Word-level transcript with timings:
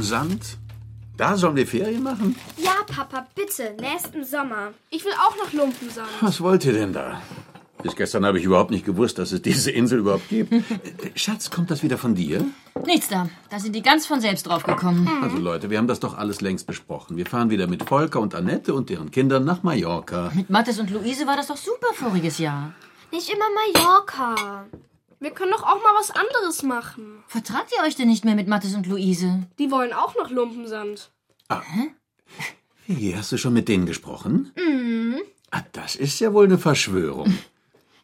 Lumpensand? 0.00 0.56
Da 1.18 1.36
sollen 1.36 1.56
wir 1.56 1.66
Ferien 1.66 2.02
machen? 2.02 2.34
Ja, 2.56 2.72
Papa, 2.86 3.26
bitte, 3.34 3.76
nächsten 3.78 4.24
Sommer. 4.24 4.72
Ich 4.88 5.04
will 5.04 5.12
auch 5.12 5.36
nach 5.36 5.52
Lumpensand. 5.52 6.08
Was 6.22 6.40
wollt 6.40 6.64
ihr 6.64 6.72
denn 6.72 6.94
da? 6.94 7.20
Bis 7.82 7.94
gestern 7.96 8.24
habe 8.24 8.38
ich 8.38 8.44
überhaupt 8.44 8.70
nicht 8.70 8.86
gewusst, 8.86 9.18
dass 9.18 9.32
es 9.32 9.42
diese 9.42 9.70
Insel 9.70 9.98
überhaupt 9.98 10.26
gibt. 10.30 10.54
Schatz, 11.16 11.50
kommt 11.50 11.70
das 11.70 11.82
wieder 11.82 11.98
von 11.98 12.14
dir? 12.14 12.46
Nichts 12.86 13.08
da. 13.08 13.28
Da 13.50 13.58
sind 13.58 13.76
die 13.76 13.82
ganz 13.82 14.06
von 14.06 14.22
selbst 14.22 14.46
drauf 14.46 14.62
gekommen. 14.62 15.06
Also 15.22 15.36
Leute, 15.36 15.68
wir 15.68 15.76
haben 15.76 15.86
das 15.86 16.00
doch 16.00 16.16
alles 16.16 16.40
längst 16.40 16.66
besprochen. 16.66 17.18
Wir 17.18 17.26
fahren 17.26 17.50
wieder 17.50 17.66
mit 17.66 17.86
Volker 17.86 18.20
und 18.20 18.34
Annette 18.34 18.72
und 18.72 18.88
deren 18.88 19.10
Kindern 19.10 19.44
nach 19.44 19.62
Mallorca. 19.62 20.30
Mit 20.34 20.48
Mathis 20.48 20.80
und 20.80 20.88
Luise 20.88 21.26
war 21.26 21.36
das 21.36 21.48
doch 21.48 21.58
super 21.58 21.92
voriges 21.92 22.38
Jahr. 22.38 22.72
Nicht 23.12 23.28
immer 23.28 23.44
Mallorca. 23.74 24.64
Wir 25.22 25.32
können 25.32 25.52
doch 25.52 25.62
auch 25.62 25.82
mal 25.82 25.94
was 25.98 26.10
anderes 26.10 26.62
machen. 26.62 27.22
Vertragt 27.28 27.70
ihr 27.76 27.84
euch 27.86 27.94
denn 27.94 28.08
nicht 28.08 28.24
mehr 28.24 28.34
mit 28.34 28.48
Mathis 28.48 28.74
und 28.74 28.86
Luise? 28.86 29.46
Die 29.58 29.70
wollen 29.70 29.92
auch 29.92 30.14
nach 30.16 30.30
Lumpensand. 30.30 31.12
Wie, 32.86 33.14
hast 33.14 33.30
du 33.30 33.36
schon 33.36 33.52
mit 33.52 33.68
denen 33.68 33.84
gesprochen? 33.84 34.50
Mhm. 34.56 35.20
Ah, 35.50 35.62
das 35.72 35.94
ist 35.94 36.20
ja 36.20 36.32
wohl 36.32 36.46
eine 36.46 36.58
Verschwörung. 36.58 37.36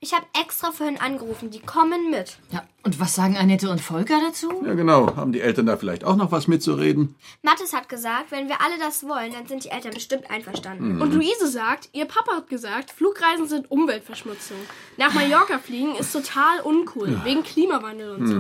Ich 0.00 0.12
habe 0.14 0.26
extra 0.40 0.72
vorhin 0.72 1.00
angerufen, 1.00 1.50
die 1.50 1.60
kommen 1.60 2.10
mit. 2.10 2.38
Ja, 2.50 2.62
und 2.82 3.00
was 3.00 3.14
sagen 3.14 3.36
Annette 3.36 3.70
und 3.70 3.80
Volker 3.80 4.20
dazu? 4.24 4.62
Ja, 4.64 4.74
genau. 4.74 5.16
Haben 5.16 5.32
die 5.32 5.40
Eltern 5.40 5.66
da 5.66 5.76
vielleicht 5.76 6.04
auch 6.04 6.16
noch 6.16 6.32
was 6.32 6.48
mitzureden? 6.48 7.14
Mathis 7.42 7.72
hat 7.72 7.88
gesagt, 7.88 8.30
wenn 8.30 8.48
wir 8.48 8.60
alle 8.60 8.78
das 8.78 9.04
wollen, 9.04 9.32
dann 9.32 9.46
sind 9.46 9.64
die 9.64 9.70
Eltern 9.70 9.92
bestimmt 9.92 10.30
einverstanden. 10.30 11.00
Und 11.00 11.14
Luise 11.14 11.48
sagt, 11.48 11.88
ihr 11.92 12.04
Papa 12.04 12.36
hat 12.36 12.48
gesagt, 12.48 12.90
Flugreisen 12.90 13.48
sind 13.48 13.70
Umweltverschmutzung. 13.70 14.58
Nach 14.98 15.12
Mallorca 15.14 15.58
fliegen 15.58 15.94
ist 15.96 16.12
total 16.12 16.60
uncool, 16.62 17.20
wegen 17.24 17.42
Klimawandel 17.42 18.16
und 18.16 18.26
so. 18.26 18.34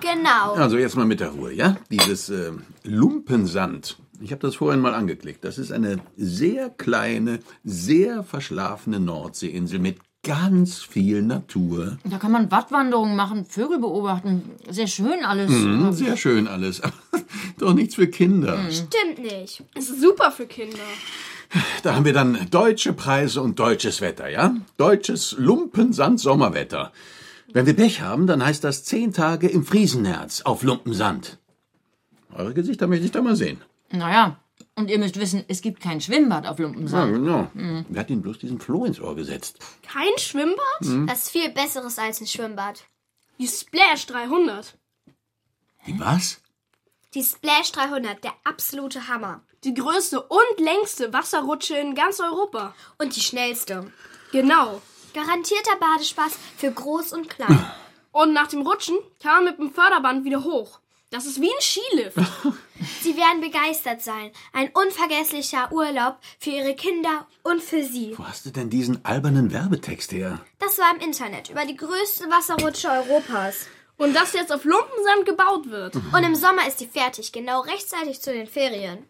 Genau. 0.00 0.54
Also 0.54 0.78
jetzt 0.78 0.96
mal 0.96 1.06
mit 1.06 1.20
der 1.20 1.30
Ruhe, 1.30 1.52
ja? 1.52 1.76
Dieses 1.90 2.28
äh, 2.30 2.52
Lumpensand. 2.84 3.98
Ich 4.20 4.30
habe 4.30 4.40
das 4.40 4.54
vorhin 4.54 4.80
mal 4.80 4.94
angeklickt. 4.94 5.44
Das 5.44 5.58
ist 5.58 5.72
eine 5.72 5.98
sehr 6.16 6.70
kleine, 6.70 7.40
sehr 7.64 8.22
verschlafene 8.22 9.00
Nordseeinsel 9.00 9.78
mit 9.78 9.98
ganz 10.22 10.82
viel 10.82 11.22
Natur. 11.22 11.98
Da 12.04 12.18
kann 12.18 12.32
man 12.32 12.50
Wattwanderungen 12.50 13.16
machen, 13.16 13.44
Vögel 13.44 13.78
beobachten. 13.78 14.50
Sehr 14.68 14.86
schön 14.86 15.24
alles. 15.24 15.50
Hm, 15.50 15.92
sehr 15.92 16.16
schön 16.16 16.46
alles. 16.48 16.80
aber 16.80 16.94
Doch 17.58 17.74
nichts 17.74 17.96
für 17.96 18.06
Kinder. 18.06 18.58
Stimmt 18.70 19.18
nicht. 19.18 19.62
Es 19.74 19.90
ist 19.90 20.00
super 20.00 20.30
für 20.30 20.46
Kinder. 20.46 20.78
Da 21.82 21.94
haben 21.94 22.04
wir 22.04 22.12
dann 22.12 22.46
deutsche 22.50 22.92
Preise 22.92 23.42
und 23.42 23.58
deutsches 23.58 24.00
Wetter, 24.00 24.28
ja? 24.28 24.54
Deutsches 24.78 25.36
Lumpensand-Sommerwetter. 25.38 26.92
Wenn 27.52 27.66
wir 27.66 27.74
Pech 27.74 28.00
haben, 28.00 28.26
dann 28.26 28.42
heißt 28.42 28.64
das 28.64 28.84
zehn 28.84 29.12
Tage 29.12 29.48
im 29.48 29.64
Friesenerz 29.64 30.42
auf 30.42 30.62
Lumpensand. 30.62 31.38
Eure 32.34 32.54
Gesichter 32.54 32.86
möchte 32.86 33.04
ich 33.04 33.12
da 33.12 33.20
mal 33.20 33.36
sehen. 33.36 33.60
Naja, 33.90 34.38
und 34.74 34.88
ihr 34.90 34.98
müsst 34.98 35.18
wissen, 35.20 35.44
es 35.48 35.60
gibt 35.60 35.80
kein 35.82 36.00
Schwimmbad 36.00 36.46
auf 36.46 36.58
Ja, 36.58 36.64
Lumpensand. 36.64 37.12
genau. 37.12 37.50
Wer 37.88 38.00
hat 38.00 38.10
ihm 38.10 38.22
bloß 38.22 38.38
diesen 38.38 38.58
Floh 38.60 38.84
ins 38.84 39.00
Ohr 39.00 39.14
gesetzt? 39.14 39.58
Kein 39.82 40.16
Schwimmbad? 40.18 41.08
Das 41.08 41.24
ist 41.24 41.30
viel 41.30 41.50
besseres 41.50 41.98
als 41.98 42.20
ein 42.20 42.26
Schwimmbad. 42.26 42.84
Die 43.38 43.48
Splash 43.48 44.06
300. 44.06 44.76
Die 45.86 45.98
was? 45.98 46.40
Die 47.14 47.22
Splash 47.22 47.72
300, 47.72 48.22
der 48.24 48.32
absolute 48.44 49.08
Hammer. 49.08 49.42
Die 49.64 49.74
größte 49.74 50.22
und 50.22 50.58
längste 50.60 51.12
Wasserrutsche 51.12 51.76
in 51.76 51.94
ganz 51.94 52.20
Europa. 52.20 52.74
Und 52.98 53.14
die 53.16 53.20
schnellste. 53.20 53.92
Genau. 54.32 54.80
Garantierter 55.12 55.76
Badespaß 55.78 56.38
für 56.56 56.72
groß 56.72 57.12
und 57.12 57.28
klein. 57.28 57.64
Und 58.14 58.34
nach 58.34 58.48
dem 58.48 58.60
Rutschen 58.60 58.96
kann 59.22 59.36
man 59.36 59.44
mit 59.46 59.58
dem 59.58 59.72
Förderband 59.72 60.26
wieder 60.26 60.44
hoch. 60.44 60.80
Das 61.12 61.26
ist 61.26 61.42
wie 61.42 61.52
ein 61.52 61.60
Skilift. 61.60 62.16
Sie 63.02 63.18
werden 63.18 63.42
begeistert 63.42 64.00
sein. 64.00 64.30
Ein 64.54 64.70
unvergesslicher 64.72 65.70
Urlaub 65.70 66.16
für 66.38 66.48
Ihre 66.48 66.74
Kinder 66.74 67.26
und 67.42 67.62
für 67.62 67.84
Sie. 67.84 68.14
Wo 68.16 68.26
hast 68.26 68.46
du 68.46 68.50
denn 68.50 68.70
diesen 68.70 69.04
albernen 69.04 69.52
Werbetext 69.52 70.12
her? 70.12 70.40
Das 70.58 70.78
war 70.78 70.90
im 70.94 71.02
Internet 71.02 71.50
über 71.50 71.66
die 71.66 71.76
größte 71.76 72.30
Wasserrutsche 72.30 72.88
Europas. 72.88 73.66
Und 73.98 74.16
das 74.16 74.32
jetzt 74.32 74.50
auf 74.50 74.64
Lumpensand 74.64 75.26
gebaut 75.26 75.68
wird. 75.68 75.96
Und 75.96 76.24
im 76.24 76.34
Sommer 76.34 76.66
ist 76.66 76.80
die 76.80 76.86
fertig, 76.86 77.30
genau 77.30 77.60
rechtzeitig 77.60 78.22
zu 78.22 78.32
den 78.32 78.46
Ferien. 78.46 79.06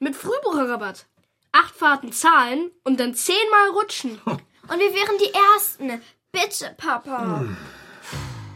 Mit 0.00 0.16
Frühbucherrabatt. 0.16 1.06
Acht 1.52 1.74
Fahrten 1.74 2.12
zahlen 2.12 2.70
und 2.84 3.00
dann 3.00 3.14
zehnmal 3.14 3.70
rutschen. 3.70 4.20
Und 4.26 4.80
wir 4.80 4.92
wären 4.92 5.16
die 5.18 5.32
Ersten. 5.54 6.02
Bitte, 6.30 6.74
Papa. 6.76 7.42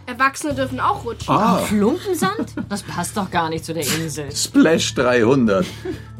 Erwachsene 0.06 0.54
dürfen 0.54 0.80
auch 0.80 1.04
rutschen. 1.04 1.34
Auf 1.34 1.70
Lumpensand? 1.70 2.54
Das 2.68 2.82
passt 2.82 3.16
doch 3.16 3.30
gar 3.30 3.48
nicht 3.48 3.64
zu 3.64 3.72
der 3.72 3.84
Insel. 3.84 4.34
Splash 4.34 4.94
300. 4.94 5.66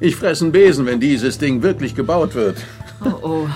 Ich 0.01 0.17
fresse 0.17 0.45
einen 0.45 0.53
Besen, 0.53 0.87
wenn 0.87 1.01
dieses 1.01 1.39
Ding 1.39 1.63
wirklich 1.63 1.95
gebaut 1.95 2.35
wird. 2.35 2.59
Oh 3.05 3.19
oh. 3.23 3.49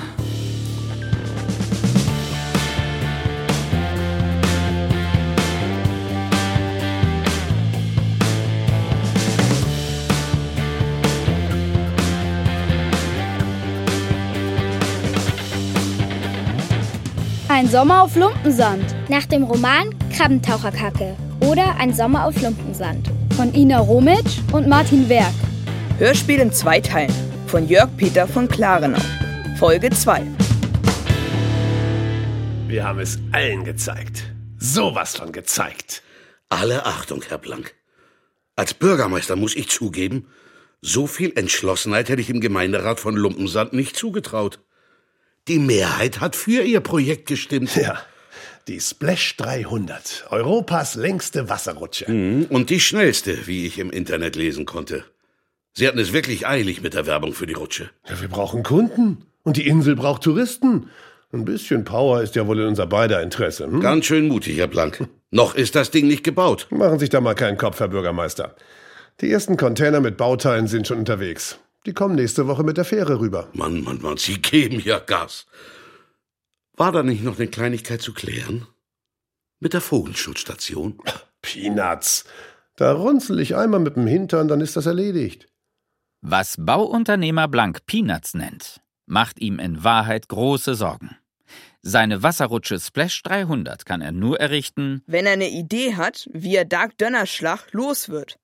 Ein 17.56 17.68
Sommer 17.68 18.02
auf 18.02 18.14
Lumpensand 18.16 18.84
Nach 19.08 19.24
dem 19.24 19.42
Roman 19.42 19.94
Krabbentaucherkacke 20.14 21.16
oder 21.40 21.74
Ein 21.78 21.94
Sommer 21.94 22.26
auf 22.26 22.38
Lumpensand. 22.42 23.08
von 23.34 23.54
Ina 23.54 23.78
Romitsch 23.78 24.40
und 24.52 24.68
Martin 24.68 25.08
Werk. 25.08 25.32
Hörspiel 25.96 26.40
in 26.40 26.52
zwei 26.52 26.82
Teilen 26.82 27.14
von 27.46 27.66
Jörg 27.66 27.88
Peter 27.96 28.28
von 28.28 28.46
Klarenau. 28.46 29.00
Folge 29.58 29.88
2. 29.88 30.26
Wir 32.68 32.84
haben 32.84 32.98
es 32.98 33.18
allen 33.32 33.64
gezeigt. 33.64 34.24
Sowas 34.58 35.16
von 35.16 35.32
gezeigt. 35.32 36.02
Alle 36.50 36.84
Achtung, 36.84 37.22
Herr 37.26 37.38
Blank. 37.38 37.74
Als 38.54 38.74
Bürgermeister 38.74 39.34
muss 39.34 39.56
ich 39.56 39.70
zugeben, 39.70 40.26
so 40.82 41.06
viel 41.06 41.32
Entschlossenheit 41.34 42.10
hätte 42.10 42.20
ich 42.20 42.28
im 42.28 42.42
Gemeinderat 42.42 43.00
von 43.00 43.16
Lumpensand 43.16 43.72
nicht 43.72 43.96
zugetraut. 43.96 44.58
Die 45.48 45.58
Mehrheit 45.58 46.20
hat 46.20 46.34
für 46.34 46.62
Ihr 46.62 46.80
Projekt 46.80 47.26
gestimmt. 47.26 47.74
Ja, 47.76 47.98
die 48.66 48.80
Splash 48.80 49.36
300, 49.36 50.26
Europas 50.30 50.96
längste 50.96 51.48
Wasserrutsche. 51.48 52.10
Mhm, 52.10 52.46
Und 52.50 52.70
die 52.70 52.80
schnellste, 52.80 53.46
wie 53.46 53.66
ich 53.66 53.78
im 53.78 53.90
Internet 53.90 54.34
lesen 54.34 54.66
konnte. 54.66 55.04
Sie 55.72 55.86
hatten 55.86 55.98
es 56.00 56.12
wirklich 56.12 56.46
eilig 56.48 56.82
mit 56.82 56.94
der 56.94 57.06
Werbung 57.06 57.32
für 57.32 57.46
die 57.46 57.52
Rutsche. 57.52 57.90
Ja, 58.08 58.20
wir 58.20 58.28
brauchen 58.28 58.62
Kunden. 58.62 59.24
Und 59.44 59.56
die 59.56 59.68
Insel 59.68 59.94
braucht 59.94 60.22
Touristen. 60.24 60.90
Ein 61.32 61.44
bisschen 61.44 61.84
Power 61.84 62.22
ist 62.22 62.34
ja 62.34 62.46
wohl 62.46 62.58
in 62.60 62.66
unser 62.66 62.86
beider 62.86 63.22
Interesse. 63.22 63.66
Hm? 63.66 63.80
Ganz 63.80 64.06
schön 64.06 64.26
mutig, 64.26 64.56
Herr 64.58 64.66
Blank. 64.66 65.06
Noch 65.30 65.54
ist 65.54 65.74
das 65.76 65.90
Ding 65.90 66.08
nicht 66.08 66.24
gebaut. 66.24 66.66
Machen 66.70 66.98
sich 66.98 67.10
da 67.10 67.20
mal 67.20 67.34
keinen 67.34 67.58
Kopf, 67.58 67.78
Herr 67.78 67.88
Bürgermeister. 67.88 68.56
Die 69.20 69.30
ersten 69.30 69.56
Container 69.56 70.00
mit 70.00 70.16
Bauteilen 70.16 70.66
sind 70.66 70.88
schon 70.88 70.98
unterwegs. 70.98 71.58
Die 71.86 71.94
kommen 71.94 72.16
nächste 72.16 72.48
Woche 72.48 72.64
mit 72.64 72.76
der 72.76 72.84
Fähre 72.84 73.20
rüber. 73.20 73.48
Mann, 73.52 73.82
Mann, 73.82 74.02
Mann, 74.02 74.16
Sie 74.16 74.42
geben 74.42 74.80
ja 74.80 74.98
Gas. 74.98 75.46
War 76.76 76.90
da 76.90 77.04
nicht 77.04 77.22
noch 77.22 77.38
eine 77.38 77.46
Kleinigkeit 77.46 78.02
zu 78.02 78.12
klären? 78.12 78.66
Mit 79.60 79.72
der 79.72 79.80
Vogelschutzstation? 79.80 80.98
Peanuts. 81.42 82.24
Da 82.74 82.92
runzel 82.92 83.38
ich 83.38 83.54
einmal 83.54 83.78
mit 83.78 83.94
dem 83.94 84.08
Hintern, 84.08 84.48
dann 84.48 84.60
ist 84.60 84.76
das 84.76 84.86
erledigt. 84.86 85.46
Was 86.22 86.56
Bauunternehmer 86.58 87.46
Blank 87.46 87.86
Peanuts 87.86 88.34
nennt, 88.34 88.80
macht 89.06 89.40
ihm 89.40 89.60
in 89.60 89.84
Wahrheit 89.84 90.28
große 90.28 90.74
Sorgen. 90.74 91.16
Seine 91.82 92.24
Wasserrutsche 92.24 92.80
Splash 92.80 93.22
300 93.22 93.86
kann 93.86 94.02
er 94.02 94.10
nur 94.10 94.40
errichten, 94.40 95.04
Wenn 95.06 95.24
er 95.24 95.34
eine 95.34 95.50
Idee 95.50 95.94
hat, 95.94 96.28
wie 96.32 96.56
er 96.56 96.64
Dark 96.64 96.98
Dönnerschlag 96.98 97.72
los 97.72 98.08
wird. 98.08 98.40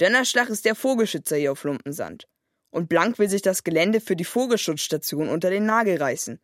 Dönnerschlag 0.00 0.48
ist 0.48 0.64
der 0.64 0.74
Vogelschützer 0.74 1.36
hier 1.36 1.52
auf 1.52 1.62
Lumpensand. 1.62 2.26
Und 2.70 2.88
Blank 2.88 3.18
will 3.18 3.28
sich 3.28 3.42
das 3.42 3.64
Gelände 3.64 4.00
für 4.00 4.16
die 4.16 4.24
Vogelschutzstation 4.24 5.28
unter 5.28 5.50
den 5.50 5.66
Nagel 5.66 5.96
reißen. 5.98 6.38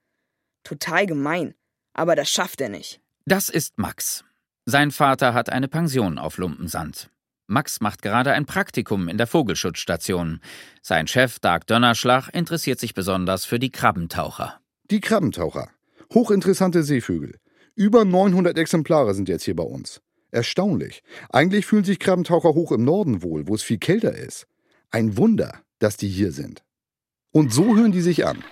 Total 0.64 1.06
gemein. 1.06 1.54
Aber 1.92 2.16
das 2.16 2.28
schafft 2.30 2.60
er 2.60 2.68
nicht. 2.68 3.00
das 3.24 3.48
ist 3.48 3.78
Max. 3.78 4.24
Sein 4.66 4.90
Vater 4.90 5.32
hat 5.32 5.50
eine 5.50 5.68
Pension 5.68 6.18
auf 6.18 6.38
Lumpensand. 6.38 7.10
Max 7.46 7.80
macht 7.80 8.02
gerade 8.02 8.32
ein 8.32 8.44
Praktikum 8.44 9.08
in 9.08 9.18
der 9.18 9.28
Vogelschutzstation. 9.28 10.40
Sein 10.82 11.06
Chef 11.06 11.38
Dark 11.38 11.68
Dönnerschlag 11.68 12.28
interessiert 12.34 12.80
sich 12.80 12.92
besonders 12.92 13.44
für 13.44 13.60
die 13.60 13.70
Krabbentaucher. 13.70 14.60
Die 14.90 15.00
Krabbentaucher. 15.00 15.70
Hochinteressante 16.12 16.82
Seevögel. 16.82 17.38
Über 17.76 18.04
900 18.04 18.58
Exemplare 18.58 19.14
sind 19.14 19.28
jetzt 19.28 19.44
hier 19.44 19.54
bei 19.54 19.62
uns. 19.62 20.00
Erstaunlich. 20.32 21.04
Eigentlich 21.30 21.66
fühlen 21.66 21.84
sich 21.84 22.00
Krabbentaucher 22.00 22.54
hoch 22.54 22.72
im 22.72 22.84
Norden 22.84 23.22
wohl, 23.22 23.46
wo 23.46 23.54
es 23.54 23.62
viel 23.62 23.78
kälter 23.78 24.16
ist. 24.16 24.48
Ein 24.90 25.16
Wunder, 25.16 25.60
dass 25.78 25.96
die 25.96 26.08
hier 26.08 26.32
sind. 26.32 26.62
Und 27.32 27.52
so 27.52 27.76
hören 27.76 27.92
die 27.92 28.00
sich 28.00 28.26
an. 28.26 28.42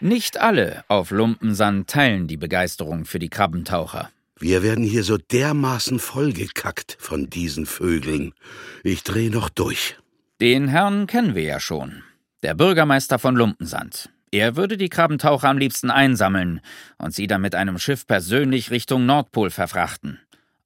Nicht 0.00 0.38
alle 0.38 0.84
auf 0.88 1.10
Lumpensand 1.10 1.88
teilen 1.88 2.26
die 2.26 2.36
Begeisterung 2.36 3.04
für 3.04 3.18
die 3.18 3.30
Krabbentaucher. 3.30 4.10
Wir 4.36 4.64
werden 4.64 4.82
hier 4.82 5.04
so 5.04 5.16
dermaßen 5.16 6.00
vollgekackt 6.00 6.96
von 6.98 7.30
diesen 7.30 7.66
Vögeln. 7.66 8.34
Ich 8.82 9.04
dreh 9.04 9.30
noch 9.30 9.48
durch. 9.48 9.96
Den 10.40 10.66
Herrn 10.66 11.06
kennen 11.06 11.36
wir 11.36 11.44
ja 11.44 11.60
schon. 11.60 12.02
Der 12.42 12.54
Bürgermeister 12.54 13.20
von 13.20 13.36
Lumpensand. 13.36 14.10
Er 14.32 14.56
würde 14.56 14.76
die 14.76 14.88
Krabbentaucher 14.88 15.48
am 15.48 15.58
liebsten 15.58 15.90
einsammeln 15.90 16.60
und 16.98 17.14
sie 17.14 17.28
dann 17.28 17.42
mit 17.42 17.54
einem 17.54 17.78
Schiff 17.78 18.04
persönlich 18.04 18.72
Richtung 18.72 19.06
Nordpol 19.06 19.50
verfrachten. 19.50 20.18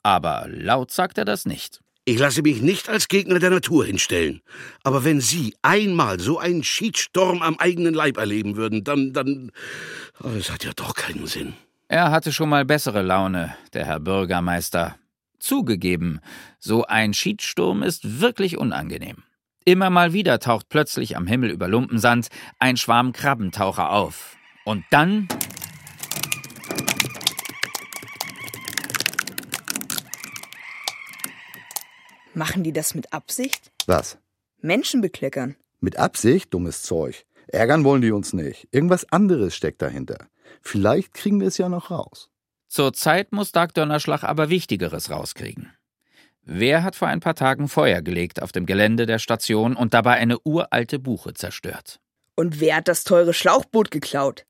Aber 0.02 0.46
laut 0.48 0.92
sagt 0.92 1.18
er 1.18 1.26
das 1.26 1.44
nicht. 1.44 1.82
Ich 2.08 2.20
lasse 2.20 2.42
mich 2.42 2.62
nicht 2.62 2.88
als 2.88 3.08
Gegner 3.08 3.40
der 3.40 3.50
Natur 3.50 3.84
hinstellen. 3.84 4.40
Aber 4.84 5.02
wenn 5.02 5.20
Sie 5.20 5.56
einmal 5.62 6.20
so 6.20 6.38
einen 6.38 6.62
Schiedssturm 6.62 7.42
am 7.42 7.56
eigenen 7.58 7.94
Leib 7.94 8.16
erleben 8.16 8.54
würden, 8.54 8.84
dann, 8.84 9.12
dann. 9.12 9.50
Oh, 10.22 10.28
es 10.28 10.52
hat 10.52 10.64
ja 10.64 10.70
doch 10.76 10.94
keinen 10.94 11.26
Sinn. 11.26 11.54
Er 11.88 12.12
hatte 12.12 12.32
schon 12.32 12.48
mal 12.48 12.64
bessere 12.64 13.02
Laune, 13.02 13.56
der 13.72 13.86
Herr 13.86 13.98
Bürgermeister. 13.98 14.94
Zugegeben, 15.40 16.20
so 16.60 16.84
ein 16.84 17.12
Schiedsturm 17.12 17.82
ist 17.82 18.20
wirklich 18.20 18.56
unangenehm. 18.56 19.24
Immer 19.64 19.90
mal 19.90 20.12
wieder 20.12 20.38
taucht 20.38 20.68
plötzlich 20.68 21.16
am 21.16 21.26
Himmel 21.26 21.50
über 21.50 21.66
Lumpensand 21.66 22.28
ein 22.60 22.76
Schwarm 22.76 23.12
Krabbentaucher 23.12 23.90
auf. 23.90 24.36
Und 24.64 24.84
dann 24.90 25.26
Machen 32.36 32.62
die 32.62 32.72
das 32.74 32.94
mit 32.94 33.14
Absicht? 33.14 33.72
Was? 33.86 34.18
Menschen 34.60 35.00
bekleckern. 35.00 35.56
Mit 35.80 35.98
Absicht? 35.98 36.52
Dummes 36.52 36.82
Zeug. 36.82 37.24
Ärgern 37.46 37.82
wollen 37.82 38.02
die 38.02 38.10
uns 38.10 38.34
nicht. 38.34 38.68
Irgendwas 38.72 39.10
anderes 39.10 39.56
steckt 39.56 39.80
dahinter. 39.80 40.18
Vielleicht 40.60 41.14
kriegen 41.14 41.40
wir 41.40 41.48
es 41.48 41.56
ja 41.56 41.70
noch 41.70 41.90
raus. 41.90 42.28
Zurzeit 42.68 43.32
muss 43.32 43.52
Dag 43.52 43.72
Dönnerschlag 43.72 44.22
aber 44.22 44.50
Wichtigeres 44.50 45.08
rauskriegen. 45.08 45.72
Wer 46.42 46.82
hat 46.82 46.94
vor 46.94 47.08
ein 47.08 47.20
paar 47.20 47.36
Tagen 47.36 47.68
Feuer 47.68 48.02
gelegt 48.02 48.42
auf 48.42 48.52
dem 48.52 48.66
Gelände 48.66 49.06
der 49.06 49.18
Station 49.18 49.74
und 49.74 49.94
dabei 49.94 50.16
eine 50.16 50.38
uralte 50.40 50.98
Buche 50.98 51.32
zerstört? 51.32 52.00
Und 52.34 52.60
wer 52.60 52.76
hat 52.76 52.88
das 52.88 53.04
teure 53.04 53.32
Schlauchboot 53.32 53.90
geklaut? 53.90 54.44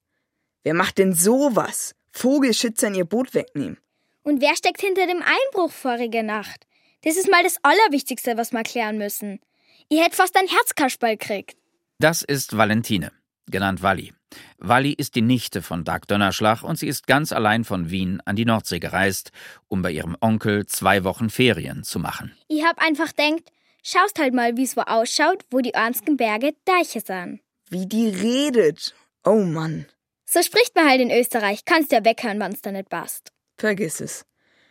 Wer 0.65 0.75
macht 0.75 0.99
denn 0.99 1.12
sowas? 1.12 1.94
Vogelschützern 2.11 2.97
ihr 2.97 3.05
Boot 3.05 3.33
wegnehmen. 3.33 3.79
Und 4.25 4.41
wer 4.41 4.56
steckt 4.56 4.81
hinter 4.81 5.06
dem 5.06 5.23
Einbruch 5.23 5.71
vorige 5.71 6.25
Nacht? 6.25 6.67
Das 7.03 7.17
ist 7.17 7.31
mal 7.31 7.43
das 7.43 7.59
Allerwichtigste, 7.63 8.37
was 8.37 8.53
wir 8.53 8.63
klären 8.63 8.99
müssen. 8.99 9.41
Ihr 9.89 10.03
hättet 10.03 10.17
fast 10.17 10.37
ein 10.37 10.49
Herzkasperl 10.49 11.17
gekriegt. 11.17 11.57
Das 11.99 12.23
ist 12.23 12.57
Valentine, 12.57 13.13
genannt 13.47 13.83
Walli. 13.83 14.13
Walli 14.59 14.93
ist 14.93 15.15
die 15.15 15.23
Nichte 15.23 15.63
von 15.63 15.85
Dag 15.85 16.09
Dönnerschlag 16.09 16.63
und 16.63 16.79
sie 16.79 16.89
ist 16.89 17.07
ganz 17.07 17.33
allein 17.33 17.65
von 17.65 17.91
Wien 17.91 18.21
an 18.25 18.37
die 18.37 18.45
Nordsee 18.45 18.81
gereist, 18.81 19.31
um 19.69 19.83
bei 19.83 19.93
ihrem 19.93 20.17
Onkel 20.21 20.67
zwei 20.67 21.05
Wochen 21.05 21.31
Ferien 21.31 21.85
zu 21.85 21.99
machen. 21.99 22.37
Ich 22.49 22.65
hab 22.65 22.83
einfach 22.83 23.13
denkt, 23.13 23.51
schaust 23.83 24.19
halt 24.19 24.35
mal, 24.35 24.57
wie's 24.57 24.77
wo 24.77 24.83
ausschaut, 24.83 25.45
wo 25.51 25.61
die 25.61 25.75
Arnsken 25.75 26.17
Berge 26.17 26.55
Deiche 26.65 27.01
sind. 27.01 27.41
Wie 27.71 27.87
die 27.87 28.09
redet. 28.09 28.95
Oh 29.25 29.43
Mann. 29.43 29.87
So 30.25 30.43
spricht 30.43 30.75
man 30.75 30.89
halt 30.89 31.01
in 31.01 31.11
Österreich. 31.11 31.65
Kannst 31.65 31.93
ja 31.93 32.05
weghören, 32.05 32.41
wann's 32.41 32.61
da 32.61 32.73
nicht 32.73 32.89
passt. 32.89 33.33
Vergiss 33.59 34.01
es. 34.01 34.27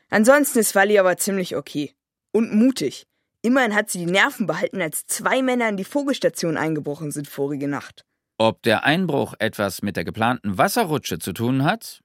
Ansonsten 0.09 0.59
ist 0.59 0.75
Walli 0.75 0.99
aber 0.99 1.17
ziemlich 1.17 1.55
okay. 1.55 1.93
Und 2.35 2.53
mutig. 2.53 3.07
Immerhin 3.43 3.73
hat 3.73 3.89
sie 3.89 3.99
die 3.99 4.11
Nerven 4.11 4.45
behalten, 4.45 4.81
als 4.81 5.05
zwei 5.05 5.41
Männer 5.41 5.69
in 5.69 5.77
die 5.77 5.85
Vogelstation 5.85 6.57
eingebrochen 6.57 7.11
sind 7.11 7.29
vorige 7.29 7.69
Nacht. 7.69 8.03
Ob 8.37 8.61
der 8.63 8.83
Einbruch 8.83 9.35
etwas 9.39 9.81
mit 9.81 9.95
der 9.95 10.03
geplanten 10.03 10.57
Wasserrutsche 10.57 11.17
zu 11.17 11.31
tun 11.31 11.63
hat? 11.63 12.01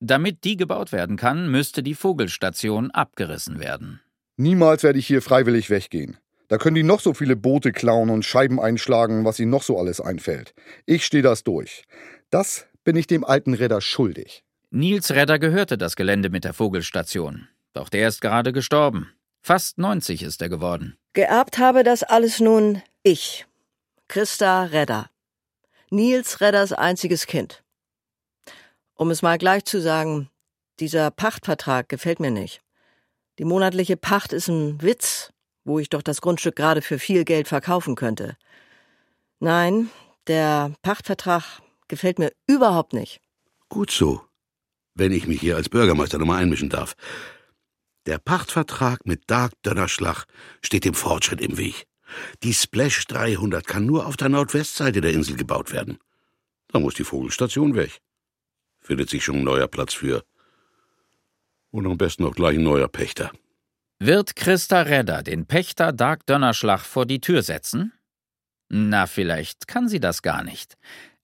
Damit 0.00 0.42
die 0.42 0.56
gebaut 0.56 0.90
werden 0.90 1.16
kann, 1.16 1.48
müsste 1.52 1.84
die 1.84 1.94
Vogelstation 1.94 2.90
abgerissen 2.90 3.60
werden. 3.60 4.00
Niemals 4.36 4.82
werde 4.82 4.98
ich 4.98 5.06
hier 5.06 5.22
freiwillig 5.22 5.70
weggehen. 5.70 6.16
Da 6.48 6.58
können 6.58 6.74
die 6.74 6.82
noch 6.82 6.98
so 6.98 7.14
viele 7.14 7.36
Boote 7.36 7.70
klauen 7.70 8.10
und 8.10 8.24
Scheiben 8.24 8.58
einschlagen, 8.58 9.24
was 9.24 9.38
ihnen 9.38 9.52
noch 9.52 9.62
so 9.62 9.78
alles 9.78 10.00
einfällt. 10.00 10.52
Ich 10.84 11.06
stehe 11.06 11.22
das 11.22 11.44
durch. 11.44 11.84
Das 12.28 12.66
bin 12.82 12.96
ich 12.96 13.06
dem 13.06 13.22
alten 13.22 13.54
Redder 13.54 13.80
schuldig. 13.80 14.42
Nils 14.70 15.12
Redder 15.12 15.38
gehörte 15.38 15.78
das 15.78 15.94
Gelände 15.94 16.28
mit 16.28 16.42
der 16.42 16.54
Vogelstation. 16.54 17.46
Doch 17.72 17.88
der 17.88 18.08
ist 18.08 18.20
gerade 18.20 18.52
gestorben. 18.52 19.12
Fast 19.46 19.76
90 19.76 20.22
ist 20.22 20.40
er 20.40 20.48
geworden. 20.48 20.96
Geerbt 21.12 21.58
habe 21.58 21.84
das 21.84 22.02
alles 22.02 22.40
nun 22.40 22.80
ich, 23.02 23.44
Christa 24.08 24.62
Redder. 24.62 25.10
Nils 25.90 26.40
Redders 26.40 26.72
einziges 26.72 27.26
Kind. 27.26 27.62
Um 28.94 29.10
es 29.10 29.20
mal 29.20 29.36
gleich 29.36 29.66
zu 29.66 29.82
sagen, 29.82 30.30
dieser 30.80 31.10
Pachtvertrag 31.10 31.90
gefällt 31.90 32.20
mir 32.20 32.30
nicht. 32.30 32.62
Die 33.38 33.44
monatliche 33.44 33.98
Pacht 33.98 34.32
ist 34.32 34.48
ein 34.48 34.80
Witz, 34.80 35.30
wo 35.64 35.78
ich 35.78 35.90
doch 35.90 36.00
das 36.00 36.22
Grundstück 36.22 36.56
gerade 36.56 36.80
für 36.80 36.98
viel 36.98 37.26
Geld 37.26 37.46
verkaufen 37.46 37.96
könnte. 37.96 38.38
Nein, 39.40 39.90
der 40.26 40.72
Pachtvertrag 40.80 41.60
gefällt 41.88 42.18
mir 42.18 42.32
überhaupt 42.46 42.94
nicht. 42.94 43.20
Gut 43.68 43.90
so, 43.90 44.22
wenn 44.94 45.12
ich 45.12 45.26
mich 45.26 45.40
hier 45.40 45.56
als 45.56 45.68
Bürgermeister 45.68 46.16
nochmal 46.16 46.40
einmischen 46.40 46.70
darf. 46.70 46.96
Der 48.06 48.18
Pachtvertrag 48.18 49.06
mit 49.06 49.30
Dag 49.30 49.52
Dönnerschlag 49.64 50.26
steht 50.62 50.84
dem 50.84 50.94
Fortschritt 50.94 51.40
im 51.40 51.56
Weg. 51.56 51.86
Die 52.42 52.52
Splash 52.52 53.06
300 53.06 53.66
kann 53.66 53.86
nur 53.86 54.06
auf 54.06 54.18
der 54.18 54.28
Nordwestseite 54.28 55.00
der 55.00 55.12
Insel 55.12 55.36
gebaut 55.36 55.72
werden. 55.72 55.98
Da 56.68 56.80
muss 56.80 56.94
die 56.94 57.04
Vogelstation 57.04 57.74
weg. 57.74 58.00
Findet 58.80 59.08
sich 59.08 59.24
schon 59.24 59.36
ein 59.36 59.44
neuer 59.44 59.68
Platz 59.68 59.94
für. 59.94 60.22
Und 61.70 61.86
am 61.86 61.96
besten 61.96 62.24
auch 62.26 62.34
gleich 62.34 62.58
ein 62.58 62.62
neuer 62.62 62.88
Pächter. 62.88 63.32
Wird 63.98 64.36
Christa 64.36 64.82
Redder 64.82 65.22
den 65.22 65.46
Pächter 65.46 65.92
Dag 65.92 66.26
Dönnerschlag 66.26 66.80
vor 66.80 67.06
die 67.06 67.20
Tür 67.20 67.42
setzen? 67.42 67.92
Na, 68.68 69.06
vielleicht 69.06 69.66
kann 69.66 69.88
sie 69.88 70.00
das 70.00 70.20
gar 70.20 70.44
nicht. 70.44 70.76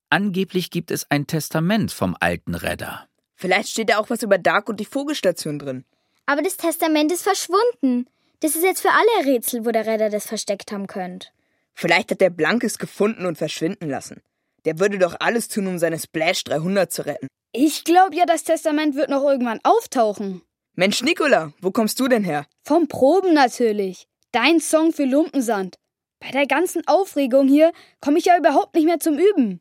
Angeblich 0.08 0.70
gibt 0.70 0.90
es 0.90 1.10
ein 1.10 1.26
Testament 1.26 1.92
vom 1.92 2.16
alten 2.18 2.54
Redder. 2.54 3.06
Vielleicht 3.34 3.68
steht 3.68 3.90
da 3.90 3.98
auch 3.98 4.08
was 4.08 4.22
über 4.22 4.38
Dark 4.38 4.68
und 4.68 4.80
die 4.80 4.86
Vogelstation 4.86 5.58
drin. 5.58 5.84
Aber 6.30 6.42
das 6.42 6.56
Testament 6.56 7.10
ist 7.10 7.24
verschwunden. 7.24 8.06
Das 8.38 8.54
ist 8.54 8.62
jetzt 8.62 8.82
für 8.82 8.90
alle 8.90 9.26
Rätsel, 9.26 9.64
wo 9.64 9.72
der 9.72 9.84
Redder 9.84 10.10
das 10.10 10.28
versteckt 10.28 10.70
haben 10.70 10.86
könnte. 10.86 11.26
Vielleicht 11.74 12.12
hat 12.12 12.20
der 12.20 12.30
Blank 12.30 12.62
es 12.62 12.78
gefunden 12.78 13.26
und 13.26 13.36
verschwinden 13.36 13.90
lassen. 13.90 14.22
Der 14.64 14.78
würde 14.78 15.00
doch 15.00 15.16
alles 15.18 15.48
tun, 15.48 15.66
um 15.66 15.80
seine 15.80 15.98
Splash 15.98 16.44
300 16.44 16.92
zu 16.92 17.04
retten. 17.04 17.26
Ich 17.50 17.82
glaube 17.82 18.14
ja, 18.14 18.26
das 18.26 18.44
Testament 18.44 18.94
wird 18.94 19.10
noch 19.10 19.24
irgendwann 19.24 19.58
auftauchen. 19.64 20.42
Mensch, 20.76 21.02
Nicola, 21.02 21.52
wo 21.60 21.72
kommst 21.72 21.98
du 21.98 22.06
denn 22.06 22.22
her? 22.22 22.46
Vom 22.62 22.86
Proben 22.86 23.34
natürlich. 23.34 24.06
Dein 24.30 24.60
Song 24.60 24.92
für 24.92 25.06
Lumpensand. 25.06 25.78
Bei 26.20 26.30
der 26.30 26.46
ganzen 26.46 26.86
Aufregung 26.86 27.48
hier 27.48 27.72
komme 28.00 28.18
ich 28.18 28.26
ja 28.26 28.38
überhaupt 28.38 28.76
nicht 28.76 28.84
mehr 28.84 29.00
zum 29.00 29.18
Üben. 29.18 29.60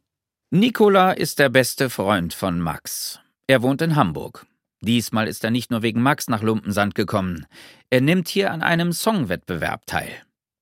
Nicola 0.52 1.14
ist 1.14 1.40
der 1.40 1.50
beste 1.50 1.90
Freund 1.90 2.36
von 2.36 2.60
Max. 2.60 3.20
Er 3.48 3.64
wohnt 3.64 3.82
in 3.82 3.96
Hamburg. 3.96 4.46
Diesmal 4.82 5.28
ist 5.28 5.44
er 5.44 5.52
nicht 5.52 5.72
nur 5.72 5.82
wegen 5.82 6.02
Max 6.02 6.30
nach 6.30 6.42
Lumpensand 6.42 6.96
gekommen. 6.96 7.46
Er 7.90 8.02
nimmt 8.02 8.30
hier 8.30 8.52
an 8.52 8.62
einem 8.62 8.94
Songwettbewerb 8.94 9.86
teil. 9.86 10.12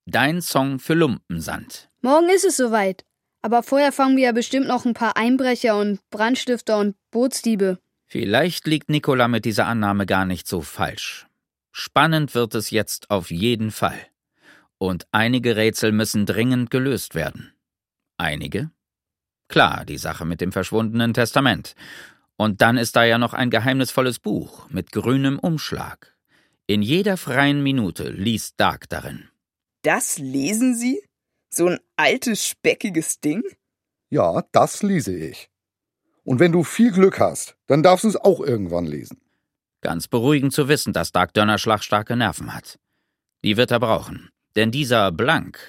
Dein 0.06 0.42
Song 0.42 0.80
für 0.80 0.94
Lumpensand. 0.94 1.90
Morgen 2.02 2.30
ist 2.30 2.46
es 2.46 2.58
soweit. 2.58 3.06
Aber 3.42 3.64
vorher 3.64 3.92
fangen 3.92 4.18
wir 4.18 4.26
ja 4.26 4.32
bestimmt 4.32 4.68
noch 4.68 4.86
ein 4.86 4.94
paar 4.94 5.16
Einbrecher 5.16 5.80
und 5.80 6.00
Brandstifter 6.10 6.80
und 6.80 6.96
Bootsdiebe. 7.12 7.80
Vielleicht 8.06 8.66
liegt 8.68 8.90
Nicola 8.90 9.28
mit 9.28 9.46
dieser 9.46 9.68
Annahme 9.68 10.06
gar 10.06 10.26
nicht 10.26 10.48
so 10.48 10.62
falsch. 10.62 11.28
Spannend 11.72 12.34
wird 12.34 12.56
es 12.56 12.72
jetzt 12.72 13.12
auf 13.12 13.30
jeden 13.30 13.70
Fall. 13.70 14.00
Und 14.80 15.08
einige 15.12 15.56
Rätsel 15.56 15.92
müssen 15.92 16.26
dringend 16.26 16.72
gelöst 16.72 17.14
werden. 17.14 17.54
Einige? 18.18 18.72
Klar, 19.48 19.86
die 19.86 19.98
Sache 19.98 20.26
mit 20.26 20.42
dem 20.42 20.52
verschwundenen 20.52 21.14
Testament. 21.14 21.76
Und 22.38 22.62
dann 22.62 22.78
ist 22.78 22.96
da 22.96 23.04
ja 23.04 23.18
noch 23.18 23.34
ein 23.34 23.50
geheimnisvolles 23.50 24.20
Buch 24.20 24.70
mit 24.70 24.92
grünem 24.92 25.40
Umschlag. 25.40 26.16
In 26.68 26.82
jeder 26.82 27.18
freien 27.18 27.64
Minute 27.64 28.10
liest 28.10 28.60
Dark 28.60 28.88
darin. 28.90 29.30
Das 29.82 30.18
lesen 30.18 30.76
Sie? 30.76 31.02
So 31.50 31.68
ein 31.68 31.80
altes, 31.96 32.46
speckiges 32.46 33.20
Ding? 33.20 33.44
Ja, 34.10 34.44
das 34.52 34.84
lese 34.84 35.16
ich. 35.16 35.50
Und 36.24 36.40
wenn 36.40 36.52
du 36.52 36.64
viel 36.64 36.92
Glück 36.92 37.20
hast, 37.20 37.56
dann 37.68 37.84
darfst 37.84 38.04
du 38.04 38.10
es 38.10 38.18
auch 38.18 38.42
irgendwann 38.42 38.86
lesen. 38.86 39.22
Ganz 39.82 40.08
beruhigend 40.08 40.54
zu 40.54 40.68
wissen, 40.68 40.94
dass 40.94 41.12
Dark 41.12 41.34
Dönnerschlag 41.34 41.84
starke 41.84 42.16
Nerven 42.16 42.54
hat. 42.54 42.78
Die 43.44 43.58
wird 43.58 43.72
er 43.72 43.80
brauchen. 43.80 44.30
Denn 44.56 44.72
dieser 44.72 45.12
Blank, 45.12 45.60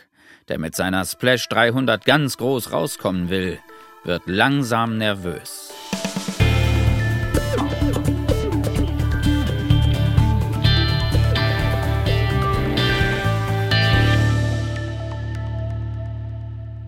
der 0.48 0.58
mit 0.58 0.74
seiner 0.74 1.04
Splash 1.04 1.48
300 1.48 2.04
ganz 2.04 2.36
groß 2.38 2.72
rauskommen 2.72 3.28
will, 3.30 3.58
wird 4.04 4.22
langsam 4.26 4.98
nervös. 4.98 5.72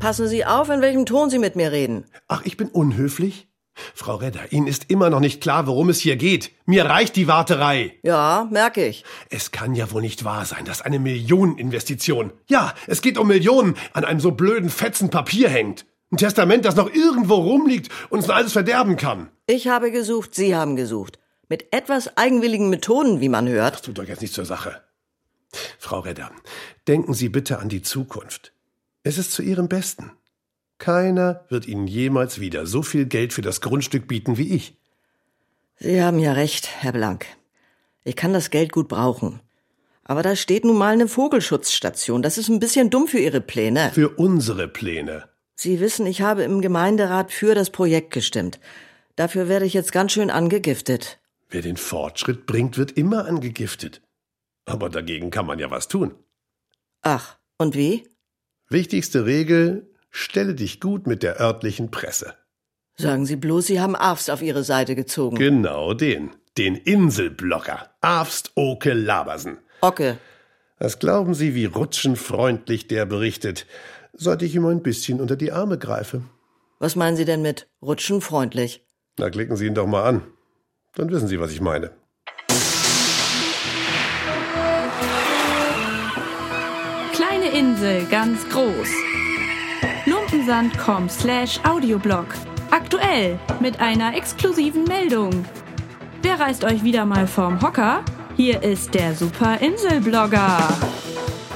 Passen 0.00 0.28
Sie 0.28 0.47
auf, 0.47 0.71
in 0.71 0.80
welchem 0.80 1.04
Ton 1.04 1.28
Sie 1.28 1.38
mit 1.38 1.57
mir 1.57 1.73
reden. 1.73 2.07
Ach, 2.26 2.40
ich 2.47 2.57
bin 2.57 2.69
unhöflich? 2.69 3.49
Frau 3.95 4.16
Redder, 4.16 4.50
Ihnen 4.50 4.66
ist 4.66 4.87
immer 4.88 5.11
noch 5.11 5.21
nicht 5.21 5.42
klar, 5.42 5.66
worum 5.66 5.90
es 5.90 6.00
hier 6.00 6.16
geht. 6.16 6.52
Mir 6.64 6.87
reicht 6.87 7.16
die 7.16 7.28
Warterei. 7.28 7.99
Ja, 8.02 8.49
merke 8.50 8.87
ich. 8.87 9.04
Es 9.28 9.50
kann 9.50 9.75
ja 9.75 9.90
wohl 9.92 10.00
nicht 10.00 10.25
wahr 10.25 10.47
sein, 10.47 10.64
dass 10.64 10.80
eine 10.80 10.99
Millioneninvestition, 10.99 12.33
ja, 12.49 12.75
es 12.87 13.02
geht 13.02 13.19
um 13.19 13.28
Millionen, 13.28 13.76
an 13.92 14.07
einem 14.07 14.21
so 14.21 14.30
blöden 14.30 14.71
Fetzen 14.71 15.11
Papier 15.11 15.50
hängt. 15.50 15.85
Ein 16.11 16.16
Testament, 16.16 16.64
das 16.64 16.76
noch 16.76 16.92
irgendwo 16.92 17.35
rumliegt 17.35 17.90
und 18.09 18.21
uns 18.21 18.30
alles 18.30 18.52
verderben 18.52 18.97
kann. 18.97 19.28
Ich 19.47 19.69
habe 19.69 19.90
gesucht, 19.90 20.35
Sie 20.35 20.57
haben 20.57 20.76
gesucht. 20.76 21.19
Mit 21.50 21.75
etwas 21.75 22.16
eigenwilligen 22.16 22.71
Methoden, 22.71 23.21
wie 23.21 23.28
man 23.28 23.47
hört. 23.49 23.75
Das 23.75 23.83
tut 23.83 23.99
doch 23.99 24.04
jetzt 24.04 24.23
nicht 24.23 24.33
zur 24.33 24.47
Sache. 24.47 24.83
Frau 25.78 26.00
Redder, 26.00 26.30
denken 26.88 27.12
Sie 27.12 27.28
bitte 27.28 27.59
an 27.59 27.69
die 27.69 27.83
Zukunft. 27.83 28.54
Es 29.02 29.16
ist 29.16 29.33
zu 29.33 29.42
Ihrem 29.42 29.69
Besten. 29.69 30.12
Keiner 30.78 31.45
wird 31.49 31.66
Ihnen 31.66 31.87
jemals 31.87 32.40
wieder 32.40 32.66
so 32.66 32.83
viel 32.83 33.07
Geld 33.07 33.33
für 33.33 33.42
das 33.42 33.61
Grundstück 33.61 34.07
bieten 34.07 34.37
wie 34.37 34.54
ich. 34.54 34.76
Sie 35.76 36.02
haben 36.02 36.19
ja 36.19 36.33
recht, 36.33 36.69
Herr 36.83 36.92
Blank. 36.92 37.26
Ich 38.04 38.16
kann 38.16 38.33
das 38.33 38.50
Geld 38.50 38.73
gut 38.73 38.88
brauchen. 38.88 39.40
Aber 40.04 40.23
da 40.23 40.37
steht 40.37 40.64
nun 40.64 40.76
mal 40.76 40.92
eine 40.92 41.09
Vogelschutzstation. 41.09 42.21
Das 42.21 42.37
ist 42.37 42.49
ein 42.49 42.61
bisschen 42.61 42.90
dumm 42.90 43.07
für 43.07 43.19
Ihre 43.19 43.40
Pläne. 43.40 43.90
Für 43.95 44.11
unsere 44.11 44.69
Pläne. 44.69 45.28
Sie 45.54 45.80
wissen, 45.80 46.07
ich 46.07 46.23
habe 46.23 46.42
im 46.42 46.61
Gemeinderat 46.61 47.33
für 47.33 47.54
das 47.54 47.71
Projekt 47.71 48.12
gestimmt. 48.12 48.59
Dafür 49.16 49.49
werde 49.49 49.66
ich 49.66 49.75
jetzt 49.75 49.92
ganz 49.92 50.12
schön 50.12 50.30
angegiftet. 50.30 51.21
Wer 51.49 51.62
den 51.62 51.76
Fortschritt 51.76 52.47
bringt, 52.47 52.76
wird 52.76 52.92
immer 52.92 53.26
angegiftet. 53.26 54.02
Aber 54.64 54.88
dagegen 54.88 55.30
kann 55.30 55.47
man 55.47 55.59
ja 55.59 55.71
was 55.71 55.88
tun. 55.88 56.14
Ach, 57.02 57.37
und 57.59 57.75
wie? 57.75 58.09
Wichtigste 58.72 59.26
Regel, 59.26 59.90
stelle 60.10 60.54
dich 60.54 60.78
gut 60.78 61.08
mit 61.08 61.24
der 61.24 61.40
örtlichen 61.40 61.90
Presse. 61.90 62.34
Sagen 62.96 63.26
Sie 63.26 63.34
bloß, 63.34 63.66
Sie 63.66 63.80
haben 63.80 63.96
Afst 63.96 64.30
auf 64.30 64.42
Ihre 64.42 64.62
Seite 64.62 64.94
gezogen. 64.94 65.36
Genau 65.36 65.92
den. 65.92 66.30
Den 66.56 66.76
Inselblocker. 66.76 67.90
Afst 68.00 68.52
Oke 68.54 68.92
Labersen. 68.92 69.58
Ocke. 69.80 70.18
Was 70.78 71.00
glauben 71.00 71.34
Sie, 71.34 71.56
wie 71.56 71.64
rutschenfreundlich 71.64 72.86
der 72.86 73.06
berichtet, 73.06 73.66
seit 74.12 74.40
ich 74.42 74.54
ihm 74.54 74.66
ein 74.66 74.84
bisschen 74.84 75.20
unter 75.20 75.34
die 75.34 75.50
Arme 75.50 75.76
greife? 75.76 76.22
Was 76.78 76.94
meinen 76.94 77.16
Sie 77.16 77.24
denn 77.24 77.42
mit 77.42 77.68
rutschenfreundlich? 77.82 78.84
Na, 79.18 79.30
klicken 79.30 79.56
Sie 79.56 79.66
ihn 79.66 79.74
doch 79.74 79.86
mal 79.88 80.04
an. 80.04 80.22
Dann 80.94 81.10
wissen 81.10 81.26
Sie, 81.26 81.40
was 81.40 81.52
ich 81.52 81.60
meine. 81.60 81.90
Insel, 87.60 88.06
ganz 88.06 88.48
groß. 88.48 88.88
Lumpensand.com 90.06 91.10
slash 91.10 91.60
Audioblog. 91.62 92.24
Aktuell 92.70 93.38
mit 93.60 93.78
einer 93.80 94.16
exklusiven 94.16 94.84
Meldung. 94.84 95.44
Wer 96.22 96.40
reißt 96.40 96.64
euch 96.64 96.82
wieder 96.82 97.04
mal 97.04 97.26
vom 97.26 97.60
Hocker? 97.60 98.02
Hier 98.34 98.62
ist 98.62 98.94
der 98.94 99.14
Super 99.14 99.60
Inselblogger. 99.60 100.70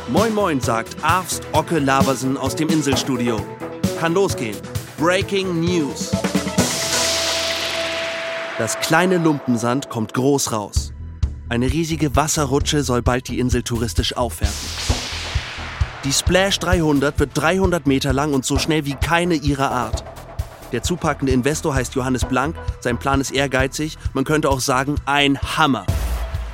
Moin 0.08 0.34
Moin, 0.34 0.61
sagt 0.61 0.94
Arvst 1.00 1.42
Ocke 1.52 1.78
Labersen 1.78 2.37
aus 2.37 2.54
dem 2.54 2.68
Inselstudio. 2.68 3.40
Kann 3.99 4.12
losgehen. 4.12 4.58
Breaking 4.99 5.58
News. 5.61 6.11
Das 8.58 8.78
kleine 8.80 9.16
Lumpensand 9.16 9.88
kommt 9.88 10.12
groß 10.12 10.52
raus. 10.52 10.92
Eine 11.49 11.73
riesige 11.73 12.14
Wasserrutsche 12.14 12.82
soll 12.82 13.00
bald 13.00 13.28
die 13.28 13.38
Insel 13.38 13.62
touristisch 13.62 14.14
aufwerten. 14.18 14.84
Die 16.04 16.12
Splash 16.12 16.58
300 16.58 17.18
wird 17.18 17.30
300 17.32 17.87
Meter 17.87 18.12
lang 18.12 18.34
und 18.34 18.44
so 18.44 18.58
schnell 18.58 18.84
wie 18.84 18.94
keine 18.94 19.37
ihrer 19.37 19.70
Art. 19.70 20.04
Der 20.70 20.82
zupackende 20.82 21.32
Investor 21.32 21.75
heißt 21.75 21.94
Johannes 21.94 22.26
Blank, 22.26 22.56
sein 22.80 22.99
Plan 22.99 23.23
ist 23.23 23.30
ehrgeizig, 23.30 23.96
man 24.12 24.25
könnte 24.25 24.50
auch 24.50 24.61
sagen 24.61 24.96
ein 25.06 25.38
Hammer. 25.40 25.87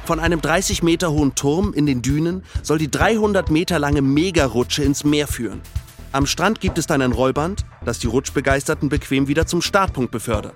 Von 0.05 0.21
einem 0.21 0.41
30 0.41 0.85
Meter 0.85 1.11
hohen 1.11 1.35
Turm 1.35 1.73
in 1.73 1.85
den 1.85 2.01
Dünen 2.01 2.45
soll 2.63 2.79
die 2.79 2.93
300 2.93 3.51
Meter 3.51 3.81
lange 3.81 4.03
Megarutsche 4.03 4.85
ins 4.85 5.03
Meer 5.03 5.27
führen. 5.27 5.61
Am 6.13 6.27
Strand 6.27 6.61
gibt 6.61 6.79
es 6.79 6.87
dann 6.87 7.03
ein 7.03 7.13
Rollband, 7.13 7.65
das 7.85 7.99
die 7.99 8.07
Rutschbegeisterten 8.07 8.89
bequem 8.89 9.27
wieder 9.27 9.47
zum 9.47 9.63
Startpunkt 9.63 10.13
befördert. 10.13 10.55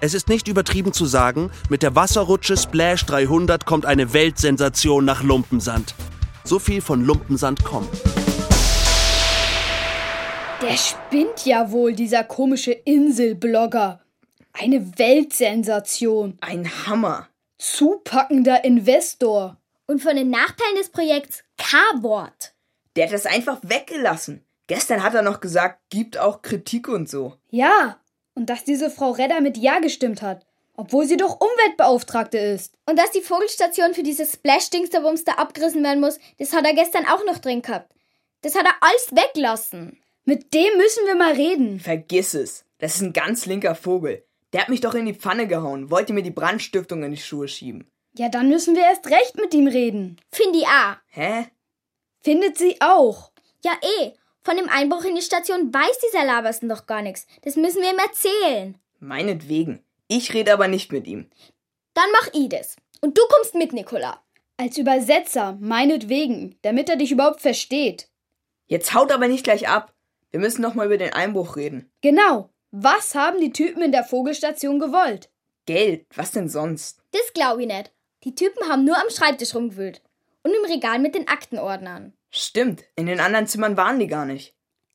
Es 0.00 0.14
ist 0.14 0.28
nicht 0.28 0.46
übertrieben 0.46 0.92
zu 0.92 1.06
sagen, 1.06 1.50
mit 1.70 1.82
der 1.82 1.96
Wasserrutsche 1.96 2.56
Splash 2.56 3.04
300 3.06 3.66
kommt 3.66 3.84
eine 3.84 4.12
Weltsensation 4.12 5.04
nach 5.04 5.24
Lumpensand. 5.24 5.96
So 6.46 6.60
viel 6.60 6.80
von 6.80 7.04
Lumpensand.com. 7.04 7.88
Der 10.62 10.76
spinnt 10.76 11.44
ja 11.44 11.72
wohl, 11.72 11.92
dieser 11.92 12.22
komische 12.22 12.70
Inselblogger. 12.70 14.00
Eine 14.52 14.96
Weltsensation. 14.96 16.38
Ein 16.40 16.70
Hammer. 16.86 17.28
Zupackender 17.58 18.64
Investor. 18.64 19.56
Und 19.86 20.00
von 20.00 20.14
den 20.14 20.30
Nachteilen 20.30 20.76
des 20.76 20.90
Projekts 20.90 21.42
K-Wort. 21.58 22.54
Der 22.94 23.06
hat 23.06 23.12
das 23.12 23.26
einfach 23.26 23.58
weggelassen. 23.62 24.44
Gestern 24.68 25.02
hat 25.02 25.14
er 25.14 25.22
noch 25.22 25.40
gesagt, 25.40 25.80
gibt 25.90 26.16
auch 26.16 26.42
Kritik 26.42 26.86
und 26.86 27.08
so. 27.08 27.34
Ja, 27.50 27.98
und 28.34 28.50
dass 28.50 28.62
diese 28.62 28.88
Frau 28.88 29.10
Redder 29.10 29.40
mit 29.40 29.56
Ja 29.56 29.80
gestimmt 29.80 30.22
hat. 30.22 30.46
Obwohl 30.76 31.06
sie 31.06 31.16
doch 31.16 31.40
Umweltbeauftragte 31.40 32.38
ist. 32.38 32.74
Und 32.88 32.98
dass 32.98 33.10
die 33.10 33.22
Vogelstation 33.22 33.94
für 33.94 34.02
dieses 34.02 34.32
Splash-Dingsterbums 34.32 35.24
da 35.24 35.32
abgerissen 35.32 35.82
werden 35.82 36.00
muss, 36.00 36.18
das 36.38 36.52
hat 36.52 36.64
er 36.64 36.74
gestern 36.74 37.06
auch 37.06 37.24
noch 37.24 37.38
drin 37.38 37.62
gehabt. 37.62 37.92
Das 38.42 38.54
hat 38.54 38.66
er 38.66 38.74
alles 38.80 39.10
weglassen. 39.12 39.98
Mit 40.24 40.52
dem 40.54 40.76
müssen 40.76 41.06
wir 41.06 41.14
mal 41.14 41.32
reden. 41.32 41.80
Vergiss 41.80 42.34
es. 42.34 42.64
Das 42.78 42.96
ist 42.96 43.02
ein 43.02 43.12
ganz 43.12 43.46
linker 43.46 43.74
Vogel. 43.74 44.24
Der 44.52 44.62
hat 44.62 44.68
mich 44.68 44.80
doch 44.80 44.94
in 44.94 45.06
die 45.06 45.14
Pfanne 45.14 45.46
gehauen, 45.46 45.90
wollte 45.90 46.12
mir 46.12 46.22
die 46.22 46.30
Brandstiftung 46.30 47.02
in 47.02 47.12
die 47.12 47.16
Schuhe 47.16 47.48
schieben. 47.48 47.90
Ja, 48.16 48.28
dann 48.28 48.48
müssen 48.48 48.74
wir 48.74 48.82
erst 48.82 49.06
recht 49.08 49.36
mit 49.36 49.52
ihm 49.54 49.66
reden. 49.66 50.20
Finde 50.30 50.58
ich 50.58 50.66
auch. 50.66 50.96
Hä? 51.08 51.46
Findet 52.20 52.56
sie 52.58 52.80
auch. 52.80 53.30
Ja, 53.64 53.72
eh. 53.82 54.12
Von 54.42 54.56
dem 54.56 54.68
Einbruch 54.68 55.04
in 55.04 55.14
die 55.14 55.22
Station 55.22 55.72
weiß 55.72 55.98
dieser 56.06 56.24
Labersten 56.24 56.68
doch 56.68 56.86
gar 56.86 57.02
nichts. 57.02 57.26
Das 57.42 57.56
müssen 57.56 57.82
wir 57.82 57.90
ihm 57.90 57.98
erzählen. 57.98 58.78
Meinetwegen. 59.00 59.84
Ich 60.08 60.32
rede 60.34 60.52
aber 60.52 60.68
nicht 60.68 60.92
mit 60.92 61.06
ihm. 61.06 61.30
Dann 61.94 62.10
mach 62.12 62.28
ich 62.32 62.48
das. 62.48 62.76
Und 63.00 63.18
du 63.18 63.22
kommst 63.28 63.54
mit, 63.54 63.72
Nicola. 63.72 64.22
Als 64.56 64.78
Übersetzer, 64.78 65.58
meinetwegen, 65.60 66.58
damit 66.62 66.88
er 66.88 66.96
dich 66.96 67.12
überhaupt 67.12 67.40
versteht. 67.40 68.08
Jetzt 68.66 68.94
haut 68.94 69.12
aber 69.12 69.28
nicht 69.28 69.44
gleich 69.44 69.68
ab. 69.68 69.94
Wir 70.30 70.40
müssen 70.40 70.62
noch 70.62 70.74
mal 70.74 70.86
über 70.86 70.98
den 70.98 71.12
Einbruch 71.12 71.56
reden. 71.56 71.90
Genau. 72.00 72.50
Was 72.70 73.14
haben 73.14 73.40
die 73.40 73.52
Typen 73.52 73.82
in 73.82 73.92
der 73.92 74.04
Vogelstation 74.04 74.78
gewollt? 74.78 75.30
Geld. 75.66 76.06
Was 76.14 76.32
denn 76.32 76.48
sonst? 76.48 77.00
Das 77.12 77.32
glaube 77.32 77.62
ich 77.62 77.68
nicht. 77.68 77.92
Die 78.24 78.34
Typen 78.34 78.68
haben 78.68 78.84
nur 78.84 78.96
am 78.96 79.10
Schreibtisch 79.10 79.54
rumgewühlt. 79.54 80.02
Und 80.42 80.54
im 80.54 80.70
Regal 80.70 80.98
mit 80.98 81.14
den 81.14 81.28
Aktenordnern. 81.28 82.12
Stimmt. 82.30 82.84
In 82.96 83.06
den 83.06 83.20
anderen 83.20 83.46
Zimmern 83.46 83.76
waren 83.76 83.98
die 83.98 84.06
gar 84.06 84.26
nicht. 84.26 84.54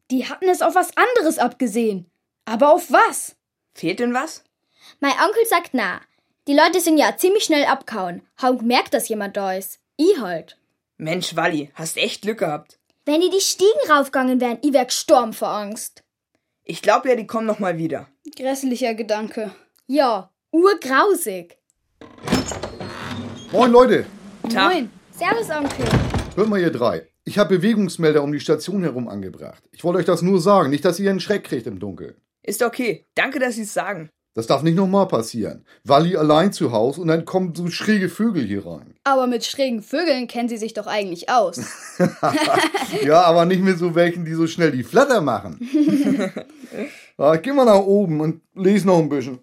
Die 0.09 0.27
hatten 0.27 0.47
es 0.47 0.61
auf 0.61 0.75
was 0.75 0.91
anderes 0.97 1.39
abgesehen. 1.39 2.09
Aber 2.45 2.73
auf 2.73 2.91
was? 2.91 3.35
Fehlt 3.73 3.99
denn 3.99 4.13
was? 4.13 4.43
Mein 5.03 5.13
Onkel 5.13 5.43
sagt 5.47 5.73
na. 5.73 5.99
Die 6.47 6.53
Leute 6.53 6.79
sind 6.79 6.99
ja 6.99 7.17
ziemlich 7.17 7.43
schnell 7.45 7.65
abkauen. 7.65 8.21
Haben 8.37 8.59
gemerkt, 8.59 8.93
dass 8.93 9.09
jemand 9.09 9.35
da 9.35 9.53
ist. 9.55 9.79
Ich 9.97 10.19
halt. 10.21 10.59
Mensch, 10.97 11.35
Walli, 11.35 11.71
hast 11.73 11.97
echt 11.97 12.21
Glück 12.21 12.37
gehabt. 12.37 12.77
Wenn 13.05 13.19
die 13.19 13.31
die 13.31 13.41
Stiegen 13.41 13.79
raufgegangen 13.89 14.39
wären, 14.39 14.59
ich 14.61 14.73
wär 14.73 14.85
gestorben 14.85 15.33
vor 15.33 15.47
Angst. 15.47 16.03
Ich 16.63 16.83
glaube 16.83 17.09
ja, 17.09 17.15
die 17.15 17.25
kommen 17.25 17.47
noch 17.47 17.57
mal 17.57 17.79
wieder. 17.79 18.09
Grässlicher 18.35 18.93
Gedanke. 18.93 19.51
Ja, 19.87 20.29
urgrausig. 20.51 21.57
Moin 23.51 23.71
Leute, 23.71 24.05
Tag. 24.53 24.71
Moin. 24.71 24.91
Servus, 25.09 25.49
Onkel. 25.49 25.85
hört 26.35 26.47
mal 26.47 26.59
ihr 26.61 26.71
drei. 26.71 27.07
Ich 27.23 27.39
habe 27.39 27.57
Bewegungsmelder 27.57 28.21
um 28.21 28.31
die 28.31 28.39
Station 28.39 28.83
herum 28.83 29.07
angebracht. 29.07 29.63
Ich 29.71 29.83
wollte 29.83 29.97
euch 29.97 30.05
das 30.05 30.21
nur 30.21 30.39
sagen, 30.39 30.69
nicht, 30.69 30.85
dass 30.85 30.99
ihr 30.99 31.09
einen 31.09 31.19
Schreck 31.19 31.45
kriegt 31.45 31.65
im 31.65 31.79
Dunkeln. 31.79 32.21
Ist 32.43 32.61
okay. 32.61 33.07
Danke, 33.15 33.39
dass 33.39 33.55
Sie 33.55 33.63
es 33.63 33.73
sagen. 33.73 34.11
Das 34.33 34.47
darf 34.47 34.63
nicht 34.63 34.75
nochmal 34.75 35.07
passieren. 35.09 35.65
Walli 35.83 36.15
allein 36.15 36.53
zu 36.53 36.71
Hause 36.71 37.01
und 37.01 37.09
dann 37.09 37.25
kommen 37.25 37.53
so 37.53 37.67
schräge 37.67 38.07
Vögel 38.07 38.45
hier 38.45 38.65
rein. 38.65 38.95
Aber 39.03 39.27
mit 39.27 39.43
schrägen 39.43 39.81
Vögeln 39.81 40.27
kennen 40.27 40.47
sie 40.47 40.57
sich 40.57 40.73
doch 40.73 40.87
eigentlich 40.87 41.29
aus. 41.29 41.59
Ja, 43.03 43.21
aber 43.21 43.45
nicht 43.45 43.61
mit 43.61 43.77
so 43.77 43.95
welchen, 43.95 44.25
die 44.25 44.33
so 44.33 44.47
schnell 44.47 44.71
die 44.71 44.83
Flatter 44.83 45.21
machen. 45.21 45.59
ja, 47.17 47.33
ich 47.35 47.41
geh 47.41 47.53
mal 47.53 47.65
nach 47.65 47.79
oben 47.79 48.19
und 48.19 48.41
lese 48.53 48.87
noch 48.87 48.99
ein 48.99 49.09
bisschen. 49.09 49.39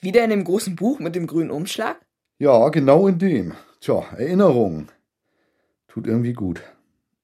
Wieder 0.00 0.24
in 0.24 0.30
dem 0.30 0.44
großen 0.44 0.74
Buch 0.76 0.98
mit 0.98 1.14
dem 1.14 1.26
grünen 1.26 1.50
Umschlag? 1.50 1.96
Ja, 2.38 2.68
genau 2.68 3.06
in 3.06 3.18
dem. 3.18 3.54
Tja, 3.80 4.04
Erinnerungen. 4.16 4.88
Tut 5.88 6.06
irgendwie 6.06 6.32
gut. 6.32 6.62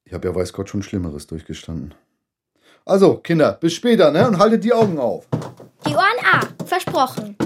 Ich 0.04 0.12
habe 0.12 0.28
ja 0.28 0.34
weiß 0.34 0.52
Gott 0.52 0.68
schon 0.68 0.82
Schlimmeres 0.82 1.26
durchgestanden. 1.26 1.94
Also, 2.84 3.16
Kinder, 3.16 3.52
bis 3.60 3.74
später, 3.74 4.10
ne? 4.12 4.26
Und 4.26 4.38
haltet 4.38 4.64
die 4.64 4.72
Augen 4.72 4.98
auf. 4.98 5.26
Die 5.86 5.94
Ohren 5.94 6.04
A. 6.32 6.64
Versprochen. 6.64 7.36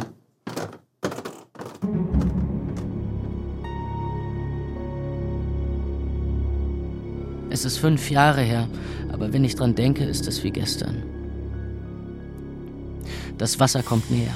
Es 7.50 7.64
ist 7.64 7.78
fünf 7.78 8.10
Jahre 8.10 8.42
her, 8.42 8.68
aber 9.12 9.32
wenn 9.32 9.44
ich 9.44 9.54
dran 9.54 9.74
denke, 9.74 10.04
ist 10.04 10.26
es 10.26 10.42
wie 10.42 10.50
gestern. 10.50 11.04
Das 13.38 13.60
Wasser 13.60 13.82
kommt 13.82 14.10
näher. 14.10 14.34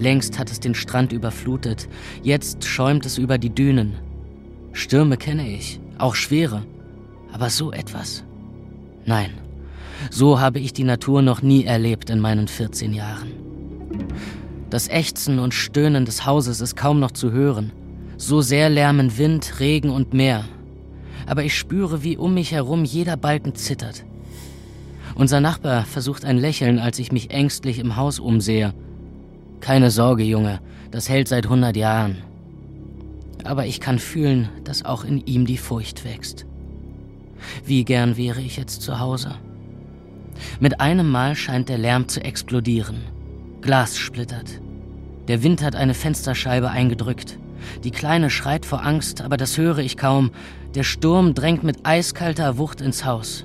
Längst 0.00 0.38
hat 0.38 0.50
es 0.50 0.60
den 0.60 0.74
Strand 0.74 1.12
überflutet. 1.12 1.88
Jetzt 2.22 2.64
schäumt 2.64 3.06
es 3.06 3.18
über 3.18 3.38
die 3.38 3.50
Dünen. 3.50 3.94
Stürme 4.72 5.16
kenne 5.16 5.48
ich, 5.48 5.80
auch 5.98 6.14
schwere. 6.14 6.64
Aber 7.32 7.50
so 7.50 7.72
etwas. 7.72 8.24
Nein, 9.04 9.30
so 10.10 10.40
habe 10.40 10.58
ich 10.58 10.72
die 10.72 10.84
Natur 10.84 11.22
noch 11.22 11.42
nie 11.42 11.64
erlebt 11.64 12.10
in 12.10 12.20
meinen 12.20 12.48
14 12.48 12.92
Jahren. 12.92 13.32
Das 14.70 14.88
Ächzen 14.88 15.38
und 15.38 15.54
Stöhnen 15.54 16.04
des 16.04 16.26
Hauses 16.26 16.60
ist 16.60 16.76
kaum 16.76 17.00
noch 17.00 17.12
zu 17.12 17.32
hören. 17.32 17.72
So 18.16 18.42
sehr 18.42 18.68
lärmen 18.68 19.16
Wind, 19.16 19.60
Regen 19.60 19.90
und 19.90 20.12
Meer. 20.12 20.44
Aber 21.26 21.42
ich 21.44 21.56
spüre, 21.56 22.02
wie 22.02 22.16
um 22.16 22.34
mich 22.34 22.52
herum 22.52 22.84
jeder 22.84 23.16
Balken 23.16 23.54
zittert. 23.54 24.04
Unser 25.14 25.40
Nachbar 25.40 25.84
versucht 25.84 26.24
ein 26.24 26.38
Lächeln, 26.38 26.78
als 26.78 26.98
ich 26.98 27.12
mich 27.12 27.30
ängstlich 27.30 27.78
im 27.78 27.96
Haus 27.96 28.18
umsehe. 28.18 28.74
Keine 29.60 29.90
Sorge, 29.90 30.22
Junge, 30.22 30.60
das 30.90 31.08
hält 31.08 31.28
seit 31.28 31.48
hundert 31.48 31.76
Jahren. 31.76 32.18
Aber 33.44 33.66
ich 33.66 33.80
kann 33.80 33.98
fühlen, 33.98 34.48
dass 34.64 34.84
auch 34.84 35.04
in 35.04 35.24
ihm 35.26 35.46
die 35.46 35.58
Furcht 35.58 36.04
wächst. 36.04 36.46
Wie 37.64 37.84
gern 37.84 38.16
wäre 38.16 38.40
ich 38.40 38.56
jetzt 38.56 38.82
zu 38.82 38.98
Hause. 38.98 39.36
Mit 40.60 40.80
einem 40.80 41.10
Mal 41.10 41.34
scheint 41.34 41.68
der 41.68 41.78
Lärm 41.78 42.08
zu 42.08 42.22
explodieren. 42.22 43.04
Glas 43.60 43.96
splittert. 43.96 44.60
Der 45.28 45.42
Wind 45.42 45.62
hat 45.62 45.76
eine 45.76 45.94
Fensterscheibe 45.94 46.70
eingedrückt. 46.70 47.38
Die 47.84 47.90
Kleine 47.90 48.30
schreit 48.30 48.64
vor 48.64 48.84
Angst, 48.84 49.20
aber 49.20 49.36
das 49.36 49.58
höre 49.58 49.78
ich 49.78 49.96
kaum. 49.96 50.30
Der 50.74 50.84
Sturm 50.84 51.34
drängt 51.34 51.64
mit 51.64 51.84
eiskalter 51.84 52.56
Wucht 52.58 52.80
ins 52.80 53.04
Haus. 53.04 53.44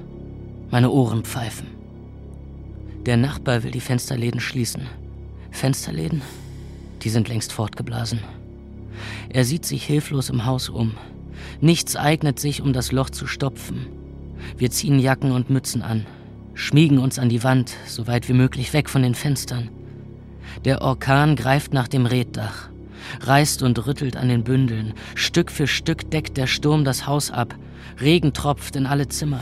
Meine 0.71 0.91
Ohren 0.91 1.23
pfeifen. 1.23 1.67
Der 3.05 3.17
Nachbar 3.17 3.63
will 3.63 3.71
die 3.71 3.81
Fensterläden 3.81 4.39
schließen. 4.39 4.83
Fensterläden? 5.51 6.21
Die 7.01 7.09
sind 7.09 7.27
längst 7.27 7.51
fortgeblasen. 7.51 8.19
Er 9.29 9.43
sieht 9.43 9.65
sich 9.65 9.83
hilflos 9.83 10.29
im 10.29 10.45
Haus 10.45 10.69
um. 10.69 10.93
Nichts 11.59 11.95
eignet 11.95 12.39
sich, 12.39 12.61
um 12.61 12.71
das 12.71 12.91
Loch 12.91 13.09
zu 13.09 13.27
stopfen. 13.27 13.87
Wir 14.57 14.71
ziehen 14.71 14.99
Jacken 14.99 15.31
und 15.31 15.49
Mützen 15.49 15.81
an, 15.81 16.05
schmiegen 16.53 16.99
uns 16.99 17.19
an 17.19 17.29
die 17.29 17.43
Wand, 17.43 17.75
so 17.87 18.07
weit 18.07 18.29
wie 18.29 18.33
möglich 18.33 18.73
weg 18.73 18.89
von 18.89 19.03
den 19.03 19.15
Fenstern. 19.15 19.69
Der 20.65 20.81
Orkan 20.81 21.35
greift 21.35 21.73
nach 21.73 21.87
dem 21.87 22.05
Reddach, 22.05 22.69
reißt 23.21 23.63
und 23.63 23.85
rüttelt 23.85 24.17
an 24.17 24.29
den 24.29 24.43
Bündeln. 24.43 24.93
Stück 25.15 25.51
für 25.51 25.67
Stück 25.67 26.09
deckt 26.11 26.37
der 26.37 26.47
Sturm 26.47 26.83
das 26.83 27.07
Haus 27.07 27.31
ab. 27.31 27.55
Regen 27.99 28.33
tropft 28.33 28.75
in 28.75 28.85
alle 28.85 29.07
Zimmer. 29.07 29.41